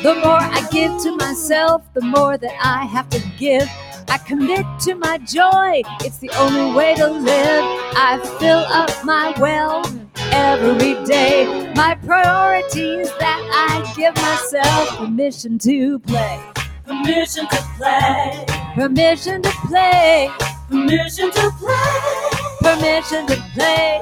The 0.03 0.15
more 0.15 0.37
I 0.37 0.67
give 0.69 0.91
to 1.03 1.15
myself, 1.15 1.81
the 1.93 2.01
more 2.01 2.37
that 2.37 2.55
I 2.61 2.85
have 2.85 3.09
to 3.11 3.23
give. 3.39 3.69
I 4.07 4.17
commit 4.19 4.65
to 4.81 4.95
my 4.95 5.17
joy. 5.19 5.81
It's 6.01 6.19
the 6.19 6.29
only 6.37 6.75
way 6.75 6.93
to 6.95 7.07
live. 7.07 7.63
I 7.95 8.19
fill 8.39 8.65
up 8.69 8.91
my 9.03 9.33
well 9.39 9.83
every 10.31 10.93
day. 11.05 11.73
My 11.75 11.95
priority 11.95 12.99
is 12.99 13.09
that 13.17 13.39
I 13.51 13.93
give 13.95 14.15
myself 14.15 14.97
permission 14.97 15.57
to 15.59 15.99
play. 15.99 16.39
Permission 16.85 17.47
to 17.47 17.63
play. 17.77 18.45
Permission 18.75 19.41
to 19.41 19.51
play. 19.67 20.29
Permission 20.69 21.31
to 21.31 21.51
play. 21.59 22.24
Permission 22.65 23.27
to 23.27 23.35
play. 23.53 24.01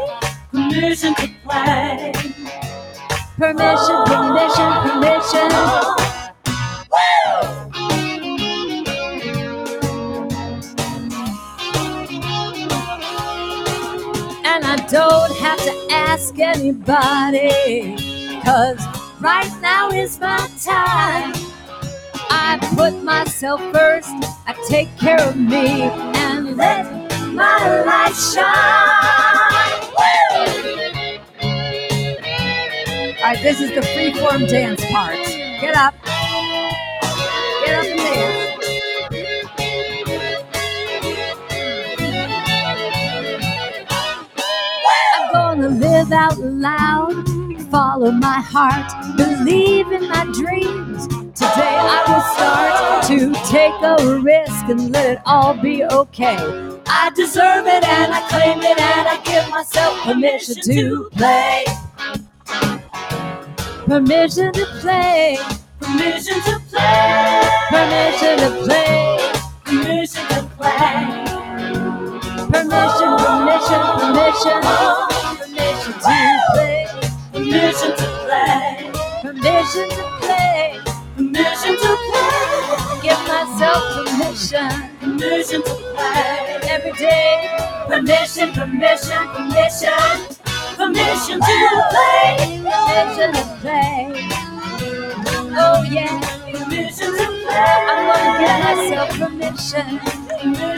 Permission 0.54 1.14
to 1.16 1.28
play. 1.44 2.14
Permission, 3.38 4.06
permission, 4.06 4.72
permission. 4.86 5.52
And 14.46 14.64
I 14.64 14.78
don't 14.90 15.36
have 15.40 15.60
to 15.60 15.88
ask 15.92 16.40
anybody, 16.40 17.98
cause 18.46 18.80
right 19.20 19.52
now 19.62 19.90
is 19.90 20.18
my 20.22 20.38
time. 20.64 21.34
I 22.30 22.58
put 22.78 23.04
myself 23.04 23.60
first, 23.74 24.10
I 24.48 24.56
take 24.70 24.96
care 24.98 25.22
of 25.22 25.36
me, 25.36 25.82
and 25.82 26.56
let 26.56 27.03
my 27.34 27.84
light 27.84 28.16
shine. 28.16 28.46
All 33.24 33.30
right, 33.30 33.42
this 33.42 33.62
is 33.62 33.70
the 33.72 33.82
freeform 33.82 34.50
dance 34.50 34.84
part. 34.92 35.16
Get 35.62 35.76
up. 35.76 35.96
Get 37.66 37.76
up 37.80 37.86
and 37.86 37.98
dance. 37.98 38.70
I'm 45.16 45.34
gonna 45.34 45.70
live 45.70 46.12
out 46.12 46.38
loud, 46.40 47.28
follow 47.72 48.12
my 48.12 48.42
heart, 48.42 49.18
believe 49.18 49.92
in 49.92 50.10
my 50.10 50.26
dreams. 50.34 51.23
Today 51.44 51.78
I 51.78 52.00
will 52.08 52.24
start 52.36 53.04
to 53.08 53.34
take 53.52 53.76
a 53.84 54.22
risk 54.22 54.66
and 54.70 54.92
let 54.94 55.06
it 55.18 55.20
all 55.26 55.54
be 55.54 55.84
okay. 55.84 56.38
I 56.88 57.12
deserve 57.16 57.68
it 57.68 57.84
and 57.84 58.14
I 58.14 58.22
claim 58.30 58.60
it 58.60 58.80
and 58.80 59.08
I 59.10 59.22
give 59.26 59.50
myself 59.50 60.00
permission 60.04 60.56
to 60.64 61.10
play. 61.12 61.66
Permission 63.88 64.54
to 64.54 64.66
play. 64.80 65.38
Permission 65.82 66.40
to 66.48 66.60
play. 66.72 67.50
Permission 67.70 68.38
to 68.40 68.50
play. 68.64 69.34
Permission 69.66 70.26
to 70.30 70.42
play. 70.56 70.96
Permission, 72.54 73.12
permission, 73.20 73.82
permission. 74.00 74.62
Permission 75.44 75.94
to 75.94 76.00
play. 76.54 76.88
Permission 77.34 77.92
to 77.98 78.08
play. 78.24 78.92
Permission 79.22 79.90
to 79.90 79.96
play. 79.96 80.13
Permission 81.34 81.76
to 81.78 81.98
play. 82.12 83.02
Give 83.02 83.20
myself 83.28 83.84
permission 84.06 84.70
Permission 85.00 85.64
to 85.64 85.74
play. 85.96 86.60
every 86.70 86.92
day. 86.94 87.58
Permission, 87.88 88.52
permission, 88.54 89.28
permission. 89.34 90.38
Permission 90.78 91.40
to 91.42 91.84
play. 91.90 92.62
Permission 92.62 93.34
to 93.34 93.58
play. 93.62 94.30
Oh 95.56 95.84
yeah, 95.90 96.20
Permission 96.54 97.12
to 97.18 97.26
play. 97.26 97.78
I'm 97.90 98.00
gonna 98.08 98.40
give 98.40 98.58
myself 98.64 99.10
permission 99.20 100.00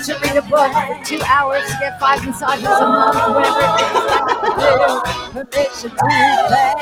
to 0.03 0.14
read 0.24 0.38
a 0.38 0.41
book 0.43 0.72
for 0.72 1.03
two 1.06 1.22
hours 1.28 1.64
to 1.70 1.78
get 1.80 1.99
five 1.99 2.26
massages 2.26 2.66
a 2.66 2.88
month, 2.88 3.16
whatever 3.36 3.60
it 3.60 3.82
is 3.82 4.06
I 4.08 4.20
have 4.24 5.36
to 5.36 5.43
do. 5.43 5.51
Permission 5.51 5.89
to 5.91 5.97
play 6.47 6.74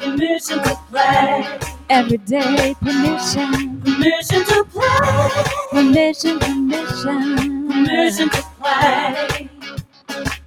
Permission 0.00 0.58
to 0.64 0.78
play. 0.90 1.77
Every 1.90 2.18
day. 2.18 2.74
Permission, 2.80 3.80
Permission 3.82 4.44
to 4.44 4.64
play. 4.64 5.44
permission, 5.70 6.38
permission. 6.38 7.68
Permission 7.68 8.28
to 8.30 8.42
play. 8.60 9.48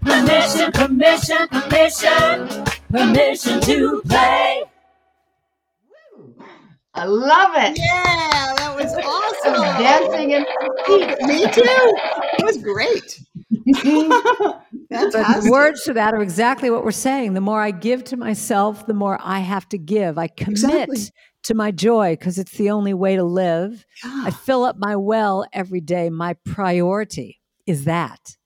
Permission, 0.02 0.72
permission, 0.72 1.48
permission. 1.48 2.66
Permission 2.92 3.62
to 3.62 4.02
play. 4.08 4.64
I 6.94 7.06
love 7.06 7.52
it. 7.56 7.78
Yeah, 7.80 8.54
that 8.58 8.76
was 8.76 8.94
awesome. 9.06 9.82
Dancing 9.82 10.34
and 10.34 10.46
Me 11.28 11.46
too. 11.52 11.64
It 12.40 12.46
was 12.46 12.58
great. 12.58 13.20
The 14.92 15.48
words 15.50 15.84
to 15.84 15.94
that 15.94 16.14
are 16.14 16.22
exactly 16.22 16.70
what 16.70 16.84
we're 16.84 16.92
saying. 16.92 17.34
The 17.34 17.40
more 17.42 17.62
I 17.62 17.72
give 17.72 18.04
to 18.06 18.18
myself, 18.18 18.86
the 18.88 18.94
more 18.94 19.18
I 19.22 19.40
have 19.40 19.68
to 19.70 19.78
give. 19.78 20.18
I 20.18 20.28
commit 20.28 20.52
Exactly. 20.90 20.98
To 21.44 21.54
my 21.54 21.72
joy 21.72 22.14
because 22.14 22.38
it's 22.38 22.52
the 22.58 22.70
only 22.72 22.94
way 22.94 23.16
to 23.16 23.24
live. 23.24 23.86
I 24.04 24.32
fill 24.32 24.64
up 24.64 24.78
my 24.78 24.96
well 24.96 25.46
every 25.54 25.82
day. 25.82 26.10
My 26.10 26.34
priority 26.46 27.40
is 27.66 27.86
that. 27.86 28.38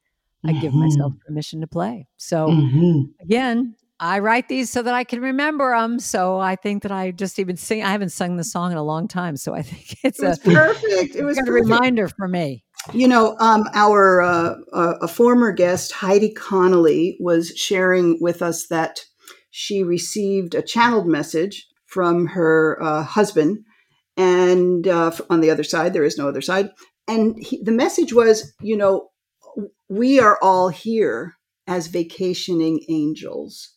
I 0.47 0.53
give 0.53 0.73
myself 0.75 1.13
permission 1.25 1.61
to 1.61 1.67
play. 1.67 2.07
So 2.17 2.49
Mhm. 2.49 3.09
again, 3.19 3.75
I 3.99 4.19
write 4.19 4.47
these 4.47 4.69
so 4.69 4.81
that 4.83 4.93
I 4.93 5.03
can 5.03 5.21
remember 5.21 5.75
them. 5.75 5.99
So 5.99 6.37
I 6.39 6.55
think 6.55 6.83
that 6.83 6.91
I 6.91 7.11
just 7.11 7.39
even 7.39 7.57
sing. 7.57 7.83
I 7.83 7.91
haven't 7.91 8.09
sung 8.11 8.37
the 8.37 8.43
song 8.43 8.71
in 8.71 8.77
a 8.77 8.83
long 8.83 9.07
time, 9.07 9.37
so 9.37 9.55
I 9.55 9.61
think 9.61 9.97
it's 10.03 10.19
It 10.21 10.27
was 10.27 10.39
a, 10.39 10.51
perfect. 10.51 11.15
It 11.15 11.23
was 11.23 11.37
a 11.37 11.43
perfect. 11.43 11.69
reminder 11.69 12.07
for 12.09 12.27
me. 12.27 12.63
You 12.93 13.07
know, 13.07 13.35
um, 13.39 13.67
our 13.73 14.21
uh, 14.21 14.55
uh, 14.73 14.95
a 15.01 15.07
former 15.07 15.51
guest, 15.51 15.91
Heidi 15.93 16.31
Connolly, 16.33 17.17
was 17.19 17.49
sharing 17.55 18.17
with 18.21 18.41
us 18.41 18.67
that 18.67 18.99
she 19.49 19.83
received 19.83 20.53
a 20.53 20.61
channeled 20.61 21.07
message 21.07 21.67
from 21.95 22.27
her 22.27 22.77
uh, 22.83 23.03
husband, 23.03 23.63
and 24.17 24.85
uh, 24.85 25.11
on 25.29 25.39
the 25.39 25.49
other 25.49 25.63
side, 25.63 25.93
there 25.93 26.03
is 26.03 26.17
no 26.17 26.27
other 26.27 26.41
side. 26.41 26.71
And 27.07 27.41
he, 27.41 27.63
the 27.63 27.71
message 27.71 28.11
was, 28.11 28.53
you 28.59 28.75
know, 28.75 29.11
we 29.87 30.19
are 30.19 30.37
all 30.41 30.67
here 30.67 31.35
as 31.67 31.87
vacationing 31.87 32.81
angels. 32.89 33.71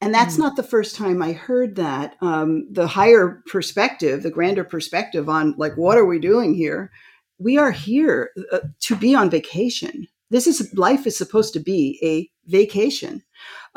And 0.00 0.14
that's 0.14 0.38
not 0.38 0.56
the 0.56 0.62
first 0.62 0.96
time 0.96 1.20
I 1.20 1.32
heard 1.32 1.76
that. 1.76 2.16
Um, 2.22 2.66
the 2.70 2.86
higher 2.86 3.42
perspective, 3.52 4.22
the 4.22 4.30
grander 4.30 4.64
perspective 4.64 5.28
on 5.28 5.54
like, 5.58 5.76
what 5.76 5.98
are 5.98 6.06
we 6.06 6.18
doing 6.18 6.54
here? 6.54 6.90
We 7.38 7.58
are 7.58 7.72
here 7.72 8.30
uh, 8.52 8.60
to 8.80 8.96
be 8.96 9.14
on 9.14 9.28
vacation. 9.28 10.06
This 10.34 10.48
is 10.48 10.74
life 10.74 11.06
is 11.06 11.16
supposed 11.16 11.52
to 11.52 11.60
be 11.60 11.96
a 12.02 12.28
vacation. 12.50 13.22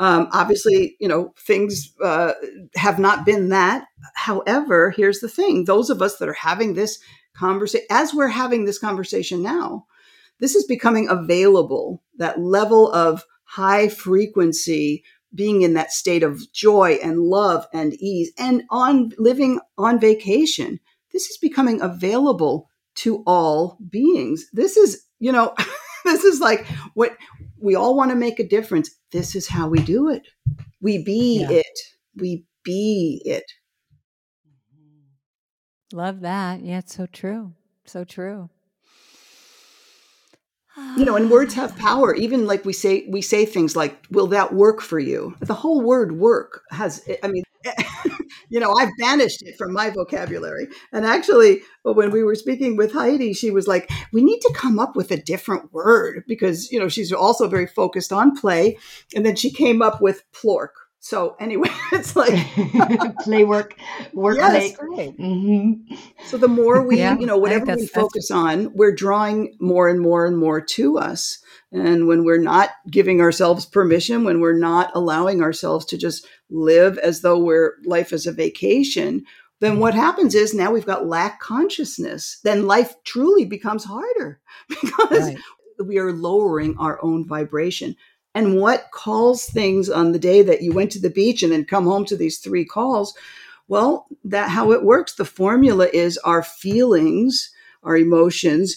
Um, 0.00 0.28
obviously, 0.32 0.96
you 0.98 1.06
know, 1.06 1.32
things 1.38 1.92
uh, 2.02 2.32
have 2.74 2.98
not 2.98 3.24
been 3.24 3.50
that. 3.50 3.86
However, 4.16 4.90
here's 4.90 5.20
the 5.20 5.28
thing 5.28 5.66
those 5.66 5.88
of 5.88 6.02
us 6.02 6.16
that 6.16 6.28
are 6.28 6.32
having 6.32 6.74
this 6.74 6.98
conversation, 7.36 7.86
as 7.90 8.12
we're 8.12 8.26
having 8.26 8.64
this 8.64 8.80
conversation 8.80 9.40
now, 9.40 9.86
this 10.40 10.56
is 10.56 10.64
becoming 10.64 11.08
available. 11.08 12.02
That 12.16 12.40
level 12.40 12.90
of 12.90 13.24
high 13.44 13.88
frequency, 13.88 15.04
being 15.32 15.62
in 15.62 15.74
that 15.74 15.92
state 15.92 16.24
of 16.24 16.52
joy 16.52 16.98
and 17.00 17.20
love 17.20 17.68
and 17.72 17.94
ease, 18.00 18.32
and 18.36 18.64
on 18.70 19.12
living 19.16 19.60
on 19.78 20.00
vacation. 20.00 20.80
This 21.12 21.30
is 21.30 21.36
becoming 21.36 21.80
available 21.80 22.68
to 22.96 23.22
all 23.28 23.78
beings. 23.88 24.46
This 24.52 24.76
is, 24.76 25.04
you 25.20 25.30
know, 25.30 25.54
this 26.08 26.24
is 26.24 26.40
like 26.40 26.66
what 26.94 27.16
we 27.60 27.74
all 27.74 27.96
want 27.96 28.10
to 28.10 28.16
make 28.16 28.38
a 28.40 28.46
difference. 28.48 28.90
This 29.12 29.34
is 29.34 29.48
how 29.48 29.68
we 29.68 29.80
do 29.80 30.08
it. 30.08 30.22
We 30.80 31.02
be 31.02 31.40
Yeah. 31.40 31.50
it. 31.58 31.78
We 32.16 32.44
be 32.64 33.22
it. 33.24 33.44
Love 35.92 36.20
that. 36.20 36.60
Yeah, 36.60 36.78
it's 36.78 36.94
so 36.94 37.06
true. 37.06 37.54
So 37.84 38.04
true. 38.04 38.50
you 40.96 41.04
know 41.04 41.16
and 41.16 41.30
words 41.36 41.54
have 41.54 41.74
power 41.76 42.14
even 42.14 42.46
like 42.46 42.64
we 42.64 42.72
say 42.72 43.04
we 43.08 43.20
say 43.20 43.44
things 43.44 43.74
like 43.74 43.98
will 44.10 44.28
that 44.28 44.54
work 44.54 44.80
for 44.80 44.98
you 45.00 45.34
the 45.40 45.54
whole 45.54 45.80
word 45.80 46.12
work 46.12 46.62
has 46.70 47.02
i 47.24 47.26
mean 47.26 47.42
you 48.48 48.60
know 48.60 48.72
i've 48.74 48.90
banished 48.98 49.42
it 49.42 49.56
from 49.56 49.72
my 49.72 49.90
vocabulary 49.90 50.66
and 50.92 51.04
actually 51.04 51.60
when 51.82 52.10
we 52.10 52.22
were 52.22 52.34
speaking 52.34 52.76
with 52.76 52.92
heidi 52.92 53.32
she 53.32 53.50
was 53.50 53.66
like 53.66 53.90
we 54.12 54.22
need 54.22 54.40
to 54.40 54.52
come 54.54 54.78
up 54.78 54.94
with 54.96 55.10
a 55.10 55.16
different 55.22 55.72
word 55.72 56.22
because 56.26 56.70
you 56.72 56.78
know 56.78 56.88
she's 56.88 57.12
also 57.12 57.48
very 57.48 57.66
focused 57.66 58.12
on 58.12 58.36
play 58.36 58.76
and 59.14 59.24
then 59.26 59.36
she 59.36 59.50
came 59.50 59.82
up 59.82 60.00
with 60.00 60.22
plork 60.32 60.70
so 61.00 61.36
anyway 61.40 61.68
it's 61.92 62.16
like 62.16 62.34
play 63.20 63.44
work, 63.44 63.74
work 64.14 64.36
Yes. 64.38 64.72
play. 64.72 64.72
Great. 64.72 65.16
hmm 65.16 65.72
So 66.24 66.36
the 66.36 66.48
more 66.48 66.86
we, 66.86 66.96
Yeah, 66.96 67.18
you 67.18 67.26
know, 67.26 67.36
whatever 67.36 67.66
we 67.66 67.86
focus 67.86 68.30
on, 68.30 68.72
we're 68.74 68.94
drawing 68.94 69.56
more 69.60 69.88
and 69.88 70.00
more 70.00 70.26
and 70.26 70.36
more 70.36 70.60
to 70.60 70.98
us. 70.98 71.38
And 71.70 72.06
when 72.06 72.24
we're 72.24 72.40
not 72.40 72.70
giving 72.90 73.20
ourselves 73.20 73.66
permission, 73.66 74.24
when 74.24 74.40
we're 74.40 74.58
not 74.58 74.90
allowing 74.94 75.42
ourselves 75.42 75.84
to 75.86 75.98
just 75.98 76.26
live 76.48 76.96
as 76.98 77.20
though 77.20 77.38
we're 77.38 77.74
life 77.84 78.12
is 78.12 78.26
a 78.26 78.32
vacation, 78.32 79.24
then 79.60 79.78
what 79.78 79.94
happens 79.94 80.34
is 80.34 80.54
now 80.54 80.70
we've 80.70 80.86
got 80.86 81.06
lack 81.06 81.40
consciousness. 81.40 82.40
Then 82.42 82.66
life 82.66 82.94
truly 83.04 83.44
becomes 83.44 83.84
harder 83.84 84.40
because 84.68 85.34
right. 85.34 85.38
we 85.84 85.98
are 85.98 86.12
lowering 86.12 86.76
our 86.78 86.98
own 87.02 87.26
vibration. 87.26 87.96
And 88.34 88.60
what 88.60 88.90
calls 88.92 89.46
things 89.46 89.90
on 89.90 90.12
the 90.12 90.18
day 90.18 90.42
that 90.42 90.62
you 90.62 90.72
went 90.72 90.92
to 90.92 91.00
the 91.00 91.10
beach 91.10 91.42
and 91.42 91.52
then 91.52 91.64
come 91.64 91.84
home 91.84 92.04
to 92.06 92.16
these 92.16 92.38
three 92.38 92.64
calls? 92.64 93.14
Well, 93.66 94.06
that 94.24 94.48
how 94.48 94.72
it 94.72 94.84
works. 94.84 95.14
The 95.14 95.24
formula 95.24 95.88
is 95.92 96.18
our 96.18 96.42
feelings, 96.42 97.50
our 97.82 97.96
emotions 97.96 98.76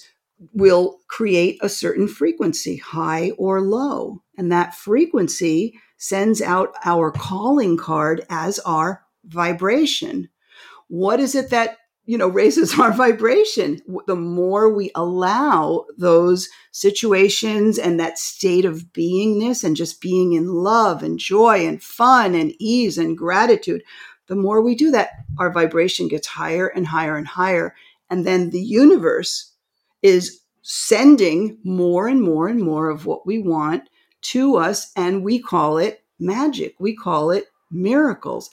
will 0.54 1.00
create 1.08 1.60
a 1.62 1.70
certain 1.70 2.08
frequency, 2.08 2.78
high 2.78 3.32
or 3.32 3.62
low. 3.62 4.22
And 4.38 4.52
that 4.52 4.76
frequency 4.76 5.80
sends 5.98 6.42
out 6.42 6.74
our 6.84 7.12
calling 7.12 7.78
card 7.78 8.26
as 8.30 8.60
our 8.60 9.04
vibration. 9.26 10.30
What 10.88 11.20
is 11.20 11.36
it 11.36 11.52
that 11.52 11.78
you 12.06 12.18
know 12.18 12.28
raises 12.42 12.78
our 12.80 12.92
vibration 12.92 13.80
the 14.08 14.16
more 14.16 14.74
we 14.74 14.92
allow 14.96 15.86
those 15.98 16.50
situations 16.72 17.78
and 17.78 18.00
that 18.00 18.18
state 18.18 18.66
of 18.66 18.86
beingness 18.94 19.64
and 19.64 19.76
just 19.76 20.02
being 20.02 20.34
in 20.34 20.48
love 20.48 21.04
and 21.04 21.20
joy 21.20 21.66
and 21.66 21.84
fun 21.84 22.34
and 22.34 22.54
ease 22.60 22.98
and 22.98 23.18
gratitude 23.18 23.84
the 24.28 24.36
more 24.36 24.62
we 24.62 24.74
do 24.74 24.90
that 24.90 25.12
our 25.38 25.52
vibration 25.52 26.08
gets 26.08 26.28
higher 26.28 26.68
and 26.68 26.88
higher 26.88 27.16
and 27.16 27.28
higher 27.28 27.76
and 28.10 28.26
then 28.26 28.50
the 28.50 28.62
universe 28.62 29.51
is 30.02 30.42
sending 30.62 31.58
more 31.64 32.08
and 32.08 32.22
more 32.22 32.48
and 32.48 32.62
more 32.62 32.90
of 32.90 33.06
what 33.06 33.26
we 33.26 33.40
want 33.40 33.90
to 34.22 34.58
us 34.58 34.92
and 34.96 35.24
we 35.24 35.40
call 35.40 35.78
it 35.78 36.04
magic 36.20 36.76
we 36.80 36.96
call 36.96 37.32
it 37.32 37.46
miracles 37.72 38.52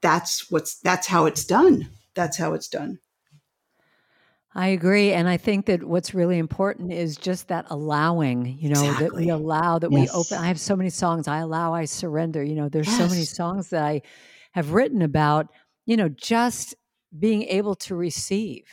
that's 0.00 0.50
what's 0.50 0.78
that's 0.80 1.06
how 1.06 1.26
it's 1.26 1.44
done 1.44 1.88
that's 2.14 2.38
how 2.38 2.54
it's 2.54 2.68
done 2.68 2.98
I 4.54 4.68
agree. 4.68 5.12
And 5.12 5.28
I 5.28 5.38
think 5.38 5.64
that 5.66 5.84
what's 5.84 6.12
really 6.12 6.38
important 6.38 6.92
is 6.92 7.16
just 7.16 7.48
that 7.48 7.64
allowing, 7.70 8.58
you 8.60 8.68
know, 8.68 8.84
exactly. 8.84 9.06
that 9.06 9.14
we 9.14 9.30
allow, 9.30 9.78
that 9.78 9.90
yes. 9.90 10.00
we 10.00 10.08
open. 10.10 10.38
I 10.44 10.48
have 10.48 10.60
so 10.60 10.76
many 10.76 10.90
songs. 10.90 11.26
I 11.26 11.38
allow, 11.38 11.72
I 11.72 11.86
surrender. 11.86 12.44
You 12.44 12.56
know, 12.56 12.68
there's 12.68 12.86
yes. 12.86 12.98
so 12.98 13.08
many 13.08 13.24
songs 13.24 13.70
that 13.70 13.82
I 13.82 14.02
have 14.52 14.72
written 14.72 15.00
about, 15.00 15.48
you 15.86 15.96
know, 15.96 16.10
just 16.10 16.74
being 17.18 17.44
able 17.44 17.74
to 17.76 17.94
receive 17.94 18.64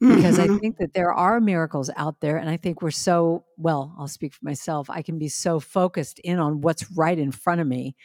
because 0.00 0.38
mm-hmm. 0.38 0.54
I 0.54 0.58
think 0.58 0.78
that 0.78 0.94
there 0.94 1.12
are 1.12 1.40
miracles 1.40 1.90
out 1.94 2.20
there. 2.20 2.38
And 2.38 2.48
I 2.48 2.56
think 2.56 2.80
we're 2.80 2.90
so, 2.90 3.44
well, 3.58 3.94
I'll 3.98 4.08
speak 4.08 4.32
for 4.32 4.44
myself. 4.44 4.88
I 4.88 5.02
can 5.02 5.18
be 5.18 5.28
so 5.28 5.60
focused 5.60 6.18
in 6.20 6.38
on 6.38 6.62
what's 6.62 6.90
right 6.92 7.18
in 7.18 7.32
front 7.32 7.60
of 7.60 7.66
me 7.66 7.96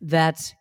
that, 0.00 0.54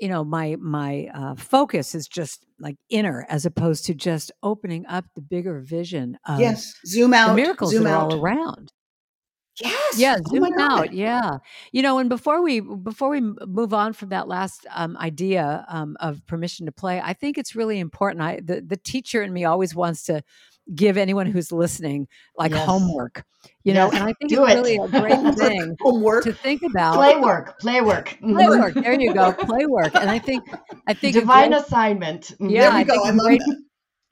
you 0.00 0.08
know, 0.08 0.24
my, 0.24 0.56
my 0.60 1.08
uh, 1.14 1.34
focus 1.34 1.94
is 1.94 2.06
just 2.06 2.44
like 2.60 2.76
inner 2.90 3.24
as 3.30 3.46
opposed 3.46 3.86
to 3.86 3.94
just 3.94 4.30
opening 4.42 4.84
up 4.86 5.06
the 5.14 5.22
bigger 5.22 5.60
vision 5.60 6.18
of 6.26 6.40
yes, 6.40 6.74
zoom 6.86 7.14
out. 7.14 7.34
miracles 7.34 7.70
zoom 7.70 7.86
out. 7.86 8.12
all 8.12 8.20
around. 8.20 8.70
Yes. 9.60 9.98
Yeah, 9.98 10.16
oh 10.18 10.30
zoom 10.30 10.58
out. 10.58 10.92
Yeah. 10.92 11.38
You 11.72 11.82
know, 11.82 11.98
and 11.98 12.08
before 12.08 12.42
we 12.42 12.60
before 12.60 13.08
we 13.08 13.20
move 13.20 13.74
on 13.74 13.92
from 13.92 14.10
that 14.10 14.28
last 14.28 14.66
um, 14.74 14.96
idea 14.96 15.64
um, 15.68 15.96
of 16.00 16.24
permission 16.26 16.66
to 16.66 16.72
play, 16.72 17.00
I 17.00 17.12
think 17.12 17.38
it's 17.38 17.54
really 17.54 17.78
important. 17.78 18.22
I 18.22 18.40
the 18.42 18.60
the 18.60 18.76
teacher 18.76 19.22
in 19.22 19.32
me 19.32 19.44
always 19.44 19.74
wants 19.74 20.04
to 20.04 20.22
give 20.74 20.96
anyone 20.96 21.26
who's 21.26 21.50
listening 21.50 22.08
like 22.36 22.52
yes. 22.52 22.66
homework. 22.66 23.24
You 23.64 23.72
yes. 23.72 23.76
know, 23.76 23.98
and 23.98 24.08
I 24.08 24.12
think 24.14 24.30
Do 24.30 24.44
it's 24.44 24.54
it. 24.54 24.56
really 24.56 24.76
a 24.76 24.88
great 25.00 25.34
thing 25.36 25.76
homework 25.80 26.24
to 26.24 26.32
think 26.32 26.62
about. 26.62 26.94
Play 26.94 27.16
work, 27.16 27.58
play 27.60 27.80
work, 27.80 28.16
play 28.20 28.48
work. 28.48 28.74
There 28.74 29.00
you 29.00 29.14
go, 29.14 29.32
play 29.32 29.66
work. 29.66 29.94
And 29.94 30.10
I 30.10 30.18
think 30.18 30.44
I 30.86 30.94
think 30.94 31.14
divine 31.14 31.50
great, 31.50 31.62
assignment. 31.62 32.32
Yeah, 32.40 32.70
I 32.70 32.84
go. 32.84 33.02
I 33.02 33.10
love 33.10 33.26
great, 33.26 33.40
that. 33.40 33.62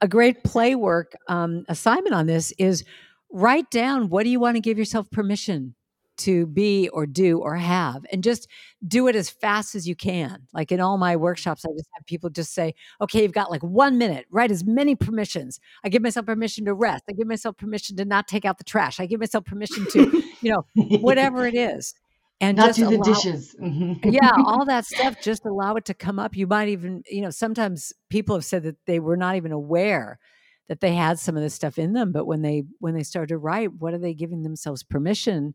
A 0.03 0.09
great 0.09 0.44
play 0.44 0.74
work 0.74 1.12
um, 1.28 1.64
assignment 1.68 2.14
on 2.14 2.26
this 2.26 2.53
is 2.59 2.84
write 3.30 3.70
down 3.70 4.08
what 4.08 4.24
do 4.24 4.30
you 4.30 4.40
want 4.40 4.56
to 4.56 4.60
give 4.60 4.78
yourself 4.78 5.10
permission 5.10 5.74
to 6.18 6.46
be 6.46 6.88
or 6.88 7.06
do 7.06 7.38
or 7.38 7.56
have? 7.56 8.04
And 8.12 8.22
just 8.24 8.48
do 8.86 9.06
it 9.08 9.16
as 9.16 9.28
fast 9.28 9.74
as 9.74 9.86
you 9.86 9.94
can. 9.94 10.46
Like 10.52 10.72
in 10.72 10.80
all 10.80 10.98
my 10.98 11.16
workshops 11.16 11.64
i 11.64 11.68
just 11.72 11.88
have 11.94 12.06
people 12.06 12.30
just 12.30 12.54
say 12.54 12.74
okay 13.00 13.22
you've 13.22 13.32
got 13.32 13.50
like 13.50 13.62
one 13.62 13.98
minute. 13.98 14.26
Write 14.30 14.50
as 14.50 14.64
many 14.64 14.94
permissions. 14.94 15.60
I 15.84 15.88
give 15.88 16.02
myself 16.02 16.26
permission 16.26 16.64
to 16.66 16.74
rest. 16.74 17.04
I 17.08 17.12
give 17.12 17.26
myself 17.26 17.56
permission 17.56 17.96
to 17.96 18.04
not 18.04 18.28
take 18.28 18.44
out 18.44 18.58
the 18.58 18.64
trash. 18.64 19.00
I 19.00 19.06
give 19.06 19.20
myself 19.20 19.44
permission 19.44 19.86
to 19.92 20.22
you 20.40 20.52
know 20.52 20.64
whatever 20.98 21.46
it 21.46 21.54
is. 21.54 21.94
And 22.38 22.58
not 22.58 22.66
just 22.66 22.78
do 22.80 22.90
the 22.90 22.96
allow, 22.96 23.14
dishes. 23.14 23.56
Mm-hmm. 23.62 24.10
yeah 24.10 24.30
all 24.44 24.64
that 24.66 24.84
stuff 24.84 25.22
just 25.22 25.46
allow 25.46 25.74
it 25.76 25.86
to 25.86 25.94
come 25.94 26.18
up. 26.18 26.36
You 26.36 26.46
might 26.46 26.68
even 26.68 27.02
you 27.10 27.22
know 27.22 27.30
sometimes 27.30 27.92
people 28.08 28.34
have 28.36 28.44
said 28.44 28.62
that 28.64 28.76
they 28.86 29.00
were 29.00 29.16
not 29.16 29.36
even 29.36 29.52
aware 29.52 30.18
that 30.68 30.80
they 30.80 30.94
had 30.94 31.18
some 31.18 31.36
of 31.36 31.42
this 31.42 31.54
stuff 31.54 31.78
in 31.78 31.92
them 31.92 32.12
but 32.12 32.26
when 32.26 32.42
they 32.42 32.64
when 32.78 32.94
they 32.94 33.02
started 33.02 33.28
to 33.28 33.38
write 33.38 33.72
what 33.74 33.94
are 33.94 33.98
they 33.98 34.14
giving 34.14 34.42
themselves 34.42 34.82
permission 34.82 35.54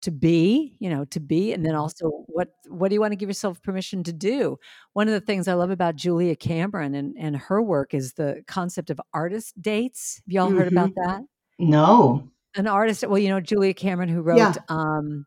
to 0.00 0.10
be 0.10 0.76
you 0.78 0.88
know 0.88 1.04
to 1.06 1.20
be 1.20 1.52
and 1.52 1.64
then 1.64 1.72
mm-hmm. 1.72 1.82
also 1.82 2.24
what 2.28 2.48
what 2.68 2.88
do 2.88 2.94
you 2.94 3.00
want 3.00 3.12
to 3.12 3.16
give 3.16 3.28
yourself 3.28 3.60
permission 3.62 4.02
to 4.04 4.12
do 4.12 4.56
one 4.92 5.08
of 5.08 5.14
the 5.14 5.20
things 5.20 5.48
i 5.48 5.54
love 5.54 5.70
about 5.70 5.96
julia 5.96 6.36
cameron 6.36 6.94
and 6.94 7.14
and 7.18 7.36
her 7.36 7.60
work 7.60 7.94
is 7.94 8.12
the 8.12 8.42
concept 8.46 8.90
of 8.90 9.00
artist 9.12 9.60
dates 9.60 10.20
have 10.24 10.32
y'all 10.32 10.48
mm-hmm. 10.48 10.58
heard 10.58 10.68
about 10.68 10.90
mm-hmm. 10.90 11.10
that 11.10 11.22
no 11.58 12.28
an 12.54 12.66
artist 12.66 13.04
well 13.08 13.18
you 13.18 13.28
know 13.28 13.40
julia 13.40 13.74
cameron 13.74 14.08
who 14.08 14.22
wrote 14.22 14.38
yeah. 14.38 14.54
um 14.68 15.26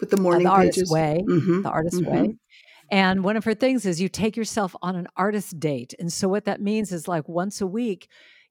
with 0.00 0.10
the 0.10 0.16
morning 0.16 0.46
uh, 0.46 0.50
the 0.50 0.56
artist 0.56 0.92
way 0.92 1.20
mm-hmm. 1.26 1.62
the 1.62 1.70
artist 1.70 2.04
way 2.04 2.18
mm-hmm. 2.18 2.30
and 2.92 3.24
one 3.24 3.36
of 3.36 3.44
her 3.44 3.54
things 3.54 3.84
is 3.84 4.00
you 4.00 4.08
take 4.08 4.36
yourself 4.36 4.76
on 4.80 4.94
an 4.94 5.08
artist 5.16 5.58
date 5.58 5.92
and 5.98 6.12
so 6.12 6.28
what 6.28 6.44
that 6.44 6.60
means 6.60 6.92
is 6.92 7.08
like 7.08 7.28
once 7.28 7.60
a 7.60 7.66
week 7.66 8.08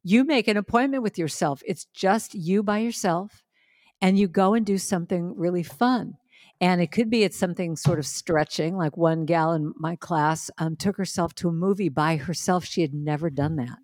you 0.08 0.24
make 0.24 0.48
an 0.48 0.56
appointment 0.56 1.04
with 1.04 1.18
yourself. 1.18 1.62
It's 1.66 1.86
just 1.94 2.34
you 2.34 2.64
by 2.64 2.78
yourself, 2.78 3.44
and 4.02 4.18
you 4.18 4.30
go 4.30 4.54
and 4.54 4.66
do 4.66 4.78
something 4.78 5.34
really 5.36 5.64
fun. 5.64 6.14
And 6.62 6.82
it 6.82 6.92
could 6.92 7.10
be 7.10 7.24
it's 7.24 7.38
something 7.38 7.76
sort 7.76 8.00
of 8.00 8.08
stretching, 8.08 8.78
like 8.78 8.96
one 8.96 9.26
gal 9.26 9.52
in 9.52 9.74
my 9.76 9.98
class 9.98 10.50
um, 10.60 10.78
took 10.78 10.96
herself 10.96 11.36
to 11.36 11.50
a 11.50 11.52
movie 11.52 11.90
by 11.90 12.16
herself. 12.16 12.64
She 12.64 12.82
had 12.82 12.94
never 12.94 13.30
done 13.30 13.58
that. 13.58 13.78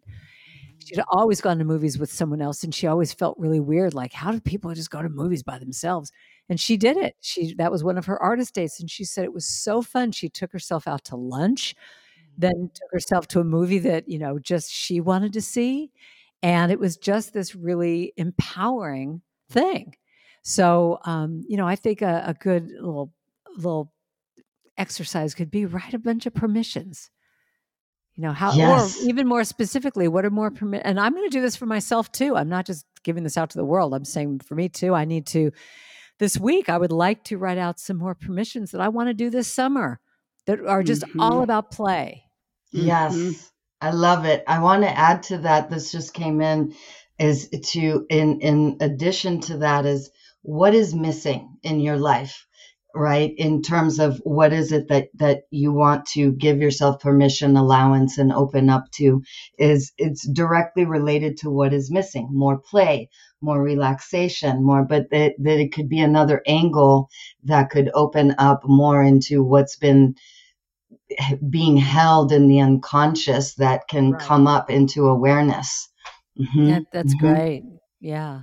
She'd 0.85 1.03
always 1.09 1.41
gone 1.41 1.59
to 1.59 1.65
movies 1.65 1.99
with 1.99 2.11
someone 2.11 2.41
else, 2.41 2.63
and 2.63 2.73
she 2.73 2.87
always 2.87 3.13
felt 3.13 3.37
really 3.37 3.59
weird. 3.59 3.93
Like, 3.93 4.13
how 4.13 4.31
do 4.31 4.39
people 4.39 4.73
just 4.73 4.91
go 4.91 5.01
to 5.01 5.09
movies 5.09 5.43
by 5.43 5.59
themselves? 5.59 6.09
And 6.47 6.57
she 6.57 6.77
did 6.77 6.95
it. 6.95 7.15
She 7.19 7.53
that 7.55 7.71
was 7.71 7.83
one 7.83 7.97
of 7.97 8.05
her 8.05 8.21
artist 8.21 8.55
dates, 8.55 8.79
and 8.79 8.89
she 8.89 9.03
said 9.03 9.25
it 9.25 9.33
was 9.33 9.45
so 9.45 9.81
fun. 9.81 10.13
She 10.13 10.29
took 10.29 10.53
herself 10.53 10.87
out 10.87 11.03
to 11.05 11.17
lunch 11.17 11.75
then 12.37 12.69
took 12.73 12.91
herself 12.91 13.27
to 13.27 13.39
a 13.39 13.43
movie 13.43 13.79
that 13.79 14.07
you 14.07 14.19
know 14.19 14.39
just 14.39 14.71
she 14.71 14.99
wanted 14.99 15.33
to 15.33 15.41
see 15.41 15.91
and 16.41 16.71
it 16.71 16.79
was 16.79 16.97
just 16.97 17.33
this 17.33 17.55
really 17.55 18.13
empowering 18.17 19.21
thing 19.49 19.95
so 20.41 20.99
um, 21.05 21.43
you 21.47 21.57
know 21.57 21.67
i 21.67 21.75
think 21.75 22.01
a, 22.01 22.23
a, 22.27 22.33
good 22.33 22.69
little 22.69 23.11
little 23.57 23.91
exercise 24.77 25.33
could 25.33 25.51
be 25.51 25.65
write 25.65 25.93
a 25.93 25.99
bunch 25.99 26.25
of 26.25 26.33
permissions 26.33 27.09
you 28.15 28.23
know 28.23 28.31
how 28.31 28.53
yes. 28.53 29.01
or 29.01 29.07
even 29.07 29.27
more 29.27 29.43
specifically 29.43 30.07
what 30.07 30.25
are 30.25 30.31
more 30.31 30.51
permit 30.51 30.81
and 30.85 30.99
i'm 30.99 31.13
going 31.13 31.29
to 31.29 31.35
do 31.35 31.41
this 31.41 31.55
for 31.55 31.65
myself 31.65 32.11
too 32.11 32.35
i'm 32.35 32.49
not 32.49 32.65
just 32.65 32.85
giving 33.03 33.23
this 33.23 33.37
out 33.37 33.49
to 33.49 33.57
the 33.57 33.65
world 33.65 33.93
i'm 33.93 34.05
saying 34.05 34.39
for 34.39 34.55
me 34.55 34.67
too 34.67 34.93
i 34.93 35.05
need 35.05 35.25
to 35.27 35.51
this 36.19 36.39
week 36.39 36.69
i 36.69 36.77
would 36.77 36.91
like 36.91 37.23
to 37.23 37.37
write 37.37 37.57
out 37.57 37.79
some 37.79 37.97
more 37.97 38.15
permissions 38.15 38.71
that 38.71 38.81
i 38.81 38.89
want 38.89 39.07
to 39.07 39.13
do 39.13 39.29
this 39.29 39.51
summer 39.51 39.99
that 40.45 40.59
are 40.65 40.83
just 40.83 41.03
mm-hmm. 41.03 41.19
all 41.19 41.41
about 41.41 41.71
play. 41.71 42.22
Yes. 42.73 43.15
Mm-hmm. 43.15 43.31
I 43.81 43.91
love 43.91 44.25
it. 44.25 44.43
I 44.47 44.59
want 44.61 44.83
to 44.83 44.97
add 44.97 45.23
to 45.25 45.39
that 45.39 45.71
this 45.71 45.91
just 45.93 46.13
came 46.13 46.41
in 46.41 46.75
is 47.19 47.49
to 47.49 48.05
in 48.09 48.41
in 48.41 48.77
addition 48.81 49.41
to 49.41 49.59
that 49.59 49.85
is 49.85 50.11
what 50.43 50.75
is 50.75 50.95
missing 50.95 51.57
in 51.63 51.79
your 51.79 51.97
life 51.97 52.47
right 52.95 53.33
in 53.37 53.61
terms 53.61 53.99
of 53.99 54.19
what 54.25 54.53
is 54.53 54.71
it 54.71 54.87
that 54.89 55.09
that 55.15 55.43
you 55.51 55.73
want 55.73 56.05
to 56.07 56.31
give 56.33 56.59
yourself 56.59 57.01
permission 57.01 57.57
allowance 57.57 58.17
and 58.17 58.33
open 58.33 58.69
up 58.69 58.85
to 58.91 59.23
is 59.59 59.93
it's 59.97 60.27
directly 60.27 60.85
related 60.85 61.37
to 61.37 61.49
what 61.51 61.73
is 61.73 61.91
missing 61.91 62.29
more 62.31 62.59
play 62.59 63.09
more 63.41 63.61
relaxation 63.61 64.63
more 64.63 64.83
but 64.83 65.09
that, 65.11 65.33
that 65.39 65.59
it 65.59 65.73
could 65.73 65.89
be 65.89 65.99
another 66.01 66.41
angle 66.47 67.09
that 67.45 67.69
could 67.69 67.89
open 67.93 68.35
up 68.39 68.61
more 68.65 69.03
into 69.03 69.43
what's 69.43 69.77
been 69.77 70.15
being 71.49 71.77
held 71.77 72.31
in 72.31 72.47
the 72.47 72.59
unconscious 72.59 73.55
that 73.55 73.87
can 73.87 74.11
right. 74.11 74.21
come 74.21 74.47
up 74.47 74.69
into 74.69 75.07
awareness. 75.07 75.89
Mm-hmm. 76.39 76.65
That, 76.65 76.83
that's 76.91 77.15
mm-hmm. 77.15 77.33
great. 77.33 77.63
Yeah. 77.99 78.41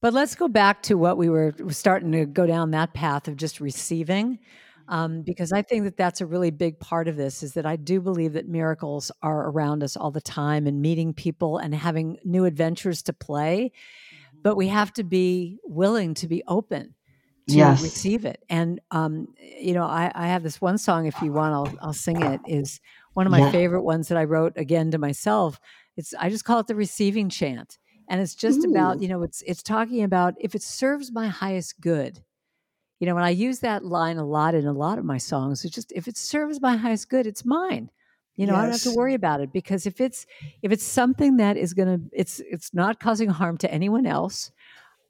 But 0.00 0.12
let's 0.12 0.34
go 0.34 0.48
back 0.48 0.82
to 0.84 0.98
what 0.98 1.16
we 1.16 1.28
were 1.28 1.54
starting 1.70 2.12
to 2.12 2.26
go 2.26 2.46
down 2.46 2.72
that 2.72 2.92
path 2.92 3.28
of 3.28 3.36
just 3.36 3.60
receiving. 3.60 4.38
Um, 4.86 5.22
because 5.22 5.50
I 5.50 5.62
think 5.62 5.84
that 5.84 5.96
that's 5.96 6.20
a 6.20 6.26
really 6.26 6.50
big 6.50 6.78
part 6.78 7.08
of 7.08 7.16
this 7.16 7.42
is 7.42 7.54
that 7.54 7.64
I 7.64 7.76
do 7.76 8.02
believe 8.02 8.34
that 8.34 8.46
miracles 8.46 9.10
are 9.22 9.48
around 9.48 9.82
us 9.82 9.96
all 9.96 10.10
the 10.10 10.20
time 10.20 10.66
and 10.66 10.82
meeting 10.82 11.14
people 11.14 11.56
and 11.56 11.74
having 11.74 12.18
new 12.22 12.44
adventures 12.44 13.02
to 13.04 13.14
play. 13.14 13.72
but 14.42 14.56
we 14.56 14.68
have 14.68 14.92
to 14.92 15.02
be 15.02 15.58
willing 15.64 16.12
to 16.12 16.28
be 16.28 16.42
open 16.46 16.94
to 17.48 17.74
Yes. 17.74 17.76
receive 17.76 18.24
it. 18.24 18.42
And 18.48 18.80
um, 18.90 19.34
you 19.38 19.74
know, 19.74 19.84
I, 19.84 20.10
I 20.14 20.28
have 20.28 20.42
this 20.42 20.60
one 20.60 20.78
song. 20.78 21.06
If 21.06 21.20
you 21.22 21.32
want, 21.32 21.54
I'll 21.54 21.76
I'll 21.82 21.92
sing 21.92 22.20
it. 22.20 22.40
Is 22.44 22.80
one 23.14 23.26
of 23.26 23.30
my 23.30 23.40
Yeah. 23.40 23.42
favorite 23.42 23.82
ones 23.82 24.08
that 24.08 24.18
I 24.18 24.24
wrote 24.24 24.54
again 24.56 24.90
to 24.92 24.98
myself. 24.98 25.60
It's 25.96 26.14
I 26.14 26.30
just 26.30 26.44
call 26.44 26.60
it 26.60 26.66
the 26.66 26.74
receiving 26.74 27.28
chant, 27.28 27.78
and 28.08 28.20
it's 28.20 28.34
just 28.34 28.64
about 28.64 29.00
you 29.00 29.08
know 29.08 29.22
it's 29.22 29.42
it's 29.42 29.62
talking 29.62 30.02
about 30.02 30.34
if 30.40 30.54
it 30.54 30.62
serves 30.62 31.12
my 31.12 31.28
highest 31.28 31.80
good. 31.80 32.24
You 33.00 33.06
know, 33.08 33.14
when 33.14 33.24
I 33.24 33.30
use 33.30 33.60
that 33.60 33.84
line 33.84 34.16
a 34.18 34.24
lot 34.26 34.54
in 34.54 34.66
a 34.66 34.72
lot 34.72 34.98
of 34.98 35.04
my 35.04 35.18
songs, 35.18 35.64
it's 35.64 35.74
just 35.74 35.92
if 35.92 36.08
it 36.08 36.16
serves 36.16 36.60
my 36.60 36.76
highest 36.76 37.08
good, 37.10 37.26
it's 37.26 37.44
mine. 37.44 37.90
You 38.36 38.46
know, 38.46 38.56
I 38.56 38.62
don't 38.62 38.72
have 38.72 38.82
to 38.82 38.90
worry 38.92 39.14
about 39.14 39.40
it 39.40 39.52
because 39.52 39.86
if 39.86 40.00
it's 40.00 40.26
if 40.62 40.72
it's 40.72 40.84
something 40.84 41.36
that 41.36 41.56
is 41.56 41.74
gonna 41.74 42.00
it's 42.12 42.40
it's 42.40 42.72
not 42.74 43.00
causing 43.00 43.28
harm 43.30 43.58
to 43.58 43.70
anyone 43.72 44.06
else, 44.06 44.50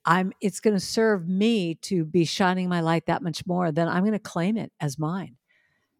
I'm 0.06 0.32
it's 0.40 0.60
gonna 0.60 0.80
serve 0.80 1.28
me 1.28 1.76
to 1.82 2.04
be 2.04 2.24
shining 2.24 2.68
my 2.68 2.80
light 2.80 3.06
that 3.06 3.22
much 3.22 3.46
more, 3.46 3.72
then 3.72 3.88
I'm 3.88 4.04
gonna 4.04 4.18
claim 4.18 4.56
it 4.56 4.72
as 4.80 4.98
mine. 4.98 5.36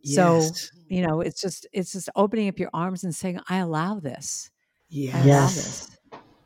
So 0.05 0.43
you 0.89 1.07
know, 1.07 1.21
it's 1.23 1.41
just 1.41 1.67
it's 1.73 1.93
just 1.93 2.11
opening 2.15 2.49
up 2.49 2.59
your 2.59 2.69
arms 2.75 3.05
and 3.05 3.15
saying, 3.15 3.41
I 3.49 3.57
allow 3.59 4.01
this. 4.01 4.51
Yes. 4.91 5.15
allow 5.15 5.25
Yes. 5.27 5.55
this. 5.55 5.91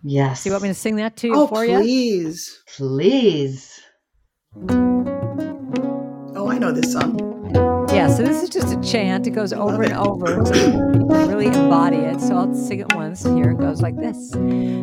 Yes. 0.05 0.41
So 0.43 0.49
you 0.49 0.53
want 0.53 0.63
me 0.63 0.69
to 0.69 0.75
sing 0.75 0.97
that 0.97 1.17
to 1.17 1.27
you 1.27 1.35
Oh, 1.35 1.47
for 1.49 1.65
you? 1.65 1.79
please. 1.79 2.63
Please. 2.77 3.81
Oh, 4.71 6.49
I 6.49 6.59
know 6.59 6.71
this 6.71 6.93
song. 6.93 7.19
Yeah, 7.93 8.09
so 8.15 8.23
this 8.23 8.43
is 8.45 8.49
just 8.49 8.73
a 8.73 8.81
chant. 8.81 9.27
It 9.27 9.31
goes 9.31 9.53
over 9.53 9.83
and 9.83 9.95
over. 9.95 10.45
So 10.47 10.55
really 11.27 11.47
embody 11.47 11.97
it. 11.97 12.21
So 12.21 12.37
I'll 12.37 12.55
sing 12.55 12.79
it 12.79 12.95
once. 12.95 13.25
Here 13.25 13.51
it 13.51 13.59
goes 13.59 13.83
like 13.83 13.97
this. 13.97 14.35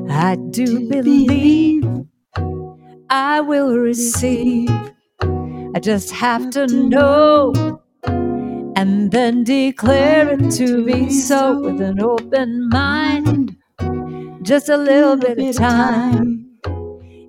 I 0.09 0.35
do 0.49 0.89
believe 0.89 1.85
I 3.09 3.41
will 3.41 3.77
receive. 3.77 4.69
I 5.21 5.79
just 5.79 6.11
have 6.11 6.49
to 6.51 6.67
know 6.67 7.81
and 8.75 9.11
then 9.11 9.43
declare 9.43 10.33
it 10.33 10.51
to 10.53 10.85
be 10.85 11.09
so 11.09 11.59
with 11.59 11.81
an 11.81 12.01
open 12.01 12.69
mind. 12.69 13.55
Just 14.41 14.69
a 14.69 14.77
little 14.77 15.15
bit 15.17 15.39
of 15.39 15.55
time. 15.55 16.59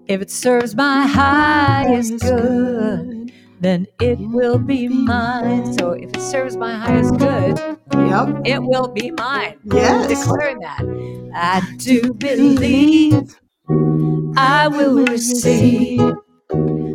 If 0.07 0.20
it 0.22 0.31
serves 0.31 0.74
my 0.74 1.07
highest 1.07 2.20
good, 2.20 3.33
then 3.61 3.87
it 4.01 4.18
will 4.20 4.59
be 4.59 4.89
mine. 4.89 5.72
So 5.79 5.91
if 5.93 6.11
it 6.11 6.20
serves 6.20 6.57
my 6.57 6.74
highest 6.74 7.18
good, 7.18 7.59
Yep. 7.93 8.43
it 8.45 8.62
will 8.62 8.89
be 8.89 9.11
mine. 9.12 9.59
Yes. 9.64 10.09
Declaring 10.09 10.61
that. 10.61 10.81
I 11.35 11.61
do 11.79 12.12
believe 12.14 13.39
I 14.37 14.68
will 14.68 15.05
receive. 15.07 16.01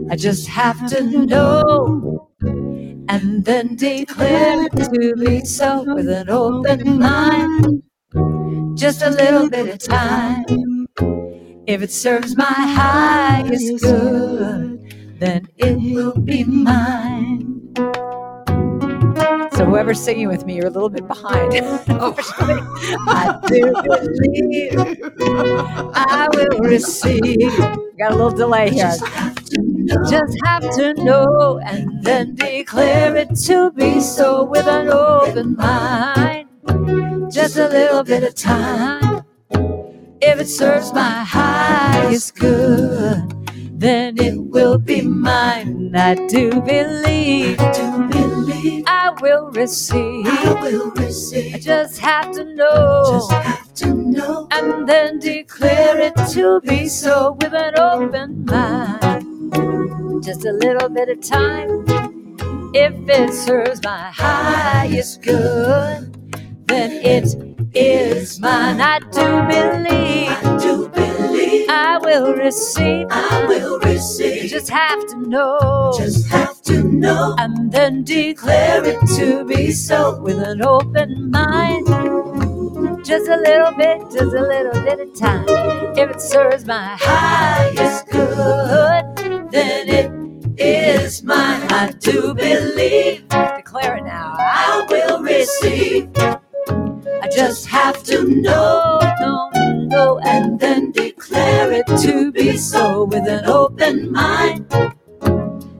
I 0.09 0.15
just 0.15 0.47
have 0.49 0.87
to 0.89 1.25
know 1.25 2.29
and 3.07 3.45
then 3.45 3.75
declare 3.75 4.65
it 4.65 4.71
to 4.77 5.15
be 5.17 5.45
so 5.45 5.83
with 5.95 6.09
an 6.09 6.29
open 6.29 6.99
mind. 6.99 7.83
Just 8.77 9.01
a 9.01 9.09
little 9.09 9.49
bit 9.49 9.69
of 9.69 9.79
time. 9.79 10.87
If 11.67 11.81
it 11.81 11.91
serves 11.91 12.37
my 12.37 12.45
highest 12.45 13.81
good, 13.83 14.95
then 15.19 15.47
it 15.57 15.77
will 15.95 16.13
be 16.19 16.43
mine. 16.43 17.40
So 19.61 19.65
whoever's 19.67 20.01
singing 20.01 20.27
with 20.27 20.43
me, 20.47 20.55
you're 20.55 20.65
a 20.65 20.71
little 20.71 20.89
bit 20.89 21.07
behind. 21.07 21.53
I 21.53 23.39
do 23.45 23.71
believe 23.83 25.03
I 25.93 26.27
will 26.33 26.61
receive. 26.61 27.55
Got 27.99 28.13
a 28.13 28.15
little 28.15 28.31
delay 28.31 28.71
here. 28.71 28.91
Just 30.09 30.35
have 30.45 30.63
to 30.77 30.95
know 30.95 31.59
and 31.63 32.03
then 32.03 32.33
declare 32.33 33.15
it 33.15 33.35
to 33.45 33.71
be 33.73 34.01
so 34.01 34.45
with 34.45 34.65
an 34.65 34.89
open 34.89 35.55
mind. 35.55 36.49
Just 37.31 37.57
a 37.57 37.67
little 37.67 38.03
bit 38.03 38.23
of 38.23 38.33
time. 38.33 39.23
If 40.23 40.39
it 40.39 40.47
serves 40.47 40.91
my 40.91 41.23
highest 41.23 42.35
good, 42.35 43.40
then 43.81 44.15
it 44.19 44.37
will 44.37 44.77
be 44.77 45.01
mine. 45.01 45.95
I 45.95 46.13
do 46.27 46.61
believe, 46.61 47.57
do 47.57 48.07
believe 48.09 48.83
I 48.85 49.11
will 49.19 49.49
receive. 49.51 50.27
I 50.27 50.53
will 50.61 50.91
receive. 50.91 51.55
I 51.55 51.57
just 51.57 51.97
have 51.97 52.31
to 52.33 52.43
know, 52.43 53.03
just 53.11 53.31
have 53.31 53.73
to 53.73 53.93
know, 53.95 54.47
and 54.51 54.87
then 54.87 55.17
declare 55.17 55.99
it 55.99 56.15
to 56.33 56.61
be 56.61 56.87
so 56.87 57.37
with 57.41 57.53
an 57.53 57.73
open 57.79 58.45
mind. 58.45 60.23
Just 60.23 60.45
a 60.45 60.53
little 60.53 60.87
bit 60.89 61.09
of 61.09 61.19
time. 61.21 61.85
If 62.75 62.93
it 63.09 63.33
serves 63.33 63.81
my 63.83 64.11
highest 64.13 65.23
good, 65.23 66.15
then 66.67 66.91
it 66.91 67.35
is 67.75 68.39
mine. 68.39 68.79
I 68.79 68.99
do 68.99 69.27
believe. 69.49 70.29
I 70.29 70.57
do 70.61 70.87
believe. 70.89 71.10
I 71.69 71.99
will 72.01 72.33
receive. 72.33 73.07
I 73.09 73.45
will 73.47 73.79
receive. 73.79 74.49
Just 74.49 74.69
have 74.69 75.05
to 75.07 75.17
know. 75.27 75.93
Just 75.97 76.27
have 76.29 76.61
to 76.63 76.83
know. 76.83 77.35
And 77.37 77.71
then 77.71 78.03
declare 78.03 78.83
it 78.83 78.99
to 79.17 79.45
be 79.45 79.71
so 79.71 80.19
with 80.21 80.39
an 80.39 80.63
open 80.63 81.31
mind. 81.31 81.87
Just 83.05 83.27
a 83.27 83.37
little 83.37 83.73
bit, 83.73 84.01
just 84.11 84.33
a 84.33 84.41
little 84.41 84.81
bit 84.83 84.99
of 84.99 85.19
time. 85.19 85.45
If 85.97 86.09
it 86.11 86.21
serves 86.21 86.65
my 86.65 86.97
highest 86.99 88.07
good, 88.09 89.51
then 89.51 89.89
it 89.89 90.59
is 90.59 91.23
mine. 91.23 91.61
I 91.71 91.91
do 91.99 92.33
believe. 92.33 93.27
Declare 93.29 93.97
it 93.97 94.05
now. 94.05 94.35
I 94.39 94.85
will 94.89 95.21
receive. 95.21 96.09
I 96.17 97.27
just 97.35 97.67
have 97.67 98.03
to 98.03 98.23
know, 98.27 98.99
know, 99.19 99.50
and 99.93 100.59
then 100.59 100.91
declare 100.91 101.71
it 101.71 101.85
to 102.01 102.31
be 102.31 102.55
so 102.55 103.03
with 103.03 103.27
an 103.27 103.45
open 103.45 104.11
mind. 104.11 104.65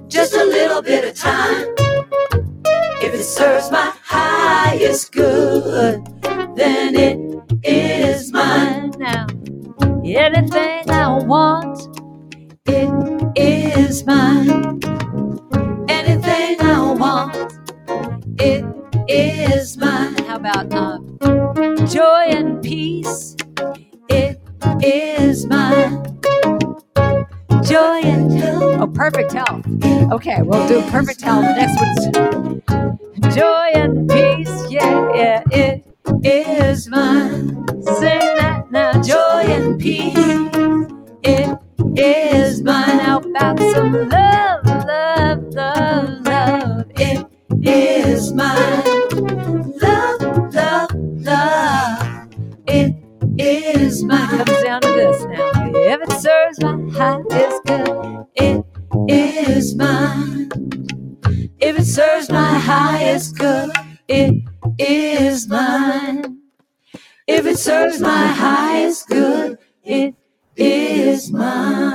Just 0.10 0.34
a 0.34 0.44
little 0.44 0.82
bit 0.82 1.06
of 1.08 1.16
time. 1.16 1.74
If 3.02 3.14
it 3.14 3.24
serves 3.24 3.72
my 3.72 3.94
highest 4.04 5.14
good, 5.14 6.06
then 6.56 6.96
it 6.96 7.20
is 7.64 8.34
mine 8.34 8.92
now. 8.98 9.28
Anything 10.04 10.90
I 10.90 11.24
want, 11.24 11.98
it 12.66 13.38
is 13.38 14.06
mine. 14.06 14.82
Anything 15.88 16.62
I 16.62 16.94
want, 16.98 17.54
it 18.40 18.66
is 19.08 19.78
mine. 19.78 20.18
How 20.26 20.36
about 20.36 20.74
um, 20.74 21.18
joy 21.88 22.26
and 22.28 22.62
peace? 22.62 23.38
Is 24.84 25.46
mine. 25.46 26.04
Joy 27.64 28.02
and 28.04 28.32
oh, 28.82 28.88
perfect 28.88 29.34
health. 29.34 29.66
Okay, 30.12 30.42
we'll 30.42 30.68
do 30.68 30.82
perfect 30.90 31.22
health. 31.22 31.46
The 31.46 31.56
next 31.56 31.78
one's 33.22 33.36
joy 33.36 33.72
and 33.76 34.10
peace. 34.10 34.72
Yeah, 34.72 35.16
yeah, 35.16 35.44
it 35.52 35.86
is 36.26 36.90
mine. 36.90 37.66
Sing 37.84 38.36
that 38.38 38.72
now. 38.72 39.02
Joy 39.04 39.44
and 39.52 39.80
peace. 39.80 40.18
It 41.24 41.58
is 41.98 42.64
mine. 42.64 43.00
How 43.00 43.20
about 43.20 43.60
some 43.60 43.94
love, 44.10 44.66
love, 44.66 45.44
love, 45.54 46.26
love? 46.26 46.86
It 46.96 47.28
is 47.64 48.34
mine. 48.34 48.84
Love, 49.82 50.54
love, 50.54 50.92
love. 50.96 52.01
It 53.44 53.78
is 53.78 54.04
mine. 54.04 54.38
Comes 54.46 54.64
down 54.64 54.82
to 54.82 54.88
this 54.90 55.24
now. 55.26 55.52
If 55.74 56.02
it 56.02 56.12
serves 56.22 56.62
my 56.62 56.90
highest 56.92 57.64
good, 57.66 58.28
it 58.36 58.66
is 59.10 59.76
mine. 59.76 60.50
If 61.60 61.80
it 61.80 61.86
serves 61.86 62.30
my 62.30 62.60
highest 62.60 63.38
good, 63.38 63.72
it 64.08 64.44
is 64.78 65.48
mine. 65.48 66.40
If 67.28 67.46
it 67.48 67.58
serves 67.58 68.00
my 68.02 68.28
highest 68.28 69.08
good, 69.08 69.58
it 69.84 70.16
is 70.56 71.32
mine. 71.32 71.94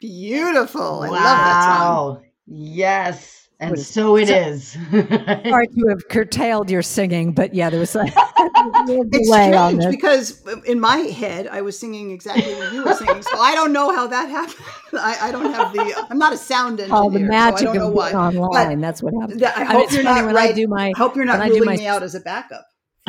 Beautiful. 0.00 1.02
I 1.02 1.08
love 1.08 1.44
that 1.44 1.64
song. 1.64 1.96
wow. 1.96 2.22
Yes. 2.46 3.41
And 3.62 3.70
What 3.70 3.78
is- 3.78 3.86
so 3.86 4.16
it 4.16 4.28
is. 4.28 4.72
Sorry 4.90 5.68
to 5.68 5.86
have 5.90 6.08
curtailed 6.08 6.68
your 6.68 6.82
singing, 6.82 7.32
but 7.32 7.54
yeah, 7.54 7.70
there 7.70 7.78
was 7.78 7.94
a, 7.94 8.02
little 8.02 9.06
It's 9.12 9.18
delay 9.26 9.54
on 9.54 9.74
strange 9.80 9.84
this. 9.84 9.94
because 9.96 10.64
in 10.64 10.80
my 10.80 10.96
head 10.96 11.46
I 11.46 11.60
was 11.62 11.78
singing 11.78 12.10
exactly 12.10 12.54
what 12.54 12.72
you 12.72 12.84
were 12.84 12.94
singing, 12.94 13.22
so 13.22 13.38
I 13.38 13.54
don't 13.54 13.72
know 13.72 13.94
how 13.94 14.08
that 14.08 14.28
happened. 14.28 14.66
I, 15.00 15.28
I 15.28 15.32
don't 15.32 15.52
have 15.52 15.72
the. 15.72 16.06
I'm 16.10 16.18
not 16.18 16.32
a 16.32 16.36
sound 16.36 16.80
engineer, 16.80 17.00
Oh, 17.02 17.08
the 17.08 17.20
magic 17.20 17.58
so 17.60 17.70
I 17.70 17.74
don't 17.74 17.76
know 17.94 18.00
of 18.00 18.10
being 18.10 18.42
online. 18.42 18.80
That's 18.80 19.00
what 19.02 19.14
happened. 19.20 19.40
That- 19.40 19.56
I 19.56 19.60
I 19.62 19.64
mean, 19.64 19.72
hope 19.76 19.84
it's 19.84 19.94
you're 19.94 20.02
not 20.02 20.24
right. 20.34 20.50
I 20.50 20.52
do 20.52 20.66
my 20.66 20.88
I 20.88 20.92
hope 20.98 21.14
you're 21.14 21.24
not 21.24 21.40
ruling 21.48 21.64
my- 21.64 21.76
me 21.76 21.86
out 21.86 22.02
as 22.02 22.14
a 22.16 22.20
backup. 22.20 22.66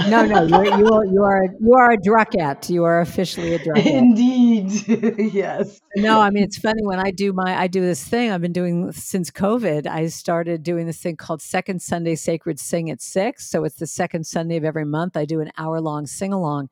No, 0.07 0.25
no, 0.25 0.41
you're, 0.41 0.79
you 0.79 0.91
are 0.91 1.05
you 1.05 1.23
are 1.23 1.45
you 1.61 1.73
are 1.75 1.91
a 1.91 1.97
druckette. 1.97 2.67
You 2.67 2.83
are 2.83 3.01
officially 3.01 3.53
a 3.53 3.59
druckette. 3.59 3.85
Indeed. 3.85 4.71
yes. 5.33 5.79
No, 5.95 6.19
I 6.19 6.31
mean 6.31 6.43
it's 6.43 6.57
funny 6.57 6.83
when 6.83 6.99
I 6.99 7.11
do 7.11 7.31
my 7.31 7.55
I 7.55 7.67
do 7.67 7.81
this 7.81 8.03
thing 8.03 8.31
I've 8.31 8.41
been 8.41 8.53
doing 8.53 8.91
since 8.91 9.29
COVID. 9.29 9.85
I 9.85 10.07
started 10.07 10.63
doing 10.63 10.87
this 10.87 10.99
thing 10.99 11.15
called 11.15 11.43
Second 11.43 11.79
Sunday 11.81 12.15
Sacred 12.15 12.59
Sing 12.59 12.89
at 12.89 13.03
Six. 13.03 13.47
So 13.51 13.65
it's 13.65 13.75
the 13.75 13.85
second 13.85 14.25
Sunday 14.25 14.57
of 14.57 14.63
every 14.63 14.85
month. 14.85 15.15
I 15.15 15.25
do 15.25 15.41
an 15.41 15.51
hour 15.59 15.79
long 15.79 16.07
sing 16.07 16.33
along, 16.33 16.69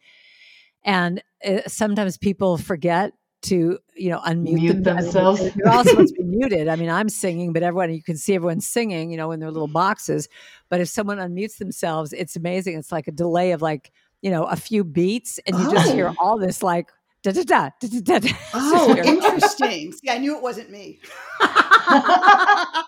and 0.83 1.21
uh, 1.45 1.59
sometimes 1.67 2.17
people 2.17 2.57
forget 2.57 3.13
to 3.43 3.79
you 3.95 4.09
know 4.09 4.19
unmute 4.19 4.53
Mute 4.53 4.83
them- 4.83 4.97
themselves. 4.97 5.41
you're 5.55 5.69
all 5.69 5.83
supposed 5.83 6.15
to 6.15 6.21
be 6.23 6.27
muted. 6.27 6.67
I 6.67 6.75
mean, 6.75 6.89
I'm 6.89 7.09
singing, 7.09 7.53
but 7.53 7.63
everyone 7.63 7.93
you 7.93 8.03
can 8.03 8.17
see 8.17 8.35
everyone 8.35 8.61
singing, 8.61 9.11
you 9.11 9.17
know, 9.17 9.31
in 9.31 9.39
their 9.39 9.51
little 9.51 9.67
boxes. 9.67 10.27
But 10.69 10.81
if 10.81 10.89
someone 10.89 11.17
unmutes 11.17 11.57
themselves, 11.57 12.13
it's 12.13 12.35
amazing. 12.35 12.77
It's 12.77 12.91
like 12.91 13.07
a 13.07 13.11
delay 13.11 13.51
of 13.51 13.61
like 13.61 13.91
you 14.21 14.29
know 14.31 14.43
a 14.45 14.55
few 14.55 14.83
beats, 14.83 15.39
and 15.47 15.57
you 15.57 15.71
just 15.71 15.91
hear 15.91 16.09
Oh. 16.09 16.15
all 16.19 16.37
this 16.39 16.61
like 16.61 16.91
da 17.23 17.31
da 17.31 17.43
da 17.43 17.69
da 17.79 17.87
da 18.01 18.19
da. 18.19 18.29
Oh, 18.53 18.95
interesting. 18.97 19.91
See, 19.93 20.09
I 20.09 20.17
knew 20.19 20.35
it 20.35 20.41
wasn't 20.43 20.69
me. 20.69 20.99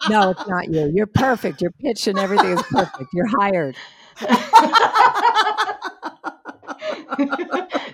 no, 0.10 0.32
it's 0.32 0.48
not 0.48 0.72
you. 0.72 0.92
You're 0.94 1.08
perfect. 1.08 1.62
Your 1.62 1.72
pitch 1.72 2.08
and 2.08 2.20
everything 2.20 2.52
is 2.52 2.62
perfect. 2.64 3.10
You're 3.14 3.28
hired. 3.28 3.76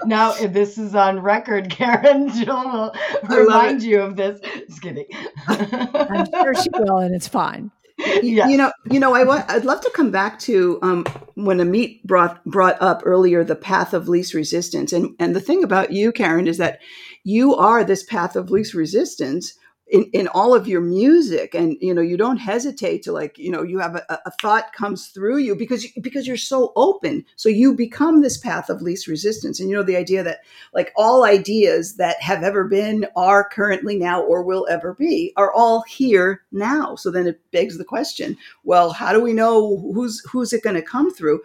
now, 0.05 0.33
if 0.39 0.53
this 0.53 0.77
is 0.77 0.95
on 0.95 1.19
record, 1.19 1.69
Karen, 1.69 2.29
Jill 2.29 2.91
will 3.27 3.37
remind 3.37 3.83
you 3.83 4.01
of 4.01 4.15
this. 4.15 4.39
Just 4.67 4.81
kidding. 4.81 5.05
I'm 5.47 6.25
sure 6.25 6.53
she 6.55 6.69
will, 6.73 6.97
and 6.97 7.15
it's 7.15 7.27
fine. 7.27 7.71
Yes. 7.97 8.49
You 8.49 8.57
know, 8.57 8.71
you 8.89 8.99
know, 8.99 9.13
I 9.13 9.23
want, 9.23 9.49
I'd 9.49 9.65
love 9.65 9.81
to 9.81 9.91
come 9.93 10.09
back 10.09 10.39
to 10.39 10.79
um, 10.81 11.05
when 11.35 11.57
Amit 11.57 12.03
brought 12.03 12.43
brought 12.45 12.81
up 12.81 13.01
earlier 13.03 13.43
the 13.43 13.55
path 13.55 13.93
of 13.93 14.07
least 14.07 14.33
resistance, 14.33 14.93
and 14.93 15.15
and 15.19 15.35
the 15.35 15.41
thing 15.41 15.63
about 15.63 15.91
you, 15.91 16.11
Karen, 16.11 16.47
is 16.47 16.57
that 16.57 16.79
you 17.23 17.55
are 17.55 17.83
this 17.83 18.03
path 18.03 18.35
of 18.35 18.51
least 18.51 18.73
resistance 18.73 19.53
in, 19.89 20.03
in 20.13 20.27
all 20.29 20.53
of 20.53 20.67
your 20.67 20.81
music, 20.81 21.55
and 21.55 21.75
you 21.81 21.93
know, 21.93 22.01
you 22.01 22.15
don't 22.15 22.37
hesitate 22.37 23.01
to 23.03 23.11
like, 23.11 23.37
you 23.37 23.51
know, 23.51 23.63
you 23.63 23.79
have 23.79 23.95
a, 23.95 24.19
a 24.25 24.31
thought 24.39 24.71
comes 24.73 25.07
through 25.07 25.37
you 25.37 25.55
because 25.55 25.85
because 26.01 26.27
you're 26.27 26.37
so 26.37 26.71
open, 26.75 27.25
so 27.35 27.49
you 27.49 27.73
become 27.73 28.21
this 28.21 28.37
path 28.37 28.69
of 28.69 28.81
least 28.81 29.07
resistance, 29.07 29.59
and 29.59 29.69
you 29.69 29.75
know, 29.75 29.83
the 29.83 29.95
idea 29.95 30.23
that 30.23 30.41
like 30.73 30.91
all 30.95 31.23
ideas 31.23 31.95
that 31.95 32.21
have 32.21 32.43
ever 32.43 32.65
been, 32.65 33.07
are 33.15 33.49
currently 33.49 33.97
now, 33.97 34.21
or 34.21 34.43
will 34.43 34.67
ever 34.69 34.93
be, 34.93 35.33
are 35.37 35.51
all 35.53 35.83
here 35.87 36.43
now. 36.51 36.95
So 36.95 37.09
then 37.09 37.25
it 37.25 37.41
begs 37.51 37.77
the 37.77 37.85
question: 37.85 38.37
Well, 38.63 38.91
how 38.91 39.11
do 39.11 39.19
we 39.19 39.33
know 39.33 39.77
who's 39.93 40.21
who's 40.29 40.53
it 40.53 40.63
going 40.63 40.75
to 40.75 40.83
come 40.83 41.11
through? 41.11 41.41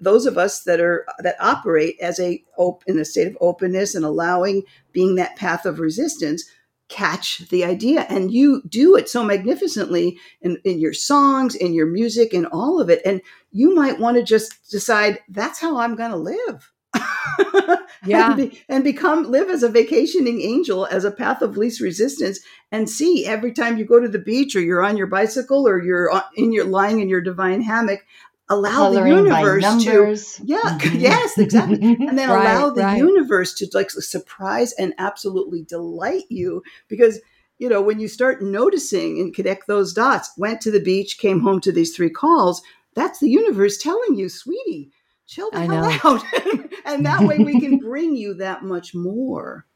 Those 0.00 0.26
of 0.26 0.38
us 0.38 0.62
that 0.62 0.80
are 0.80 1.04
that 1.18 1.36
operate 1.40 1.96
as 2.00 2.18
a 2.18 2.42
in 2.86 2.98
a 2.98 3.04
state 3.04 3.26
of 3.26 3.36
openness 3.40 3.94
and 3.94 4.04
allowing 4.04 4.62
being 4.92 5.16
that 5.16 5.36
path 5.36 5.66
of 5.66 5.78
resistance 5.78 6.44
catch 6.92 7.38
the 7.48 7.64
idea. 7.64 8.06
And 8.08 8.30
you 8.30 8.62
do 8.68 8.96
it 8.96 9.08
so 9.08 9.24
magnificently 9.24 10.18
in, 10.42 10.58
in 10.64 10.78
your 10.78 10.92
songs 10.94 11.54
in 11.54 11.72
your 11.72 11.86
music 11.86 12.34
and 12.34 12.46
all 12.46 12.80
of 12.80 12.90
it. 12.90 13.00
And 13.04 13.22
you 13.50 13.74
might 13.74 13.98
want 13.98 14.16
to 14.16 14.22
just 14.22 14.70
decide 14.70 15.20
that's 15.28 15.60
how 15.60 15.78
i'm 15.78 15.94
going 15.94 16.10
to 16.10 16.16
live 16.16 16.72
Yeah. 18.04 18.32
and, 18.32 18.36
be, 18.36 18.62
and 18.68 18.82
become 18.82 19.30
live 19.30 19.48
as 19.48 19.62
a 19.62 19.68
vacationing 19.68 20.40
angel 20.42 20.86
as 20.86 21.04
a 21.04 21.10
path 21.12 21.40
of 21.40 21.56
least 21.56 21.80
resistance 21.80 22.40
and 22.72 22.90
see 22.90 23.26
every 23.26 23.52
time 23.52 23.78
you 23.78 23.84
go 23.84 24.00
to 24.00 24.08
the 24.08 24.18
beach 24.18 24.56
or 24.56 24.60
you're 24.60 24.84
on 24.84 24.96
your 24.96 25.06
bicycle 25.06 25.68
or 25.68 25.80
you're 25.80 26.12
uh, 26.12 26.22
in 26.34 26.52
your 26.52 26.64
lying 26.64 27.00
in 27.00 27.08
your 27.08 27.20
divine 27.20 27.62
hammock 27.62 28.04
allow 28.48 28.90
the 28.90 29.08
universe 29.08 29.84
to 29.84 30.14
yeah 30.44 30.58
Mhm. 30.82 31.00
yes 31.00 31.38
exactly 31.38 31.78
and 31.82 32.18
then 32.18 32.28
Right, 32.28 32.44
allow 32.44 32.70
the 32.70 32.82
right. 32.82 32.98
universe 32.98 33.54
to 33.54 33.68
like 33.72 33.90
surprise 33.90 34.72
and 34.74 34.94
absolutely 34.98 35.62
delight 35.62 36.24
you 36.28 36.62
because 36.88 37.20
you 37.58 37.68
know 37.68 37.80
when 37.80 38.00
you 38.00 38.08
start 38.08 38.42
noticing 38.42 39.20
and 39.20 39.34
connect 39.34 39.66
those 39.66 39.92
dots 39.92 40.30
went 40.36 40.60
to 40.62 40.70
the 40.70 40.80
beach 40.80 41.18
came 41.18 41.40
home 41.40 41.60
to 41.60 41.72
these 41.72 41.94
three 41.94 42.10
calls 42.10 42.62
that's 42.94 43.20
the 43.20 43.30
universe 43.30 43.78
telling 43.78 44.16
you 44.16 44.28
sweetie 44.28 44.90
chill 45.26 45.50
the 45.50 45.60
hell 45.60 45.90
out 46.04 46.24
and 46.84 47.06
that 47.06 47.24
way 47.24 47.38
we 47.38 47.56
can 47.56 47.78
bring 47.78 48.16
you 48.16 48.34
that 48.34 48.62
much 48.64 48.94
more 48.94 49.66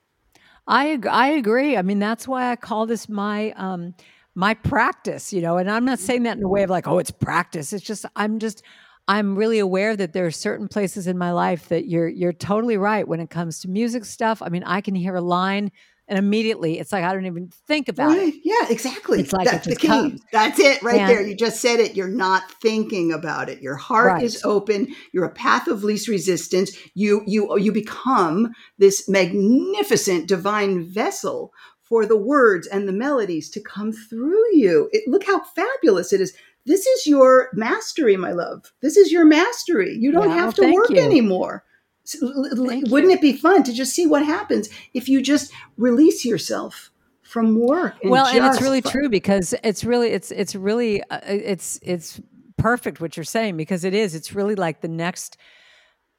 I 0.66 0.98
I 1.08 1.28
agree. 1.28 1.76
I 1.76 1.82
mean, 1.82 1.98
that's 2.00 2.26
why 2.26 2.50
I 2.50 2.56
call 2.56 2.86
this 2.86 3.08
my 3.08 3.52
um 3.52 3.94
my 4.36 4.54
practice, 4.54 5.32
you 5.32 5.40
know. 5.40 5.56
And 5.56 5.68
I'm 5.68 5.84
not 5.84 5.98
saying 5.98 6.22
that 6.24 6.36
in 6.36 6.44
a 6.44 6.48
way 6.48 6.62
of 6.62 6.70
like, 6.70 6.86
oh, 6.86 6.98
it's 6.98 7.10
practice. 7.10 7.72
It's 7.72 7.84
just 7.84 8.06
I'm 8.14 8.38
just 8.38 8.62
I'm 9.08 9.34
really 9.36 9.58
aware 9.58 9.96
that 9.96 10.12
there 10.12 10.26
are 10.26 10.30
certain 10.30 10.68
places 10.68 11.06
in 11.08 11.16
my 11.18 11.32
life 11.32 11.68
that 11.70 11.88
you're 11.88 12.06
you're 12.08 12.32
totally 12.32 12.76
right 12.76 13.08
when 13.08 13.18
it 13.20 13.30
comes 13.30 13.60
to 13.60 13.68
music 13.68 14.04
stuff. 14.04 14.42
I 14.42 14.48
mean, 14.50 14.62
I 14.64 14.80
can 14.80 14.94
hear 14.94 15.16
a 15.16 15.20
line 15.20 15.72
and 16.08 16.20
immediately 16.20 16.78
it's 16.78 16.92
like 16.92 17.02
I 17.02 17.12
don't 17.12 17.26
even 17.26 17.48
think 17.66 17.88
about 17.88 18.10
right 18.10 18.28
it. 18.32 18.40
yeah 18.44 18.66
exactly 18.70 19.18
It's 19.18 19.32
like 19.32 19.48
that's 19.48 19.66
it 19.66 19.70
the 19.70 19.76
key 19.76 19.88
comes. 19.88 20.20
that's 20.30 20.60
it 20.60 20.80
right 20.80 21.00
And- 21.00 21.10
there 21.10 21.20
you 21.20 21.34
just 21.34 21.60
said 21.60 21.80
it 21.80 21.96
you're 21.96 22.06
not 22.06 22.48
thinking 22.62 23.12
about 23.12 23.48
it 23.48 23.60
your 23.60 23.74
heart 23.74 24.12
Right. 24.12 24.22
is 24.22 24.40
open 24.44 24.94
you're 25.12 25.24
a 25.24 25.34
path 25.34 25.66
of 25.66 25.82
least 25.82 26.06
resistance 26.06 26.70
you 26.94 27.22
you 27.26 27.58
you 27.58 27.72
become 27.72 28.52
this 28.78 29.08
magnificent 29.08 30.28
divine 30.28 30.84
vessel 30.84 31.52
for 31.88 32.04
the 32.06 32.16
words 32.16 32.66
and 32.66 32.88
the 32.88 32.92
melodies 32.92 33.48
to 33.50 33.60
come 33.60 33.92
through 33.92 34.44
you. 34.54 34.88
It, 34.92 35.08
look 35.08 35.24
how 35.24 35.40
fabulous 35.42 36.12
it 36.12 36.20
is. 36.20 36.34
This 36.66 36.84
is 36.86 37.06
your 37.06 37.48
mastery 37.52 38.16
my 38.16 38.32
love. 38.32 38.72
This 38.82 38.96
is 38.96 39.12
your 39.12 39.24
mastery. 39.24 39.94
You 39.96 40.10
don't 40.12 40.28
Yeah, 40.30 40.34
have 40.34 40.54
to 40.54 40.72
work 40.72 40.90
you. 40.90 41.00
anymore. 41.00 41.64
S- 42.04 42.20
l- 42.22 42.28
l- 42.58 42.66
Thank 42.66 42.88
wouldn't 42.90 43.12
you. 43.12 43.18
it 43.18 43.20
be 43.22 43.32
fun 43.34 43.62
to 43.62 43.72
just 43.72 43.94
see 43.94 44.06
what 44.06 44.24
happens 44.24 44.68
if 44.94 45.08
you 45.08 45.22
just 45.22 45.52
release 45.76 46.24
yourself 46.24 46.90
from 47.22 47.58
work 47.60 47.94
and 48.02 48.10
well 48.12 48.26
and 48.26 48.44
it's 48.46 48.60
really 48.62 48.80
fu- 48.80 48.90
true 48.90 49.08
because 49.08 49.52
it's 49.64 49.82
really 49.84 50.10
it's 50.10 50.30
it's 50.30 50.54
really 50.54 51.02
uh, 51.10 51.18
it's 51.24 51.78
it's 51.82 52.20
perfect 52.56 53.00
what 53.00 53.16
you're 53.16 53.24
saying 53.24 53.56
because 53.56 53.82
it 53.84 53.94
is. 53.94 54.14
It's 54.14 54.32
really 54.34 54.54
like 54.54 54.80
the 54.80 54.88
next 54.88 55.36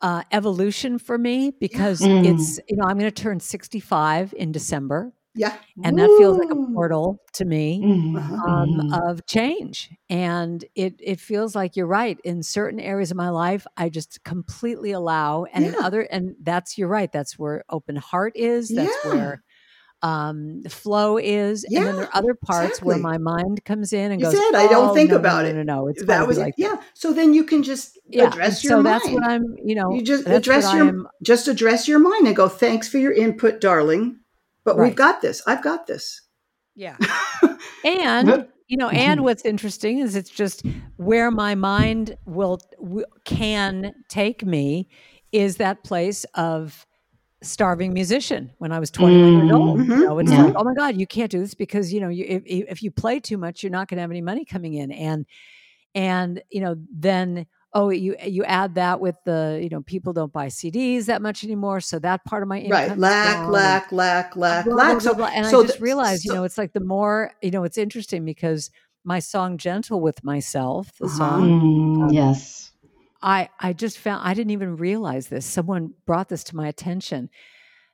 uh, 0.01 0.24
evolution 0.32 0.99
for 0.99 1.18
me 1.18 1.51
because 1.59 2.01
Mm. 2.01 2.26
it's 2.26 2.59
you 2.70 2.78
know 2.78 2.84
i'm 2.88 2.99
going 2.99 3.11
to 3.11 3.24
turn 3.24 3.39
65 3.39 4.34
in 4.38 4.51
december 4.51 5.11
yeah 5.38 5.53
and 5.83 5.97
that 5.99 6.09
feels 6.17 6.38
like 6.38 6.49
a 6.49 6.55
portal 6.73 7.19
to 7.33 7.45
me 7.45 7.81
Mhm. 7.83 8.15
Uh-huh. 8.17 8.51
um, 8.51 8.69
Mhm. 8.81 9.09
of 9.09 9.25
change 9.25 9.89
and 10.09 10.65
it 10.75 10.95
it 10.99 11.19
feels 11.19 11.55
like 11.55 11.75
you're 11.75 11.88
right 11.88 12.19
in 12.23 12.41
certain 12.43 12.79
areas 12.79 13.11
of 13.11 13.17
my 13.17 13.29
life 13.29 13.65
i 13.77 13.88
just 13.89 14.23
completely 14.23 14.91
allow 14.91 15.45
and 15.53 15.65
in 15.65 15.75
other 15.75 16.01
and 16.01 16.35
that's 16.41 16.77
you're 16.77 16.88
right 16.88 17.11
that's 17.11 17.38
where 17.38 17.63
open 17.69 17.95
heart 17.95 18.33
is 18.35 18.69
that's 18.69 18.97
Yeah. 19.03 19.11
where 19.11 19.43
um 20.03 20.61
the 20.61 20.69
flow 20.69 21.17
is 21.17 21.63
and 21.63 21.73
then 21.88 21.95
there 21.95 22.05
are 22.05 22.15
other 22.15 22.35
parts 22.35 22.81
where 22.83 22.99
my 22.99 23.17
mind 23.17 23.65
comes 23.65 23.93
in 23.93 24.11
and 24.11 24.21
You 24.21 24.27
goes 24.27 24.35
said, 24.38 24.53
"I 24.55 24.67
don't 24.67 24.89
"Oh, 24.89 24.93
think 24.93 25.09
no, 25.09 25.15
no, 25.15 25.19
about 25.19 25.43
no, 25.45 25.49
it." 25.49 25.55
no 25.55 25.63
no 25.63 25.88
it's 25.88 26.01
that 26.01 26.07
gotta 26.07 26.27
was 26.27 26.38
like 26.38 26.53
yeah 26.57 26.75
so 26.93 27.13
then 27.13 27.33
you 27.33 27.43
can 27.43 27.63
just 27.63 27.97
yeah 28.07 28.27
address 28.27 28.63
your 28.63 28.71
so 28.77 28.83
mind 28.83 28.85
that's 29.01 29.09
what 29.09 29.23
i'm 29.23 29.43
you 29.63 29.73
know 29.73 29.89
you 29.91 30.03
just 30.03 30.27
address 30.27 30.71
your 30.73 30.85
I'm- 30.85 31.07
just 31.23 31.47
address 31.47 31.88
your 31.88 31.97
mind 31.99 32.27
and 32.27 32.35
go 32.35 32.47
thanks 32.47 32.88
for 32.88 32.99
your 32.99 33.11
input 33.11 33.59
darling 33.59 34.19
but 34.68 34.78
Right. 34.78 34.89
we've 34.89 34.95
got 34.95 35.22
this 35.22 35.41
i've 35.47 35.63
got 35.63 35.88
this 35.88 36.22
Yeah. 36.76 36.97
and 37.84 38.47
you 38.68 38.76
know, 38.78 38.89
and 38.89 39.24
what's 39.24 39.45
interesting 39.45 39.99
is 39.99 40.15
it's 40.15 40.30
just 40.30 40.63
where 40.97 41.32
my 41.32 41.55
mind 41.55 42.18
will 42.26 42.59
w- 42.82 43.05
can 43.24 43.93
take 44.09 44.45
me 44.45 44.89
is 45.32 45.55
that 45.57 45.84
place 45.86 46.26
of 46.36 46.86
starving 47.41 47.93
musician 47.93 48.51
when 48.57 48.74
I 48.74 48.80
was 48.80 48.91
21 48.91 49.32
years 49.38 49.51
old. 49.53 49.80
Mhm. 49.80 49.88
You 50.01 50.05
know, 50.05 50.20
it's 50.20 50.32
Yeah. 50.32 50.43
like, 50.43 50.53
oh 50.57 50.63
my 50.65 50.74
God, 50.74 50.97
you 50.97 51.07
can't 51.07 51.32
do 51.32 51.39
this 51.39 51.53
because 51.53 51.93
you 51.93 52.01
know, 52.01 52.09
you, 52.09 52.26
if 52.28 52.43
if 52.45 52.84
you 52.84 52.91
play 52.91 53.20
too 53.22 53.38
much, 53.38 53.63
you're 53.63 53.72
not 53.72 53.88
going 53.88 53.97
to 53.97 54.01
have 54.01 54.11
any 54.11 54.22
money 54.22 54.43
coming 54.43 54.74
in, 54.74 54.91
and 54.91 55.26
and 55.95 56.41
you 56.51 56.59
know, 56.61 56.76
then 56.91 57.45
oh, 57.74 57.89
you 57.89 58.15
you 58.26 58.43
add 58.45 58.76
that 58.76 58.99
with 58.99 59.15
the 59.26 59.59
you 59.61 59.70
know, 59.70 59.82
people 59.82 60.13
don't 60.13 60.32
buy 60.34 60.47
CDs 60.47 61.05
that 61.05 61.22
much 61.22 61.43
anymore, 61.43 61.80
so 61.82 61.99
that 61.99 62.24
part 62.26 62.43
of 62.43 62.49
my 62.49 62.59
income 62.59 62.89
right 62.89 62.97
lack 62.97 63.38
gone, 63.43 63.51
lack 63.51 63.91
lack 63.91 64.36
lack 64.36 64.65
blah, 64.65 64.74
blah, 64.74 64.84
lack 64.84 64.91
blah, 64.93 64.99
so 64.99 65.13
blah. 65.13 65.30
and 65.34 65.45
so 65.47 65.59
I 65.59 65.63
just 65.63 65.78
the- 65.80 65.84
realized, 65.84 66.26
you 66.26 66.34
know, 66.34 66.43
it's 66.43 66.57
like 66.57 66.74
the 66.74 66.80
more, 66.80 67.32
you 67.41 67.51
know, 67.51 67.63
it's 67.63 67.78
interesting 67.78 68.26
because 68.26 68.72
my 69.03 69.20
song 69.20 69.57
"Gentle 69.57 70.01
with 70.01 70.24
Myself," 70.24 70.91
the 70.99 71.07
song, 71.09 71.41
Mm, 71.61 72.13
yes. 72.13 72.72
I 73.22 73.49
I 73.59 73.74
just 73.74 73.97
found 73.97 74.22
I 74.28 74.34
didn't 74.34 74.51
even 74.51 74.76
realize 74.78 75.28
this. 75.28 75.45
Someone 75.45 75.93
brought 76.05 76.30
this 76.30 76.43
to 76.45 76.55
my 76.55 76.68
attention 76.68 77.30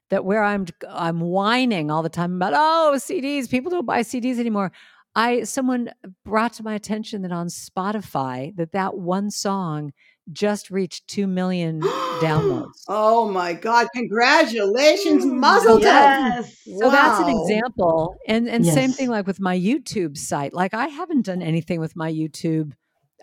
that 0.10 0.26
where 0.26 0.44
I'm 0.44 0.66
I'm 0.90 1.20
whining 1.22 1.90
all 1.90 2.04
the 2.04 2.10
time 2.10 2.36
about 2.36 2.54
oh 2.56 2.94
CDs, 2.98 3.50
people 3.50 3.72
don't 3.72 3.86
buy 3.86 4.02
CDs 4.02 4.38
anymore. 4.40 4.72
I 5.16 5.44
someone 5.44 5.92
brought 6.26 6.54
to 6.54 6.64
my 6.64 6.74
attention 6.74 7.22
that 7.22 7.32
on 7.32 7.48
Spotify 7.48 8.56
that 8.56 8.72
that 8.72 8.98
one 8.98 9.30
song 9.30 9.94
just 10.32 10.72
reached 10.72 11.08
two 11.08 11.28
million 11.28 11.82
downloads. 12.22 12.84
oh 12.88 13.30
my 13.30 13.54
god 13.54 13.88
congratulations 13.94 15.26
Mm, 15.26 15.40
muzzle 15.40 15.80
yes. 15.82 16.56
So 16.80 16.90
that's 16.90 17.20
an 17.20 17.30
example. 17.30 18.16
And 18.28 18.48
and 18.50 18.66
same 18.66 18.92
thing 18.92 19.10
like 19.10 19.28
with 19.28 19.40
my 19.40 19.58
YouTube 19.58 20.18
site. 20.18 20.54
Like 20.54 20.74
I 20.74 20.88
haven't 20.88 21.26
done 21.26 21.42
anything 21.42 21.80
with 21.80 21.96
my 21.96 22.12
YouTube 22.12 22.74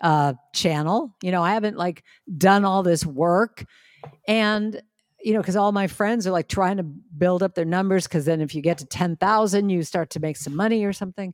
uh, 0.01 0.33
channel. 0.53 1.15
You 1.21 1.31
know, 1.31 1.43
I 1.43 1.53
haven't 1.53 1.77
like 1.77 2.03
done 2.37 2.65
all 2.65 2.83
this 2.83 3.05
work, 3.05 3.65
and 4.27 4.81
you 5.23 5.33
know, 5.33 5.39
because 5.39 5.55
all 5.55 5.71
my 5.71 5.87
friends 5.87 6.25
are 6.25 6.31
like 6.31 6.47
trying 6.47 6.77
to 6.77 6.83
build 6.83 7.43
up 7.43 7.55
their 7.55 7.65
numbers. 7.65 8.07
Because 8.07 8.25
then, 8.25 8.41
if 8.41 8.55
you 8.55 8.61
get 8.61 8.77
to 8.79 8.85
ten 8.85 9.15
thousand, 9.15 9.69
you 9.69 9.83
start 9.83 10.11
to 10.11 10.19
make 10.19 10.37
some 10.37 10.55
money 10.55 10.83
or 10.85 10.93
something. 10.93 11.33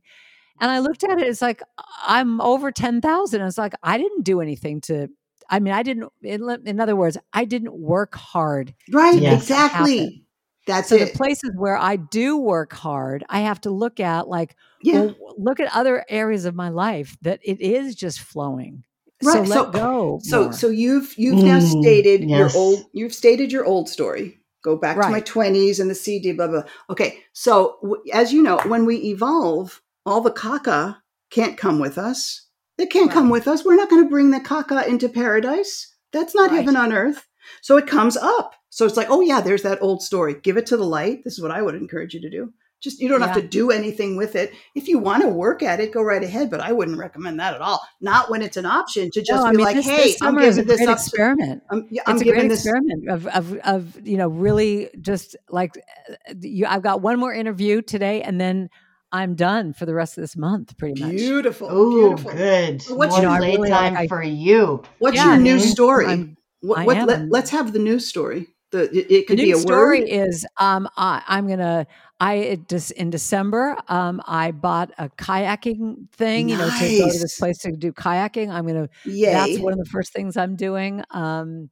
And 0.60 0.70
I 0.70 0.78
looked 0.80 1.04
at 1.04 1.18
it, 1.20 1.26
it's 1.28 1.42
like 1.42 1.62
I'm 2.06 2.40
over 2.40 2.70
ten 2.72 3.00
thousand. 3.00 3.42
I 3.42 3.44
was 3.44 3.58
like, 3.58 3.74
I 3.82 3.98
didn't 3.98 4.22
do 4.24 4.40
anything 4.40 4.80
to. 4.82 5.08
I 5.50 5.60
mean, 5.60 5.72
I 5.72 5.82
didn't. 5.82 6.12
In, 6.22 6.48
in 6.66 6.80
other 6.80 6.96
words, 6.96 7.16
I 7.32 7.44
didn't 7.44 7.72
work 7.78 8.14
hard. 8.14 8.74
Right, 8.92 9.18
Yes. 9.20 9.42
exactly. 9.42 10.24
That's 10.66 10.90
So 10.90 10.96
it. 10.96 11.12
the 11.12 11.16
places 11.16 11.50
where 11.56 11.78
I 11.78 11.96
do 11.96 12.36
work 12.36 12.74
hard, 12.74 13.24
I 13.30 13.40
have 13.40 13.58
to 13.62 13.70
look 13.70 14.00
at 14.00 14.28
like, 14.28 14.54
yeah. 14.82 15.00
well, 15.04 15.14
look 15.38 15.60
at 15.60 15.74
other 15.74 16.04
areas 16.10 16.44
of 16.44 16.54
my 16.54 16.68
life 16.68 17.16
that 17.22 17.40
it 17.42 17.60
is 17.62 17.94
just 17.94 18.20
flowing. 18.20 18.84
So 19.22 19.30
Right, 19.40 19.48
let 19.48 19.54
so- 19.56 19.70
go. 19.70 20.20
So 20.22 20.42
more. 20.44 20.52
so 20.52 20.68
you've 20.68 21.14
you've 21.18 21.42
now 21.42 21.58
Mm, 21.60 21.80
stated 21.82 22.24
your 22.28 22.50
old 22.54 22.84
you've 22.92 23.14
stated 23.14 23.50
your 23.50 23.64
old 23.64 23.88
story. 23.88 24.38
Go 24.62 24.76
back 24.76 25.00
to 25.00 25.08
my 25.08 25.20
twenties 25.20 25.80
and 25.80 25.88
the 25.90 25.94
CD 25.94 26.32
blah 26.32 26.48
blah. 26.48 26.62
Okay, 26.90 27.20
so 27.32 27.78
w- 27.82 28.02
as 28.12 28.32
you 28.32 28.42
know, 28.42 28.58
when 28.66 28.84
we 28.84 28.96
evolve, 28.98 29.80
all 30.08 30.20
the 30.20 30.30
caca 30.32 30.96
can't 31.30 31.56
come 31.56 31.78
with 31.78 31.98
us. 31.98 32.46
They 32.78 32.86
can't 32.86 33.10
come 33.10 33.28
with 33.28 33.48
us. 33.48 33.64
We're 33.64 33.76
not 33.76 33.90
going 33.90 34.04
to 34.04 34.08
bring 34.10 34.30
the 34.30 34.40
caca 34.40 34.86
into 34.86 35.08
paradise. 35.08 35.94
That's 36.12 36.34
not 36.34 36.50
Right. 36.50 36.58
heaven 36.60 36.76
on 36.76 36.92
earth. 36.92 37.26
So 37.62 37.76
it 37.76 37.86
comes 37.86 38.16
up. 38.16 38.54
So 38.70 38.86
it's 38.86 38.96
like, 38.96 39.08
oh 39.10 39.20
yeah, 39.20 39.40
there's 39.40 39.62
that 39.62 39.82
old 39.82 40.02
story. 40.02 40.36
Give 40.42 40.56
it 40.56 40.66
to 40.66 40.76
the 40.76 40.84
light. 40.84 41.24
This 41.24 41.34
is 41.34 41.42
what 41.42 41.50
I 41.50 41.60
would 41.62 41.74
encourage 41.74 42.14
you 42.14 42.20
to 42.20 42.30
do. 42.30 42.52
Just 42.80 43.00
you 43.00 43.08
don't 43.08 43.22
have 43.22 43.34
to 43.34 43.42
do 43.42 43.72
anything 43.72 44.16
with 44.16 44.36
it. 44.36 44.52
If 44.76 44.86
you 44.86 45.00
want 45.00 45.22
to 45.24 45.28
work 45.28 45.64
at 45.64 45.80
it, 45.80 45.90
go 45.92 46.00
right 46.00 46.22
ahead. 46.22 46.48
But 46.48 46.60
I 46.60 46.70
wouldn't 46.72 46.96
recommend 46.98 47.40
that 47.40 47.54
at 47.54 47.60
all. 47.60 47.80
Not 48.00 48.30
when 48.30 48.40
it's 48.40 48.56
an 48.56 48.66
option 48.66 49.10
to 49.10 49.20
just 49.20 49.32
No, 49.32 49.46
I 49.46 49.50
be 49.50 49.56
mean, 49.56 49.66
like, 49.66 49.76
this, 49.76 49.86
hey, 49.86 49.96
this 50.12 50.22
I'm 50.22 50.38
a 50.38 50.42
giving 50.42 50.66
this 50.66 50.86
up. 50.86 50.96
experiment. 50.96 51.62
I'm, 51.70 51.88
yeah, 51.90 52.02
I'm 52.06 52.14
it's 52.14 52.22
a 52.22 52.24
giving 52.24 52.40
great 52.42 52.48
this. 52.50 52.60
experiment 52.64 53.08
of, 53.10 53.26
of 53.28 53.52
of 53.64 54.06
you 54.06 54.16
know 54.16 54.28
really 54.28 54.90
just 55.00 55.34
like 55.48 55.76
uh, 56.08 56.34
you, 56.40 56.66
I've 56.66 56.82
got 56.82 57.00
one 57.02 57.18
more 57.18 57.32
interview 57.32 57.82
today 57.82 58.22
and 58.22 58.40
then 58.40 58.70
I'm 59.12 59.34
done 59.34 59.72
for 59.72 59.86
the 59.86 59.94
rest 59.94 60.18
of 60.18 60.22
this 60.22 60.36
month 60.36 60.76
pretty 60.76 61.00
much. 61.00 61.12
Beautiful, 61.12 61.68
Oh, 61.70 62.14
good. 62.16 62.82
So 62.82 62.94
what's 62.94 63.12
More 63.12 63.22
your- 63.22 63.30
I 63.30 63.38
really 63.38 63.56
playtime 63.56 63.94
like- 63.94 64.08
for 64.08 64.22
you. 64.22 64.82
What's 64.98 65.16
Yeah, 65.16 65.24
your 65.26 65.34
I 65.34 65.38
new 65.38 65.56
mean, 65.56 65.66
story? 65.66 66.06
I'm- 66.06 66.36
what, 66.60 66.78
I 66.80 66.84
what, 66.84 66.96
am. 66.98 67.06
let, 67.06 67.28
let's 67.30 67.50
have 67.50 67.72
the 67.72 67.78
new 67.78 67.98
story. 68.00 68.48
The 68.70 68.82
it, 68.82 68.96
it 68.96 69.08
the 69.08 69.22
could 69.24 69.36
be 69.38 69.46
new 69.46 69.56
a 69.56 69.60
story 69.60 70.00
word. 70.00 70.08
is 70.10 70.46
um 70.60 70.88
I, 70.98 71.22
I'm 71.26 71.48
gonna 71.48 71.86
I 72.20 72.34
it 72.34 72.68
just 72.68 72.90
in 72.90 73.08
December 73.08 73.78
um 73.88 74.20
I 74.26 74.50
bought 74.50 74.90
a 74.98 75.08
kayaking 75.08 76.10
thing 76.12 76.50
you 76.50 76.58
know 76.58 76.68
to 76.68 76.98
go 76.98 77.10
to 77.10 77.18
this 77.18 77.38
place 77.38 77.56
to 77.60 77.72
do 77.72 77.92
kayaking. 77.94 78.50
I'm 78.50 78.66
gonna 78.66 78.90
Yay! 79.06 79.32
that's 79.32 79.58
one 79.60 79.72
of 79.72 79.78
the 79.78 79.86
first 79.86 80.12
things 80.12 80.36
I'm 80.36 80.54
doing. 80.54 81.02
Um, 81.12 81.70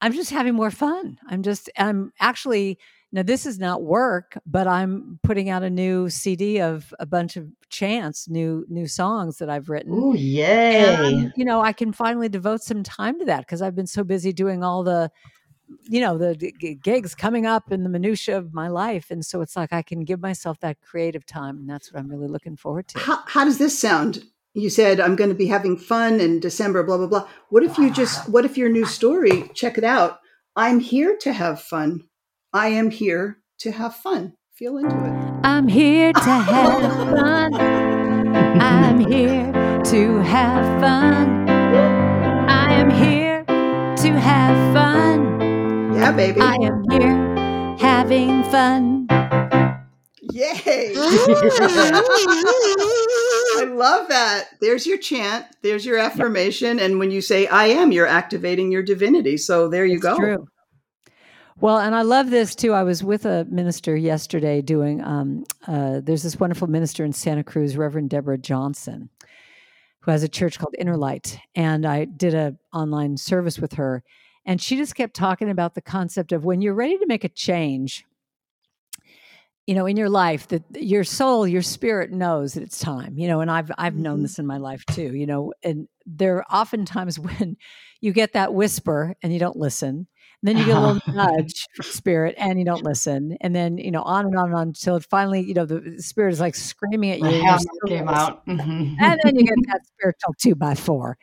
I'm 0.00 0.12
just 0.12 0.30
having 0.30 0.54
more 0.54 0.70
fun. 0.70 1.18
I'm 1.28 1.42
just, 1.42 1.70
I'm 1.78 2.12
actually, 2.20 2.78
now 3.12 3.22
this 3.22 3.44
is 3.44 3.58
not 3.58 3.82
work, 3.82 4.38
but 4.46 4.66
I'm 4.66 5.18
putting 5.22 5.50
out 5.50 5.62
a 5.62 5.68
new 5.68 6.08
CD 6.08 6.60
of 6.60 6.94
a 6.98 7.04
bunch 7.04 7.36
of 7.36 7.46
chants, 7.68 8.28
new, 8.28 8.64
new 8.68 8.86
songs 8.86 9.36
that 9.38 9.50
I've 9.50 9.68
written. 9.68 9.92
Ooh, 9.92 10.16
yay. 10.16 10.78
And, 10.78 11.32
you 11.36 11.44
know, 11.44 11.60
I 11.60 11.74
can 11.74 11.92
finally 11.92 12.30
devote 12.30 12.62
some 12.62 12.82
time 12.82 13.18
to 13.18 13.26
that 13.26 13.40
because 13.40 13.60
I've 13.60 13.76
been 13.76 13.86
so 13.86 14.02
busy 14.02 14.32
doing 14.32 14.64
all 14.64 14.82
the, 14.82 15.10
you 15.82 16.00
know, 16.00 16.16
the 16.16 16.34
g- 16.36 16.74
gigs 16.82 17.14
coming 17.14 17.44
up 17.44 17.70
in 17.70 17.82
the 17.82 17.90
minutia 17.90 18.38
of 18.38 18.54
my 18.54 18.68
life. 18.68 19.10
And 19.10 19.24
so 19.24 19.42
it's 19.42 19.56
like 19.56 19.74
I 19.74 19.82
can 19.82 20.04
give 20.04 20.20
myself 20.20 20.58
that 20.60 20.80
creative 20.80 21.26
time. 21.26 21.58
And 21.58 21.68
that's 21.68 21.92
what 21.92 22.00
I'm 22.00 22.08
really 22.08 22.28
looking 22.28 22.56
forward 22.56 22.88
to. 22.88 22.98
how, 22.98 23.18
how 23.26 23.44
does 23.44 23.58
this 23.58 23.78
sound? 23.78 24.24
You 24.54 24.68
said 24.70 25.00
I'm 25.00 25.16
going 25.16 25.30
to 25.30 25.36
be 25.36 25.46
having 25.46 25.76
fun 25.78 26.20
in 26.20 26.40
December. 26.40 26.82
Blah 26.82 26.98
blah 26.98 27.06
blah. 27.06 27.28
What 27.48 27.62
if 27.62 27.78
you 27.78 27.90
just? 27.90 28.28
What 28.28 28.44
if 28.44 28.58
your 28.58 28.68
new 28.68 28.84
story? 28.84 29.50
Check 29.54 29.78
it 29.78 29.84
out. 29.84 30.18
I'm 30.56 30.78
here 30.78 31.16
to 31.22 31.32
have 31.32 31.62
fun. 31.62 32.04
I 32.54 32.68
am 32.68 32.90
here 32.90 33.38
to 33.60 33.72
have 33.72 33.94
fun. 33.96 34.34
Feel 34.52 34.76
into 34.76 34.94
it. 34.94 35.40
I'm 35.42 35.68
here 35.68 36.12
to 36.12 36.20
have 36.20 36.82
fun. 37.18 37.54
I'm 38.60 39.00
here 39.00 39.50
to 39.84 40.18
have 40.18 40.80
fun. 40.80 41.48
I 41.48 42.72
am 42.74 42.90
here 42.90 43.42
to 43.46 44.12
have 44.20 44.74
fun. 44.74 45.94
Yeah, 45.94 46.12
baby. 46.12 46.42
I 46.42 46.56
am 46.56 46.84
here 46.90 47.76
having 47.78 48.44
fun. 48.44 49.06
Yay! 50.32 50.92
I 53.54 53.64
love 53.66 54.08
that. 54.08 54.48
There's 54.60 54.86
your 54.86 54.98
chant. 54.98 55.46
There's 55.62 55.86
your 55.86 55.98
affirmation. 55.98 56.78
And 56.78 56.98
when 56.98 57.10
you 57.10 57.20
say 57.22 57.46
"I 57.46 57.66
am," 57.66 57.92
you're 57.92 58.06
activating 58.06 58.70
your 58.70 58.82
divinity. 58.82 59.36
So 59.38 59.68
there 59.68 59.86
you 59.86 59.94
It's 59.96 60.02
go. 60.02 60.16
True. 60.16 60.46
Well, 61.62 61.78
and 61.78 61.94
I 61.94 62.02
love 62.02 62.30
this 62.30 62.56
too. 62.56 62.74
I 62.74 62.82
was 62.82 63.04
with 63.04 63.24
a 63.24 63.46
minister 63.50 63.96
yesterday 63.96 64.62
doing. 64.62 65.02
Um, 65.04 65.44
uh, 65.68 66.00
there's 66.02 66.24
this 66.24 66.40
wonderful 66.40 66.66
minister 66.68 67.04
in 67.04 67.14
Santa 67.14 67.44
Cruz, 67.44 67.76
Reverend 67.76 68.10
Deborah 68.10 68.36
Johnson, 68.36 69.10
who 70.00 70.10
has 70.10 70.24
a 70.24 70.28
church 70.28 70.58
called 70.58 70.74
Inner 70.76 70.96
Light, 70.96 71.38
and 71.54 71.86
I 71.86 72.06
did 72.06 72.34
a 72.34 72.56
online 72.74 73.16
service 73.16 73.60
with 73.60 73.74
her, 73.74 74.02
and 74.44 74.60
she 74.60 74.76
just 74.76 74.96
kept 74.96 75.14
talking 75.14 75.50
about 75.50 75.76
the 75.76 75.82
concept 75.82 76.32
of 76.32 76.44
when 76.44 76.62
you're 76.62 76.74
ready 76.74 76.98
to 76.98 77.06
make 77.06 77.24
a 77.24 77.30
change. 77.30 78.06
You 79.68 79.76
know, 79.76 79.86
in 79.86 79.96
your 79.96 80.10
life, 80.10 80.48
that 80.48 80.64
your 80.74 81.04
soul, 81.04 81.46
your 81.46 81.62
spirit 81.62 82.12
knows 82.12 82.54
that 82.54 82.64
it's 82.64 82.80
time. 82.80 83.18
You 83.18 83.28
know, 83.28 83.40
and 83.40 83.50
I've 83.50 83.70
I've 83.78 83.96
known 83.96 84.18
Mhm. 84.18 84.22
this 84.22 84.40
in 84.40 84.46
my 84.46 84.58
life 84.58 84.84
too. 84.86 85.14
You 85.14 85.26
know, 85.26 85.54
and 85.62 85.88
there 86.06 86.38
are 86.38 86.46
often 86.50 86.84
times 86.86 87.18
when 87.20 87.56
you 88.00 88.12
get 88.12 88.32
that 88.32 88.54
whisper 88.54 89.14
and 89.22 89.32
you 89.32 89.38
don't 89.38 89.56
listen. 89.56 90.08
Then 90.44 90.58
you 90.58 90.66
get 90.66 90.76
a 90.76 90.80
little 90.80 91.00
nudge 91.14 91.66
from 91.76 91.84
spirit 91.84 92.34
and 92.36 92.58
you 92.58 92.64
don't 92.64 92.82
listen. 92.82 93.36
And 93.40 93.54
then, 93.54 93.78
you 93.78 93.90
know, 93.92 94.02
on 94.02 94.26
and 94.26 94.36
on 94.36 94.46
and 94.46 94.54
on 94.54 94.68
until 94.68 94.98
finally, 95.00 95.40
you 95.40 95.54
know, 95.54 95.64
the 95.64 96.02
spirit 96.02 96.32
is 96.32 96.40
like 96.40 96.54
screaming 96.56 97.12
at 97.12 97.18
you. 97.20 97.24
The 97.24 97.28
and 97.30 97.36
you're 97.36 97.46
hammer 97.46 97.58
still 97.60 97.88
came 97.88 98.08
out. 98.08 98.46
Mhm. 98.46 98.96
and 99.00 99.20
then 99.22 99.36
you 99.36 99.44
get 99.44 99.54
that 99.68 99.86
spiritual 99.86 100.34
two 100.38 100.54
by 100.56 100.74
four. 100.74 101.16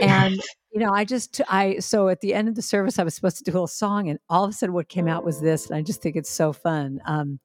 And 0.00 0.40
you 0.72 0.80
know, 0.80 0.90
I 0.90 1.04
just 1.04 1.40
I 1.48 1.80
so 1.80 2.08
at 2.08 2.20
the 2.22 2.32
end 2.32 2.48
of 2.48 2.54
the 2.54 2.62
service, 2.62 2.98
I 2.98 3.04
was 3.04 3.14
supposed 3.14 3.36
to 3.38 3.44
do 3.44 3.50
a 3.50 3.54
little 3.54 3.66
song, 3.66 4.08
and 4.08 4.18
all 4.30 4.44
of 4.44 4.50
a 4.50 4.52
sudden, 4.54 4.74
what 4.74 4.88
came 4.88 5.06
out 5.06 5.22
was 5.22 5.38
this, 5.40 5.66
and 5.68 5.76
I 5.76 5.82
just 5.82 6.00
think 6.00 6.16
it's 6.16 6.30
so 6.30 6.54
fun. 6.54 6.98
Um, 7.04 7.40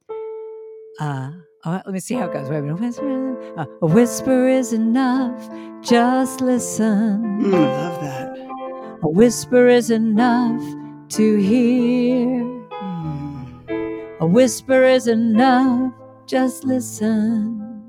uh, 1.01 1.31
oh, 1.65 1.71
let 1.85 1.87
me 1.87 1.99
see 1.99 2.15
how 2.15 2.29
it 2.29 2.33
goes. 2.33 2.49
Wait 2.49 2.59
a 2.59 2.61
minute. 2.61 2.79
Whisper, 2.79 3.59
uh, 3.59 3.65
a 3.81 3.85
whisper 3.85 4.47
is 4.47 4.71
enough. 4.71 5.49
Just 5.83 6.39
listen. 6.39 7.41
Mm, 7.41 7.53
I 7.53 7.59
love 7.59 8.01
that. 8.01 8.99
A 9.03 9.09
whisper 9.09 9.67
is 9.67 9.91
enough 9.91 10.61
to 11.09 11.37
hear. 11.37 12.43
Mm. 12.71 14.17
A 14.19 14.25
whisper 14.25 14.83
is 14.83 15.07
enough. 15.07 15.93
Just 16.25 16.63
listen. 16.63 17.87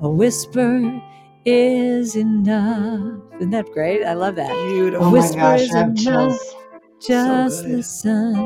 A 0.00 0.08
whisper 0.08 1.02
is 1.44 2.16
enough. 2.16 3.20
Isn't 3.36 3.50
that 3.50 3.70
great? 3.72 4.04
I 4.04 4.14
love 4.14 4.36
that. 4.36 4.50
Beautiful. 4.68 5.06
Oh 5.06 5.10
my 5.10 5.18
whisper 5.18 5.40
gosh, 5.40 5.60
is 5.62 5.74
enough. 5.74 5.96
chills. 5.96 6.54
Just 7.00 7.62
good. 7.64 7.76
listen. 7.76 8.36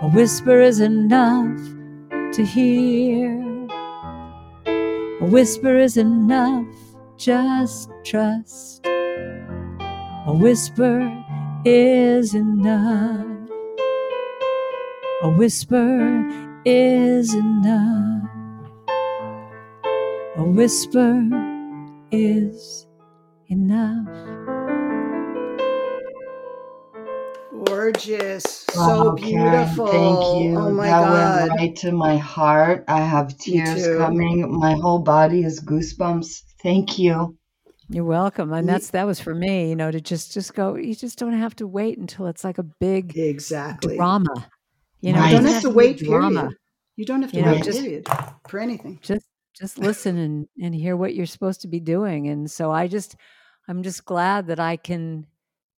A 0.00 0.10
whisper 0.14 0.60
is 0.60 0.80
enough 0.80 1.58
to 2.34 2.44
hear. 2.44 3.42
A 5.20 5.26
whisper 5.26 5.76
is 5.76 5.96
enough. 5.96 6.66
Just 7.16 7.90
trust. 8.04 8.86
A 8.86 10.32
whisper 10.32 11.00
is 11.68 12.34
enough. 12.34 13.26
A 15.22 15.28
whisper 15.28 16.26
is 16.64 17.34
enough. 17.34 18.30
A 20.36 20.44
whisper 20.44 21.28
is 22.10 22.86
enough. 23.48 24.08
Gorgeous. 27.66 28.44
So 28.70 28.80
Wow, 28.80 29.14
Karen, 29.16 29.66
beautiful. 29.66 29.86
Thank 29.88 30.42
you. 30.42 30.56
Oh 30.56 30.70
my 30.70 30.86
that 30.86 31.00
God. 31.02 31.48
went 31.48 31.60
right 31.60 31.76
to 31.76 31.92
my 31.92 32.16
heart. 32.16 32.84
I 32.88 33.00
have 33.00 33.36
tears 33.36 33.86
coming. 33.98 34.58
My 34.58 34.72
whole 34.72 35.00
body 35.00 35.44
is 35.44 35.60
goosebumps. 35.62 36.44
Thank 36.62 36.98
you. 36.98 37.36
You're 37.90 38.04
welcome. 38.04 38.52
And 38.52 38.68
that's 38.68 38.90
that 38.90 39.06
was 39.06 39.18
for 39.18 39.34
me, 39.34 39.68
you 39.70 39.76
know, 39.76 39.90
to 39.90 40.00
just 40.00 40.32
just 40.32 40.54
go. 40.54 40.74
You 40.76 40.94
just 40.94 41.18
don't 41.18 41.32
have 41.32 41.56
to 41.56 41.66
wait 41.66 41.98
until 41.98 42.26
it's 42.26 42.44
like 42.44 42.58
a 42.58 42.62
big 42.62 43.16
Exactly. 43.16 43.96
drama. 43.96 44.48
You 45.00 45.12
know, 45.12 45.20
Right. 45.20 45.30
You 45.32 45.36
don't 45.38 45.46
have 45.46 45.62
to 45.62 45.70
wait, 45.70 45.98
drama. 45.98 46.40
period. 46.40 46.56
You 46.96 47.04
don't 47.06 47.22
have 47.22 47.30
to 47.32 47.36
You 47.38 47.44
know, 47.44 47.52
wait, 47.52 47.64
just- 47.64 47.80
period, 47.80 48.06
for 48.48 48.58
anything. 48.60 48.98
Just 49.02 49.26
just 49.54 49.78
listen 49.78 50.18
and 50.18 50.48
and 50.60 50.74
hear 50.74 50.96
what 50.96 51.14
you're 51.14 51.26
supposed 51.26 51.62
to 51.62 51.68
be 51.68 51.80
doing. 51.80 52.28
And 52.28 52.50
so 52.50 52.70
I 52.70 52.88
just 52.88 53.16
I'm 53.68 53.82
just 53.82 54.04
glad 54.04 54.46
that 54.48 54.60
I 54.60 54.76
can 54.76 55.26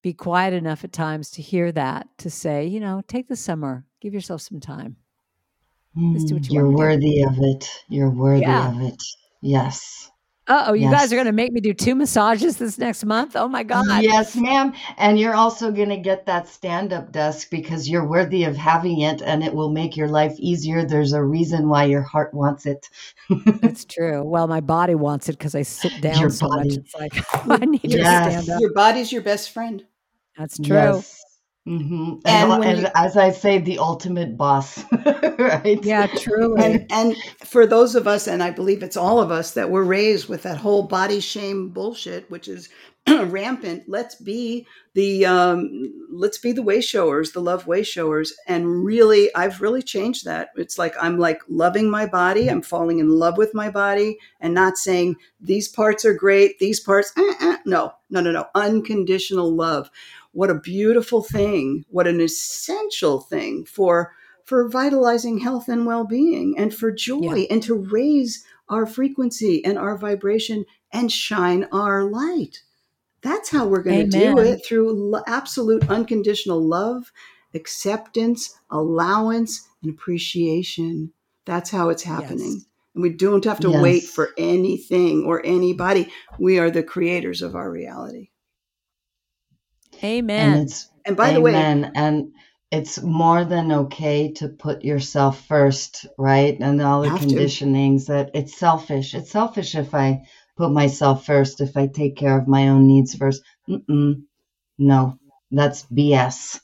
be 0.03 0.13
quiet 0.15 0.55
enough 0.55 0.83
at 0.83 0.93
times 0.93 1.31
to 1.33 1.43
hear 1.43 1.71
that 1.73 2.09
to 2.19 2.31
say, 2.31 2.67
you 2.67 2.81
know, 2.81 3.03
take 3.07 3.29
the 3.29 3.37
summer, 3.37 3.85
give 4.01 4.15
yourself 4.15 4.41
some 4.41 4.59
time. 4.61 4.97
Just 6.15 6.29
do 6.29 6.35
mm, 6.35 6.39
what 6.39 6.49
you 6.49 6.55
You're 6.55 6.65
wanna 6.67 6.77
worthy 6.79 7.23
of 7.23 7.37
it. 7.39 7.69
You're 7.89 8.11
worthy 8.11 8.43
Yeah. 8.43 8.71
of 8.75 8.81
it. 8.81 9.03
Yes. 9.43 10.11
Uh 10.51 10.65
oh, 10.67 10.73
you 10.73 10.83
Yes. 10.83 10.93
guys 10.93 11.13
are 11.13 11.17
going 11.17 11.27
to 11.27 11.33
make 11.33 11.53
me 11.53 11.61
do 11.61 11.73
two 11.73 11.95
massages 11.95 12.57
this 12.57 12.77
next 12.77 13.05
month. 13.05 13.37
Oh 13.37 13.47
my 13.47 13.63
God. 13.63 13.85
Yes, 14.03 14.35
ma'am. 14.35 14.73
And 14.97 15.17
you're 15.17 15.35
also 15.37 15.71
going 15.71 15.91
to 15.91 15.97
get 15.97 16.27
that 16.27 16.49
stand 16.49 16.93
up 16.93 17.13
desk 17.13 17.51
because 17.51 17.89
you're 17.89 18.05
worthy 18.05 18.43
of 18.43 18.57
having 18.57 19.01
it 19.03 19.23
and 19.23 19.45
it 19.45 19.55
will 19.55 19.71
make 19.71 19.97
your 19.97 20.09
life 20.09 20.35
easier. 20.41 20.85
There's 20.85 21.13
a 21.13 21.23
reason 21.23 21.69
why 21.69 21.85
your 21.85 22.03
heart 22.03 22.35
wants 22.35 22.67
it. 22.67 22.89
That's 23.63 23.85
true. 23.85 24.25
Well, 24.25 24.49
my 24.49 24.61
body 24.61 24.97
wants 24.97 25.29
it 25.29 25.39
because 25.39 25.55
I 25.55 25.63
sit 25.63 26.01
down 26.01 26.21
Your 26.21 26.31
so 26.31 26.49
much. 26.49 26.67
It's 26.67 26.95
like 26.97 27.13
I 27.63 27.65
need 27.65 27.81
Yes. 27.85 28.25
to 28.25 28.31
stand 28.33 28.51
up. 28.51 28.61
Your 28.61 28.73
body's 28.75 29.13
your 29.13 29.23
best 29.23 29.53
friend. 29.53 29.87
That's 30.37 30.59
true. 30.59 30.77
Yes. 30.77 31.23
Hmm 31.67 32.15
And 32.25 32.41
And, 32.51 32.65
and 32.65 32.79
you- 32.81 32.89
as 32.95 33.17
I 33.17 33.31
say, 33.31 33.59
the 33.59 33.79
ultimate 33.79 34.37
boss, 34.37 34.83
right? 35.39 35.81
Yeah, 35.83 36.07
truly. 36.09 36.59
And 36.65 36.85
and 36.91 37.23
for 37.45 37.67
those 37.67 37.95
of 37.95 38.07
us, 38.07 38.27
and 38.27 38.43
I 38.43 38.51
believe 38.51 38.83
it's 38.83 38.97
all 38.97 39.21
of 39.21 39.31
us 39.31 39.53
that 39.53 39.71
were 39.71 39.85
raised 39.85 40.29
with 40.29 40.43
that 40.43 40.59
whole 40.59 40.83
body 40.83 41.21
shame 41.21 41.69
bullshit, 41.69 42.31
which 42.31 42.49
is 42.49 42.69
rampant. 43.09 43.85
Let's 43.87 44.17
be 44.17 44.67
the 44.95 45.25
um, 45.27 45.93
let's 46.11 46.39
be 46.39 46.53
the 46.53 46.63
way 46.63 46.81
showers, 46.81 47.33
the 47.33 47.41
love 47.41 47.67
way 47.67 47.83
showers, 47.83 48.35
and 48.47 48.85
really, 48.85 49.35
I've 49.35 49.63
really 49.63 49.83
changed 49.83 50.27
that. 50.27 50.51
It's 50.57 50.79
like 50.79 50.95
I'm 51.01 51.19
like 51.19 51.41
loving 51.49 51.89
my 51.89 52.05
body. 52.07 52.49
I'm 52.51 52.63
falling 52.63 52.99
in 52.99 53.09
love 53.09 53.39
with 53.39 53.55
my 53.55 53.71
body, 53.71 54.19
and 54.41 54.53
not 54.53 54.77
saying 54.77 55.17
these 55.41 55.69
parts 55.69 56.05
are 56.05 56.15
great, 56.15 56.59
these 56.59 56.81
parts. 56.81 57.13
eh, 57.17 57.35
eh. 57.41 57.57
No, 57.65 57.93
no, 58.11 58.21
no, 58.21 58.33
no. 58.33 58.47
Unconditional 58.55 59.55
love. 59.55 59.91
What 60.33 60.51
a 60.51 60.55
beautiful 60.55 61.23
thing. 61.23 61.85
What 61.89 62.07
an 62.07 62.21
essential 62.21 63.21
thing 63.21 63.65
for 63.65 64.13
for 64.45 64.69
vitalizing 64.69 65.39
health 65.39 65.69
and 65.69 65.87
well-being 65.87 66.55
and 66.59 66.75
for 66.75 66.91
joy 66.91 67.35
Yeah. 67.35 67.47
and 67.51 67.63
to 67.65 67.75
raise 67.75 68.45
our 68.69 68.85
frequency 68.87 69.65
and 69.65 69.79
our 69.79 69.97
vibration 69.97 70.65
and 70.93 71.11
shine 71.13 71.67
our 71.73 72.03
light 72.05 72.63
that's 73.23 73.51
how 73.51 73.67
we're 73.67 73.83
going 73.83 74.09
to 74.11 74.19
do 74.19 74.39
it 74.39 74.65
through 74.67 75.15
absolute 75.27 75.89
unconditional 75.91 76.61
love 76.67 77.13
acceptance 77.55 78.59
allowance 78.71 79.69
and 79.83 79.93
appreciation 79.93 81.13
that's 81.45 81.71
how 81.71 81.89
it's 81.91 82.03
happening 82.03 82.55
Yes. 82.55 82.65
and 82.95 83.03
we 83.03 83.11
don't 83.11 83.45
have 83.45 83.61
to 83.61 83.71
wait 83.71 84.03
for 84.05 84.31
anything 84.37 85.25
or 85.25 85.45
anybody 85.45 86.11
we 86.41 86.59
are 86.59 86.71
the 86.71 86.83
creators 86.83 87.41
of 87.43 87.55
our 87.55 87.71
reality 87.71 88.30
Amen. 90.03 90.53
And 90.53 90.63
it's 90.63 90.91
and 91.05 91.17
by 91.17 91.33
the 91.33 91.41
way 91.41 91.53
Amen. 91.53 91.93
And 91.95 92.33
it's 92.71 93.03
more 93.03 93.45
than 93.45 93.73
okay 93.73 94.33
to 94.35 94.49
put 94.49 94.85
yourself 94.85 95.45
first, 95.47 96.07
right? 96.17 96.57
And 96.61 96.81
all 96.81 97.03
the 97.03 97.11
Have 97.11 97.21
to. 97.21 97.27
conditionings 97.27 98.07
that 98.07 98.31
it's 98.35 98.57
selfish. 98.57 99.15
It's 99.15 99.31
selfish 99.31 99.75
if 99.75 99.95
I 99.95 100.23
put 100.57 100.71
myself 100.71 101.27
first, 101.27 101.61
if 101.61 101.77
I 101.77 101.89
take 101.89 102.17
care 102.17 102.39
of 102.39 102.47
my 102.47 102.69
own 102.69 102.87
needs 102.87 103.15
first. 103.15 103.43
Mm-mm. 103.69 104.23
No, 104.79 105.19
that's 105.51 105.85
BS. 105.87 106.61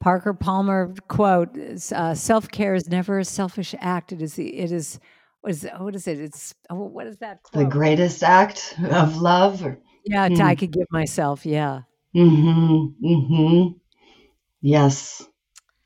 Parker 0.00 0.34
Palmer 0.34 0.94
quote: 1.08 1.56
uh, 1.92 2.14
"Self 2.14 2.50
care 2.50 2.74
is 2.74 2.88
never 2.88 3.18
a 3.18 3.24
selfish 3.24 3.74
act. 3.78 4.12
It 4.12 4.20
is 4.22 4.34
the 4.34 4.56
it 4.58 4.72
is 4.72 4.98
what 5.42 5.50
is 5.50 5.64
it, 5.64 5.72
what 5.78 5.94
is 5.94 6.08
it? 6.08 6.18
It's 6.18 6.54
oh, 6.70 6.76
what 6.76 7.06
is 7.06 7.18
that 7.18 7.40
The 7.52 7.64
greatest 7.64 8.22
act 8.22 8.76
of 8.90 9.20
love. 9.20 9.64
Or, 9.64 9.78
yeah, 10.04 10.28
Hmm. 10.28 10.40
I 10.42 10.54
could 10.54 10.72
give 10.72 10.86
myself. 10.90 11.44
Yeah, 11.46 11.82
mm-hmm. 12.14 13.06
Mm-hmm. 13.06 13.68
Yes. 14.60 15.26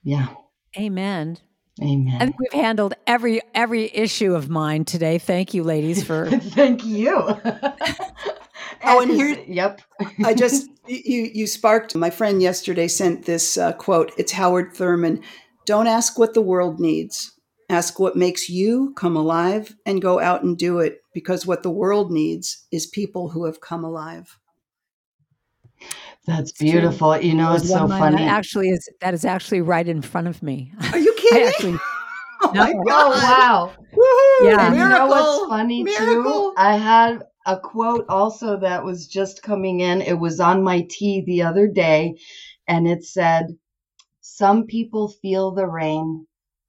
Yeah. 0.02 0.28
Amen. 0.76 1.38
Amen. 1.82 2.16
I 2.20 2.24
think 2.26 2.38
we've 2.38 2.52
handled 2.52 2.94
every 3.06 3.42
every 3.54 3.94
issue 3.94 4.34
of 4.34 4.48
mine 4.48 4.84
today. 4.84 5.18
Thank 5.18 5.52
you, 5.52 5.62
ladies, 5.62 6.02
for 6.02 6.30
Thank 6.30 6.84
you. 6.84 7.16
Oh, 8.84 9.00
and 9.00 9.10
here- 9.10 9.42
Yep. 9.46 9.80
I 10.24 10.34
just 10.34 10.68
you 10.86 11.30
you 11.32 11.46
sparked 11.46 11.94
my 11.96 12.10
friend 12.10 12.40
yesterday 12.40 12.88
sent 12.88 13.24
this 13.24 13.56
uh, 13.58 13.72
quote. 13.72 14.12
It's 14.16 14.32
Howard 14.32 14.74
Thurman. 14.74 15.22
Don't 15.64 15.86
ask 15.86 16.18
what 16.18 16.34
the 16.34 16.42
world 16.42 16.78
needs. 16.78 17.32
Ask 17.68 17.98
what 17.98 18.16
makes 18.16 18.48
you 18.48 18.92
come 18.96 19.16
alive 19.16 19.74
and 19.84 20.00
go 20.00 20.20
out 20.20 20.44
and 20.44 20.56
do 20.56 20.78
it 20.78 21.00
because 21.14 21.46
what 21.46 21.64
the 21.64 21.70
world 21.70 22.12
needs 22.12 22.64
is 22.70 22.86
people 22.86 23.30
who 23.30 23.44
have 23.46 23.60
come 23.60 23.82
alive. 23.82 24.38
That's 26.26 26.52
true. 26.52 26.70
beautiful. 26.70 27.16
You 27.18 27.34
know, 27.34 27.50
There's 27.50 27.62
it's 27.62 27.70
so 27.72 27.86
funny. 27.88 28.16
That 28.16 28.28
actually 28.28 28.70
is 28.70 28.88
that 29.00 29.14
is 29.14 29.24
actually 29.24 29.60
right 29.60 29.86
in 29.86 30.02
front 30.02 30.26
of 30.28 30.42
me. 30.42 30.72
Are 30.92 30.98
you 30.98 31.12
I 31.18 31.20
kidding? 31.20 31.48
actually 31.48 31.78
oh 32.42 32.52
my 32.52 32.72
No. 32.72 32.80
Oh 32.80 32.84
god. 32.84 33.22
wow! 33.22 33.72
Woohoo! 33.94 34.50
Yeah. 34.50 34.66
And 34.66 34.74
you 34.76 34.82
know 34.82 34.88
Miracle. 34.88 35.08
what's 35.08 35.48
funny 35.48 35.82
Miracle. 35.84 36.50
too? 36.50 36.54
I 36.56 36.76
had 36.76 37.22
a 37.46 37.58
quote 37.58 38.06
also 38.08 38.58
that 38.60 38.84
was 38.84 39.06
just 39.06 39.42
coming 39.42 39.80
in. 39.80 40.00
It 40.02 40.18
was 40.18 40.40
on 40.40 40.62
my 40.64 40.86
tea 40.90 41.22
the 41.24 41.42
other 41.42 41.68
day, 41.68 42.16
and 42.66 42.88
it 42.88 43.04
said, 43.04 43.46
"Some 44.20 44.66
people 44.66 45.08
feel 45.22 45.52
the 45.52 45.66
rain, 45.66 46.26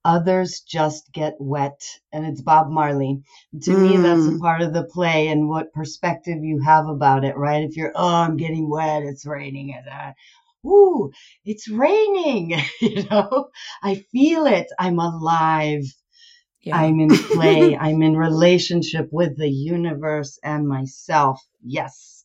others 0.08 0.60
just 0.62 1.12
get 1.12 1.36
wet." 1.40 1.80
And 2.12 2.26
it's 2.26 2.42
Bob 2.42 2.70
Marley. 2.70 3.22
To 3.64 3.76
me, 3.76 3.98
that's 3.98 4.26
a 4.28 4.32
Mm. 4.32 4.38
part 4.38 4.62
of 4.62 4.74
the 4.74 4.84
play 4.84 5.28
and 5.28 5.48
what 5.50 5.74
perspective 5.74 6.44
you 6.44 6.60
have 6.62 6.88
about 6.88 7.24
it, 7.24 7.36
right? 7.36 7.64
If 7.64 7.76
you're, 7.76 7.92
oh, 7.96 8.14
I'm 8.16 8.38
getting 8.38 8.70
wet, 8.70 9.04
it's 9.04 9.26
raining, 9.26 9.74
and 9.74 9.88
uh, 9.88 10.68
ooh, 10.68 11.12
it's 11.44 11.68
raining. 11.68 12.54
you 12.82 13.04
know, 13.10 13.50
I 13.82 13.96
feel 14.12 14.46
it. 14.46 14.68
I'm 14.78 14.98
alive. 15.00 15.84
yeah. 16.62 16.90
I'm 16.90 17.00
in 17.00 17.24
play. 17.24 17.76
I'm 17.80 18.02
in 18.02 18.16
relationship 18.16 19.08
with 19.12 19.38
the 19.38 19.48
universe 19.50 20.38
and 20.44 20.68
myself. 20.68 21.40
Yes. 21.64 22.24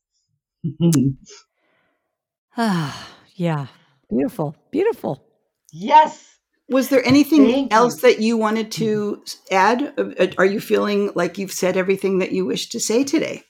Ah, 2.57 3.09
yeah. 3.35 3.67
Beautiful. 4.09 4.55
Beautiful. 4.71 5.23
yes. 5.71 6.32
Was 6.73 6.89
there 6.89 7.05
anything 7.05 7.45
Thank 7.45 7.71
you. 7.71 7.77
else 7.77 8.01
that 8.01 8.19
you 8.19 8.35
wanted 8.35 8.71
to 8.73 9.23
add? 9.51 9.93
Uh, 9.97 10.27
Are 10.37 10.45
you 10.45 10.59
feeling 10.59 11.11
like 11.15 11.37
you've 11.37 11.51
said 11.51 11.77
everything 11.77 12.19
that 12.19 12.31
you 12.31 12.45
wish 12.45 12.69
to 12.69 12.79
say 12.79 13.03
today? 13.03 13.43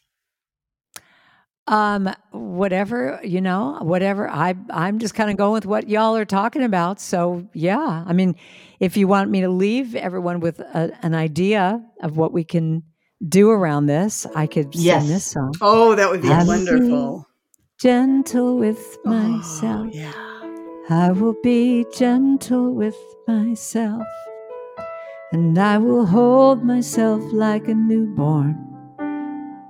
Um, 1.66 2.14
whatever, 2.32 3.22
you 3.24 3.40
know, 3.40 3.78
whatever. 3.82 4.30
I 4.30 4.56
I'm 4.70 5.00
just 5.00 5.16
kind 5.16 5.32
of 5.32 5.38
going 5.38 5.54
with 5.54 5.66
what 5.66 5.88
y'all 5.88 6.18
are 6.18 6.26
talking 6.26 6.64
about. 6.64 7.00
So 7.00 7.48
yeah. 7.54 8.04
I 8.06 8.12
mean, 8.12 8.36
if 8.82 8.98
you 8.98 9.08
want 9.08 9.30
me 9.30 9.42
to 9.42 9.50
leave 9.50 9.96
everyone 9.96 10.42
with 10.42 10.60
a, 10.60 10.92
an 11.02 11.16
idea 11.16 11.82
of 12.02 12.18
what 12.18 12.34
we 12.34 12.44
can 12.44 12.84
do 13.26 13.50
around 13.50 13.86
this, 13.86 14.28
I 14.36 14.48
could 14.48 14.76
sing 14.76 15.08
this 15.08 15.24
song. 15.24 15.54
Oh, 15.62 15.96
that 15.96 16.10
would 16.10 16.22
be 16.22 16.30
I'm 16.30 16.48
wonderful. 16.48 17.26
Gentle 17.80 18.58
with 18.58 18.98
myself. 19.06 19.88
Oh, 19.88 19.90
yeah. 19.94 20.33
I 20.90 21.14
will 21.14 21.36
be 21.42 21.86
gentle 21.94 22.74
with 22.74 22.98
myself, 23.26 24.04
and 25.32 25.58
I 25.58 25.78
will 25.78 26.06
hold 26.06 26.66
myself 26.66 27.24
like 27.32 27.70
a 27.70 27.74
newborn 27.74 28.58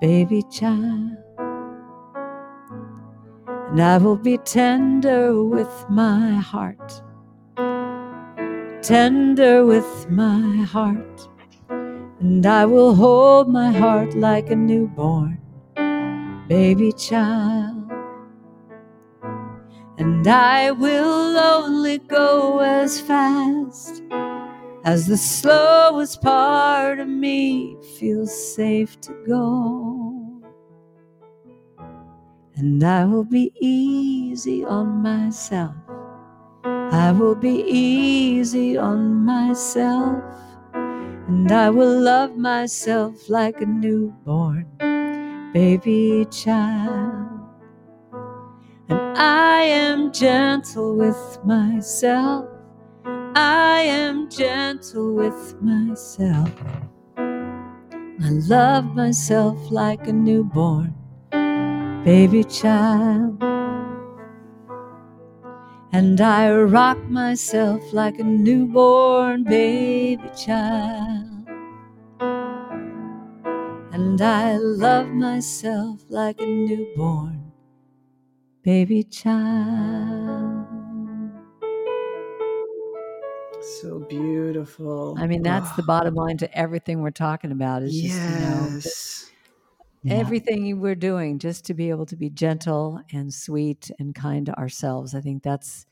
baby 0.02 0.42
child. 0.50 1.12
And 3.70 3.80
I 3.80 4.00
will 4.00 4.16
be 4.16 4.40
tender 4.40 5.44
with 5.44 5.86
my 5.88 6.32
heart, 6.32 7.04
tender 8.82 9.68
with 9.68 10.10
my 10.10 10.64
heart, 10.64 11.30
and 12.22 12.44
I 12.44 12.66
will 12.66 12.96
hold 12.96 13.50
my 13.50 13.72
heart 13.72 14.16
like 14.16 14.50
a 14.50 14.56
newborn 14.56 15.38
baby 16.48 16.92
child. 16.92 17.83
And 19.98 20.28
I 20.28 20.72
will 20.72 21.38
only 21.38 22.00
go 22.00 22.60
as 22.60 23.00
fast 23.00 24.04
as 24.84 25.08
the 25.08 25.18
slowest 25.18 26.22
part 26.22 27.00
of 27.00 27.08
me 27.08 27.78
feels 27.98 28.34
safe 28.56 29.00
to 29.02 29.14
go. 29.28 30.42
And 32.56 32.84
I 32.84 33.06
will 33.06 33.24
be 33.24 33.52
easy 33.62 34.64
on 34.66 35.02
myself. 35.02 35.76
I 36.76 37.12
will 37.12 37.36
be 37.36 37.64
easy 37.68 38.78
on 38.78 39.26
myself. 39.26 40.24
And 40.74 41.52
I 41.52 41.70
will 41.70 42.00
love 42.02 42.38
myself 42.38 43.30
like 43.30 43.62
a 43.62 43.66
newborn 43.66 44.68
baby 45.54 46.26
child. 46.32 47.13
I 49.16 49.64
am 49.64 50.12
gentle 50.12 50.96
with 50.96 51.40
myself. 51.44 52.50
I 53.36 53.82
am 53.82 54.30
gentle 54.30 55.14
with 55.16 55.56
myself. 55.62 56.52
I 57.18 58.30
love 58.30 58.96
myself 58.96 59.58
like 59.72 60.08
a 60.08 60.14
newborn 60.14 60.96
baby 62.04 62.44
child. 62.44 63.42
And 65.92 66.20
I 66.20 66.52
rock 66.52 66.98
myself 67.10 67.94
like 67.94 68.20
a 68.20 68.24
newborn 68.24 69.44
baby 69.44 70.30
child. 70.36 71.34
and 73.94 74.20
I 74.22 74.58
love 74.58 75.10
myself 75.10 76.02
like 76.10 76.42
a 76.42 76.46
newborn 76.48 77.43
baby 78.64 79.04
child. 79.04 80.68
So 83.60 84.00
beautiful. 84.00 85.18
I 85.18 85.28
mean, 85.28 85.44
that's 85.44 85.72
the 85.74 85.84
Oh, 85.84 85.84
bottom 85.84 86.16
line 86.16 86.38
to 86.38 86.58
everything 86.58 87.02
we're 87.02 87.12
talking 87.12 87.52
about. 87.52 87.84
Is 87.84 88.00
just, 88.00 88.28
you 88.28 88.38
know, 88.38 88.74
yes. 88.74 89.32
Yeah. 90.04 90.30
everything 90.30 90.80
we're 90.80 90.96
doing 90.96 91.40
just 91.40 91.66
to 91.66 91.74
be 91.74 91.90
able 91.90 92.06
to 92.08 92.16
be 92.16 92.30
gentle 92.30 93.02
and 93.12 93.34
sweet 93.34 93.90
and 94.00 94.14
kind 94.14 94.46
to 94.48 94.58
ourselves. 94.58 95.16
I 95.16 95.22
think 95.22 95.44
that's 95.44 95.86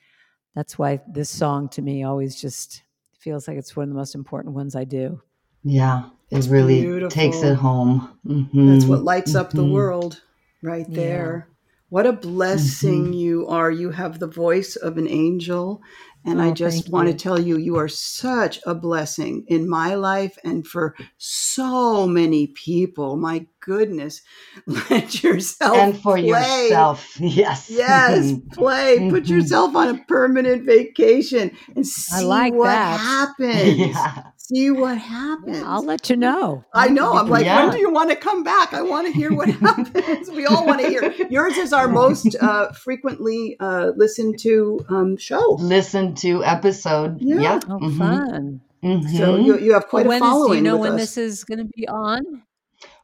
that's 0.56 0.80
why 0.80 1.02
this 1.08 1.30
song 1.30 1.70
to 1.72 1.82
me 1.84 2.04
always 2.04 2.40
just 2.42 2.84
feels 3.18 3.48
like 3.48 3.58
it's 3.58 3.76
one 3.76 3.86
of 3.86 3.90
the 3.90 3.96
most 3.96 4.16
important 4.16 4.56
ones 4.56 4.76
I 4.76 4.86
do. 4.86 5.22
Yeah, 5.64 6.10
it 6.32 6.48
really 6.48 6.86
beautiful. 6.86 7.10
takes 7.10 7.44
it 7.44 7.56
home. 7.56 8.20
That's 8.66 8.88
Mhm. 8.88 8.90
what 8.90 9.04
lights 9.04 9.36
up 9.36 9.54
the 9.54 9.66
Mhm. 9.66 9.68
world 9.68 10.24
right 10.64 10.92
there. 10.94 11.51
What 11.92 12.06
a 12.08 12.14
blessing 12.14 13.08
Mm-hmm. 13.08 13.14
you 13.14 13.48
are. 13.48 13.70
You 13.70 13.92
have 13.92 14.18
the 14.20 14.28
voice 14.28 14.78
of 14.78 14.98
an 14.98 15.08
angel. 15.10 15.82
And 16.24 16.40
I 16.42 16.50
Oh, 16.50 16.54
just 16.54 16.88
want 16.90 17.08
you. 17.08 17.14
to 17.14 17.20
tell 17.20 17.40
you, 17.40 17.58
you 17.58 17.76
are 17.78 17.88
such 17.90 18.60
a 18.66 18.76
blessing 18.76 19.44
in 19.48 19.68
my 19.68 19.96
life 19.96 20.38
and 20.44 20.66
for 20.66 20.96
so 21.18 22.06
many 22.08 22.48
people. 22.48 23.18
My 23.18 23.46
goodness, 23.60 24.22
let 24.92 25.24
yourself 25.24 25.76
And 25.78 25.98
for 26.00 26.18
play. 26.18 26.28
yourself, 26.68 27.16
yes. 27.20 27.70
Yes, 27.70 28.34
play. 28.54 29.10
Put 29.10 29.28
yourself 29.28 29.76
on 29.76 29.96
a 29.96 30.04
permanent 30.06 30.64
vacation 30.66 31.58
and 31.76 31.86
see 31.86 32.24
like 32.24 32.54
what 32.54 32.68
that. 32.68 33.00
happens. 33.00 33.78
yeah. 33.78 34.24
See 34.54 34.70
what 34.70 34.98
happens. 34.98 35.64
I'll 35.66 35.84
let 35.84 36.10
you 36.10 36.18
know. 36.18 36.66
I 36.74 36.90
know. 36.90 37.14
I'm 37.14 37.30
like, 37.30 37.46
Yeah. 37.46 37.64
when 37.64 37.72
do 37.74 37.80
you 37.80 37.90
want 37.92 38.10
to 38.10 38.16
come 38.18 38.44
back? 38.44 38.74
I 38.74 38.82
want 38.82 39.08
to 39.08 39.14
hear 39.14 39.34
what 39.34 39.48
happens. 39.68 40.30
we 40.30 40.46
all 40.46 40.66
want 40.66 40.82
to 40.82 40.88
hear. 40.90 41.14
Yours 41.30 41.56
is 41.58 41.72
our 41.72 41.88
most 41.88 42.36
uh, 42.42 42.72
frequently 42.74 43.56
uh, 43.60 43.92
listened 43.96 44.40
to 44.40 44.86
um, 44.90 45.16
show. 45.18 45.56
Listen 45.60 46.16
to 46.16 46.44
episode. 46.44 47.18
Yeah. 47.22 47.40
Yeah. 47.40 47.60
Oh, 47.70 47.80
mhm, 47.80 47.98
fun. 47.98 48.62
mhm. 48.84 49.18
So 49.18 49.38
you, 49.38 49.58
you 49.60 49.74
have 49.74 49.88
quite 49.88 50.06
when 50.06 50.22
a 50.22 50.26
is, 50.26 50.30
following. 50.30 50.52
do 50.52 50.56
you 50.58 50.62
know 50.64 50.78
with 50.78 50.92
when 50.92 51.00
us. 51.00 51.16
this 51.16 51.18
is 51.18 51.44
going 51.46 51.60
to 51.60 51.72
be 51.76 51.88
on? 51.88 52.44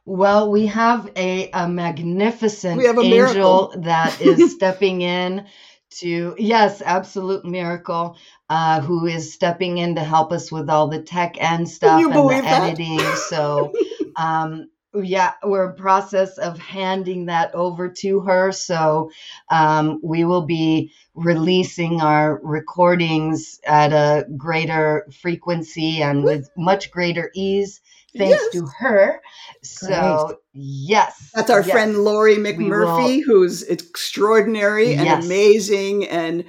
Well, 0.04 0.50
we 0.50 0.66
have 0.66 1.10
a, 1.16 1.50
a 1.52 1.68
magnificent 1.68 2.78
We 2.78 2.84
have 2.86 2.98
a 2.98 3.02
angel 3.02 3.72
miracle. 3.72 3.82
that 3.82 4.20
is 4.20 4.52
stepping 4.56 5.02
in 5.02 5.46
to, 5.90 6.34
yes, 6.38 6.82
absolute 6.82 7.44
miracle, 7.44 8.16
uh, 8.48 8.80
who 8.80 9.06
is 9.06 9.32
stepping 9.32 9.78
in 9.78 9.94
to 9.96 10.04
help 10.04 10.32
us 10.32 10.50
with 10.52 10.68
all 10.68 10.88
the 10.88 11.02
tech 11.02 11.36
and 11.40 11.68
stuff 11.68 12.02
and 12.02 12.28
the 12.28 12.42
that? 12.42 12.62
editing. 12.62 13.00
So, 13.28 13.72
um, 14.16 14.70
yeah, 14.94 15.34
we're 15.44 15.70
in 15.70 15.74
process 15.74 16.38
of 16.38 16.58
handing 16.58 17.26
that 17.26 17.54
over 17.54 17.88
to 17.88 18.20
her. 18.20 18.52
So, 18.52 19.10
um, 19.50 20.00
we 20.02 20.24
will 20.24 20.46
be 20.46 20.92
releasing 21.14 22.00
our 22.00 22.40
recordings 22.42 23.60
at 23.66 23.92
a 23.92 24.26
greater 24.36 25.06
frequency 25.20 26.02
and 26.02 26.24
with 26.24 26.50
much 26.56 26.90
greater 26.90 27.30
ease 27.34 27.80
thanks 28.16 28.42
Yes. 28.42 28.52
to 28.52 28.66
her. 28.78 29.20
So, 29.62 30.38
yes. 30.54 31.30
That's 31.34 31.50
our 31.50 31.60
yes. 31.62 31.70
friend 31.70 31.98
Lori 31.98 32.36
McMurphy, 32.36 33.22
who's 33.24 33.62
extraordinary 33.64 34.94
and 34.94 35.04
Yes. 35.06 35.24
amazing. 35.24 36.06
And 36.08 36.44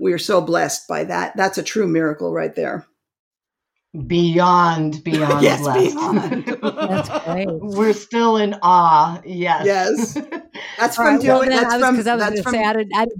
we 0.00 0.12
are 0.12 0.18
so 0.18 0.40
blessed 0.40 0.88
by 0.88 1.04
that. 1.04 1.36
That's 1.36 1.58
a 1.58 1.62
true 1.62 1.86
miracle 1.86 2.32
right 2.32 2.54
there. 2.54 2.86
Beyond, 4.06 5.04
beyond 5.04 5.42
Yes, 5.42 5.60
blessed. 5.60 5.94
beyond. 5.94 6.44
That's 6.62 7.24
great. 7.24 7.46
We're 7.48 7.92
still 7.92 8.36
in 8.38 8.56
awe. 8.60 9.20
Yes. 9.24 9.64
Yes. 9.66 10.14
That's 10.78 10.96
from 10.96 11.06
right, 11.06 11.20
doing. 11.20 11.48
then 11.50 11.62
that's 11.62 11.74
I 11.74 11.76
was 11.76 11.84
from. 11.86 11.94
I 11.94 11.96
was 11.98 12.04
That's 12.04 12.18
going 12.24 12.36
to 12.36 12.42
from. 12.42 12.52
say 12.54 12.64
I 12.64 12.72
did, 12.72 12.90
I 12.94 13.04
did, 13.04 13.12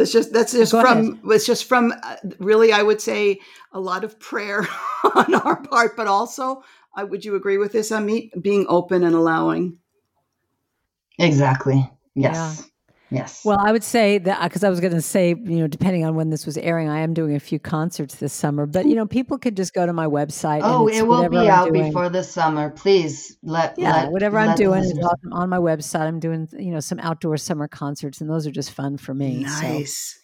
It's 0.00 0.12
just 0.12 0.32
that's 0.32 0.52
just 0.52 0.72
Go 0.72 0.80
from 0.82 1.20
it's 1.26 1.46
just 1.46 1.66
from 1.66 1.92
uh, 2.02 2.16
really 2.40 2.72
I 2.72 2.82
would 2.82 3.00
say 3.00 3.38
a 3.72 3.78
lot 3.78 4.02
of 4.02 4.18
prayer 4.18 4.66
on 5.14 5.34
our 5.34 5.62
part, 5.62 5.96
but 5.96 6.08
also 6.08 6.62
uh, 6.96 7.06
would 7.06 7.24
you 7.24 7.34
agree 7.36 7.58
with 7.58 7.72
this, 7.72 7.90
Amit? 7.90 8.30
Being 8.42 8.66
open 8.68 9.02
and 9.04 9.14
allowing. 9.14 9.78
Exactly. 11.18 11.90
Yes. 12.14 12.66
Yes. 13.12 13.42
Well, 13.44 13.58
I 13.58 13.72
would 13.72 13.82
say 13.82 14.18
that 14.18 14.40
because 14.44 14.62
I 14.62 14.70
was 14.70 14.78
going 14.78 14.92
to 14.92 15.02
say, 15.02 15.30
you 15.30 15.58
know, 15.58 15.66
depending 15.66 16.04
on 16.04 16.14
when 16.14 16.30
this 16.30 16.46
was 16.46 16.56
airing, 16.56 16.88
I 16.88 17.00
am 17.00 17.12
doing 17.12 17.34
a 17.34 17.40
few 17.40 17.58
concerts 17.58 18.14
this 18.14 18.32
summer. 18.32 18.66
But 18.66 18.86
you 18.86 18.94
know, 18.94 19.04
people 19.04 19.36
could 19.36 19.56
just 19.56 19.74
go 19.74 19.84
to 19.84 19.92
my 19.92 20.06
website. 20.06 20.60
oh, 20.62 20.86
and 20.86 20.96
it 20.96 21.06
will 21.08 21.28
be 21.28 21.38
I'm 21.38 21.48
out 21.48 21.68
doing. 21.72 21.86
before 21.86 22.08
the 22.08 22.22
summer. 22.22 22.70
Please 22.70 23.36
let 23.42 23.76
Yeah, 23.76 23.92
let- 24.04 24.12
whatever 24.12 24.38
I'm 24.38 24.54
doing 24.54 24.82
is 24.84 24.92
listeners- 24.92 25.10
on, 25.32 25.32
on 25.42 25.48
my 25.48 25.58
website. 25.58 26.02
I'm 26.02 26.20
doing, 26.20 26.48
you 26.56 26.70
know, 26.70 26.78
some 26.78 27.00
outdoor 27.00 27.36
summer 27.36 27.66
concerts, 27.66 28.20
and 28.20 28.30
those 28.30 28.46
are 28.46 28.52
just 28.52 28.70
fun 28.70 28.96
for 28.96 29.12
me. 29.12 29.44
So, 29.44 29.62
Nice. 29.62 30.16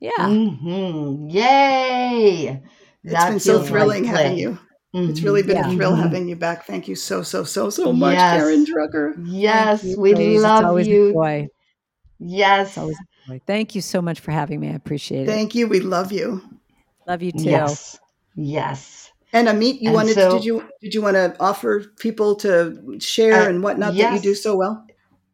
yeah. 0.00 0.10
Mhm. 0.18 1.30
Yay! 1.30 2.62
It's 3.04 3.12
That 3.12 3.30
been 3.30 3.40
so 3.40 3.52
feels 3.58 3.60
like 3.62 3.68
thrilling 3.70 4.04
having 4.04 4.48
play. 4.54 4.58
You. 4.92 5.08
It's 5.08 5.20
really 5.22 5.42
been 5.42 5.56
Yeah. 5.56 5.70
a 5.70 5.74
thrill 5.74 5.92
Mhm. 5.92 6.02
having 6.02 6.28
you 6.28 6.36
back. 6.36 6.66
Thank 6.66 6.88
you 6.88 6.94
so 6.96 7.22
so 7.22 7.44
so 7.44 7.70
so 7.70 7.92
much, 7.92 8.14
Yes. 8.14 8.40
Karen 8.42 8.64
Drucker. 8.66 9.14
Yes, 9.26 9.82
Thank 9.82 9.96
you, 9.96 10.00
we 10.00 10.14
ladies. 10.14 10.34
It's 10.36 10.42
love 10.42 10.76
a 10.76 10.84
you. 10.84 11.12
joy. 11.12 11.48
Yes. 12.18 12.68
It's 12.68 12.78
always 12.78 12.96
a 12.98 13.28
joy. 13.30 13.40
Thank 13.46 13.74
you 13.74 13.80
so 13.80 14.02
much 14.02 14.20
for 14.20 14.30
having 14.30 14.60
me. 14.60 14.68
I 14.68 14.72
appreciate 14.74 15.22
it. 15.22 15.26
Thank 15.26 15.54
you. 15.54 15.68
We 15.68 15.80
love 15.80 16.12
you. 16.12 16.42
Love 17.06 17.22
you 17.22 17.32
too. 17.32 17.44
Yes. 17.44 17.98
Yes. 18.36 19.10
And 19.32 19.46
Amit, 19.48 19.80
you 19.80 19.88
And 19.88 19.94
wanted 19.94 20.14
so- 20.14 20.32
did 20.32 20.44
you 20.44 20.64
did 20.82 20.92
you 20.94 21.02
want 21.02 21.14
to 21.14 21.34
offer 21.40 21.84
people 21.98 22.34
to 22.36 22.96
share 22.98 23.42
Uh, 23.44 23.48
and 23.48 23.62
whatnot 23.62 23.94
that 23.96 24.14
you 24.14 24.20
do 24.20 24.34
so 24.34 24.56
well? 24.56 24.84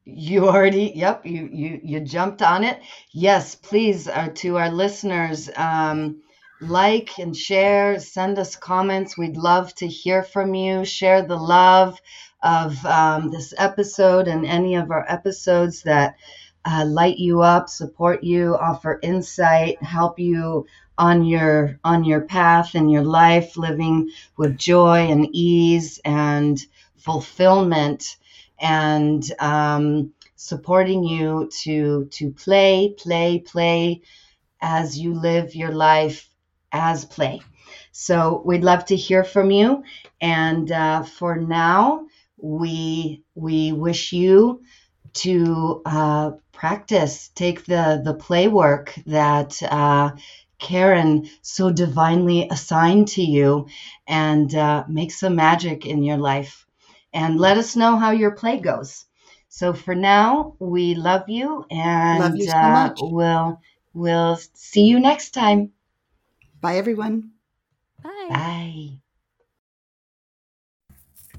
You 0.04 0.46
already, 0.48 0.92
yep, 0.94 1.24
you 1.26 1.48
you 1.52 1.80
you 1.82 2.00
jumped 2.00 2.40
on 2.42 2.62
it. 2.62 2.78
Yes, 3.12 3.54
please, 3.56 4.06
uh, 4.06 4.28
to 4.36 4.56
our 4.58 4.70
listeners, 4.70 5.50
um, 5.56 6.16
like 6.60 7.18
and 7.18 7.36
share, 7.36 7.98
send 8.00 8.38
us 8.38 8.56
comments. 8.56 9.18
We'd 9.18 9.36
love 9.36 9.74
to 9.76 9.86
hear 9.86 10.22
from 10.22 10.54
you. 10.54 10.84
Share 10.84 11.22
the 11.22 11.36
love 11.36 12.00
of 12.42 12.84
um, 12.86 13.30
this 13.30 13.52
episode 13.58 14.28
and 14.28 14.46
any 14.46 14.76
of 14.76 14.90
our 14.90 15.04
episodes 15.08 15.82
that 15.82 16.16
uh, 16.64 16.84
light 16.86 17.18
you 17.18 17.42
up, 17.42 17.68
support 17.68 18.24
you, 18.24 18.56
offer 18.56 18.98
insight, 19.02 19.82
help 19.82 20.18
you 20.18 20.66
on 20.98 21.24
your 21.24 21.78
on 21.84 22.04
your 22.04 22.22
path 22.22 22.74
in 22.74 22.88
your 22.88 23.04
life, 23.04 23.56
living 23.56 24.10
with 24.36 24.56
joy 24.56 25.08
and 25.10 25.28
ease 25.32 26.00
and 26.04 26.64
fulfillment 26.96 28.16
and 28.58 29.30
um, 29.38 30.12
supporting 30.36 31.04
you 31.04 31.50
to 31.60 32.06
to 32.12 32.30
play, 32.32 32.94
play, 32.96 33.38
play 33.40 34.00
as 34.60 34.98
you 34.98 35.12
live 35.12 35.54
your 35.54 35.70
life 35.70 36.30
as 36.72 37.04
play. 37.04 37.40
So 37.92 38.42
we'd 38.44 38.64
love 38.64 38.86
to 38.86 38.96
hear 38.96 39.24
from 39.24 39.50
you. 39.50 39.84
And 40.20 40.70
uh, 40.70 41.02
for 41.04 41.36
now, 41.36 42.06
we 42.38 43.22
we 43.34 43.72
wish 43.72 44.12
you 44.12 44.62
to 45.14 45.82
uh, 45.86 46.30
practice, 46.52 47.28
take 47.34 47.64
the 47.66 48.00
the 48.04 48.14
play 48.14 48.48
work 48.48 48.94
that. 49.06 49.60
Uh, 49.62 50.12
Karen 50.58 51.28
so 51.42 51.70
divinely 51.70 52.48
assigned 52.50 53.08
to 53.08 53.22
you 53.22 53.66
and 54.06 54.54
uh, 54.54 54.84
make 54.88 55.12
some 55.12 55.36
magic 55.36 55.84
in 55.86 56.02
your 56.02 56.16
life 56.16 56.66
and 57.12 57.38
let 57.38 57.58
us 57.58 57.76
know 57.76 57.96
how 57.98 58.10
your 58.10 58.32
play 58.32 58.58
goes. 58.60 59.04
So 59.48 59.72
for 59.74 59.94
now, 59.94 60.54
we 60.58 60.94
love 60.94 61.28
you 61.28 61.64
and 61.70 62.18
Love 62.18 62.36
you 62.36 62.46
so 62.46 62.56
uh, 62.56 62.90
we'll 62.98 63.60
we'll 63.94 64.36
see 64.54 64.84
you 64.86 64.98
next 65.00 65.30
time. 65.30 65.72
Bye 66.66 66.78
everyone. 66.78 67.30
Bye. 68.02 68.26
Bye. 68.28 68.88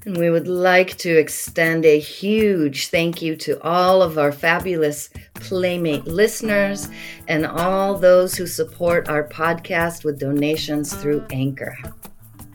And 0.06 0.16
we 0.16 0.30
would 0.30 0.48
like 0.48 0.96
to 0.96 1.18
extend 1.18 1.84
a 1.84 1.98
huge 1.98 2.86
thank 2.86 3.20
you 3.20 3.36
to 3.36 3.62
all 3.62 4.00
of 4.00 4.16
our 4.16 4.32
fabulous 4.32 5.10
Playmate 5.34 6.06
listeners 6.06 6.88
and 7.26 7.44
all 7.44 7.98
those 7.98 8.36
who 8.36 8.46
support 8.46 9.10
our 9.10 9.28
podcast 9.28 10.02
with 10.02 10.18
donations 10.18 10.94
through 10.94 11.26
Anchor. 11.30 11.76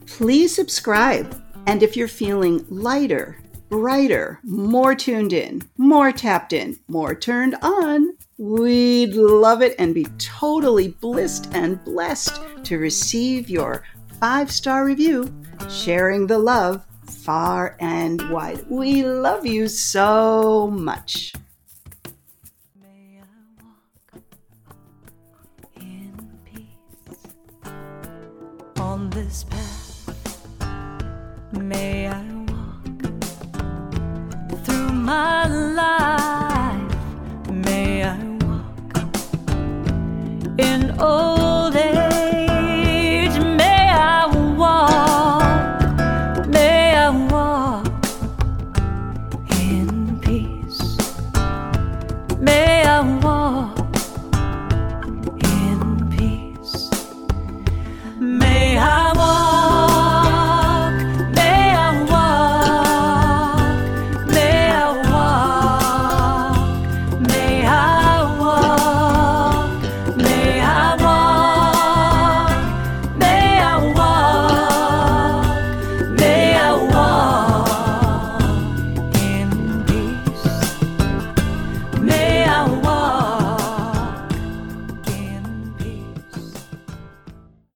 Please 0.07 0.55
subscribe. 0.55 1.39
And 1.67 1.83
if 1.83 1.95
you're 1.95 2.07
feeling 2.07 2.65
lighter, 2.69 3.37
brighter, 3.69 4.39
more 4.41 4.95
tuned 4.95 5.31
in, 5.31 5.61
more 5.77 6.11
tapped 6.11 6.53
in, 6.53 6.79
more 6.87 7.13
turned 7.13 7.53
on, 7.61 8.12
We'd 8.43 9.13
love 9.13 9.61
it 9.61 9.73
and 9.79 9.93
be 9.93 10.03
totally 10.17 10.89
blissed 10.89 11.47
and 11.53 11.81
blessed 11.85 12.41
to 12.65 12.77
receive 12.77 13.49
your 13.49 13.85
five 14.19 14.51
star 14.51 14.83
review, 14.83 15.33
sharing 15.69 16.27
the 16.27 16.37
love 16.37 16.85
far 17.09 17.77
and 17.79 18.29
wide. 18.29 18.69
We 18.69 19.03
love 19.03 19.45
you 19.45 19.69
so 19.69 20.67
much. 20.69 21.31
on 28.77 29.09
this 29.11 29.45
path. 29.45 30.47
May 31.53 32.09
I 32.09 32.21
walk 32.49 32.85
through 34.65 34.91
my 34.91 35.47
life. 35.47 36.42
in 40.57 40.91
old 40.99 41.75
age. 41.75 41.92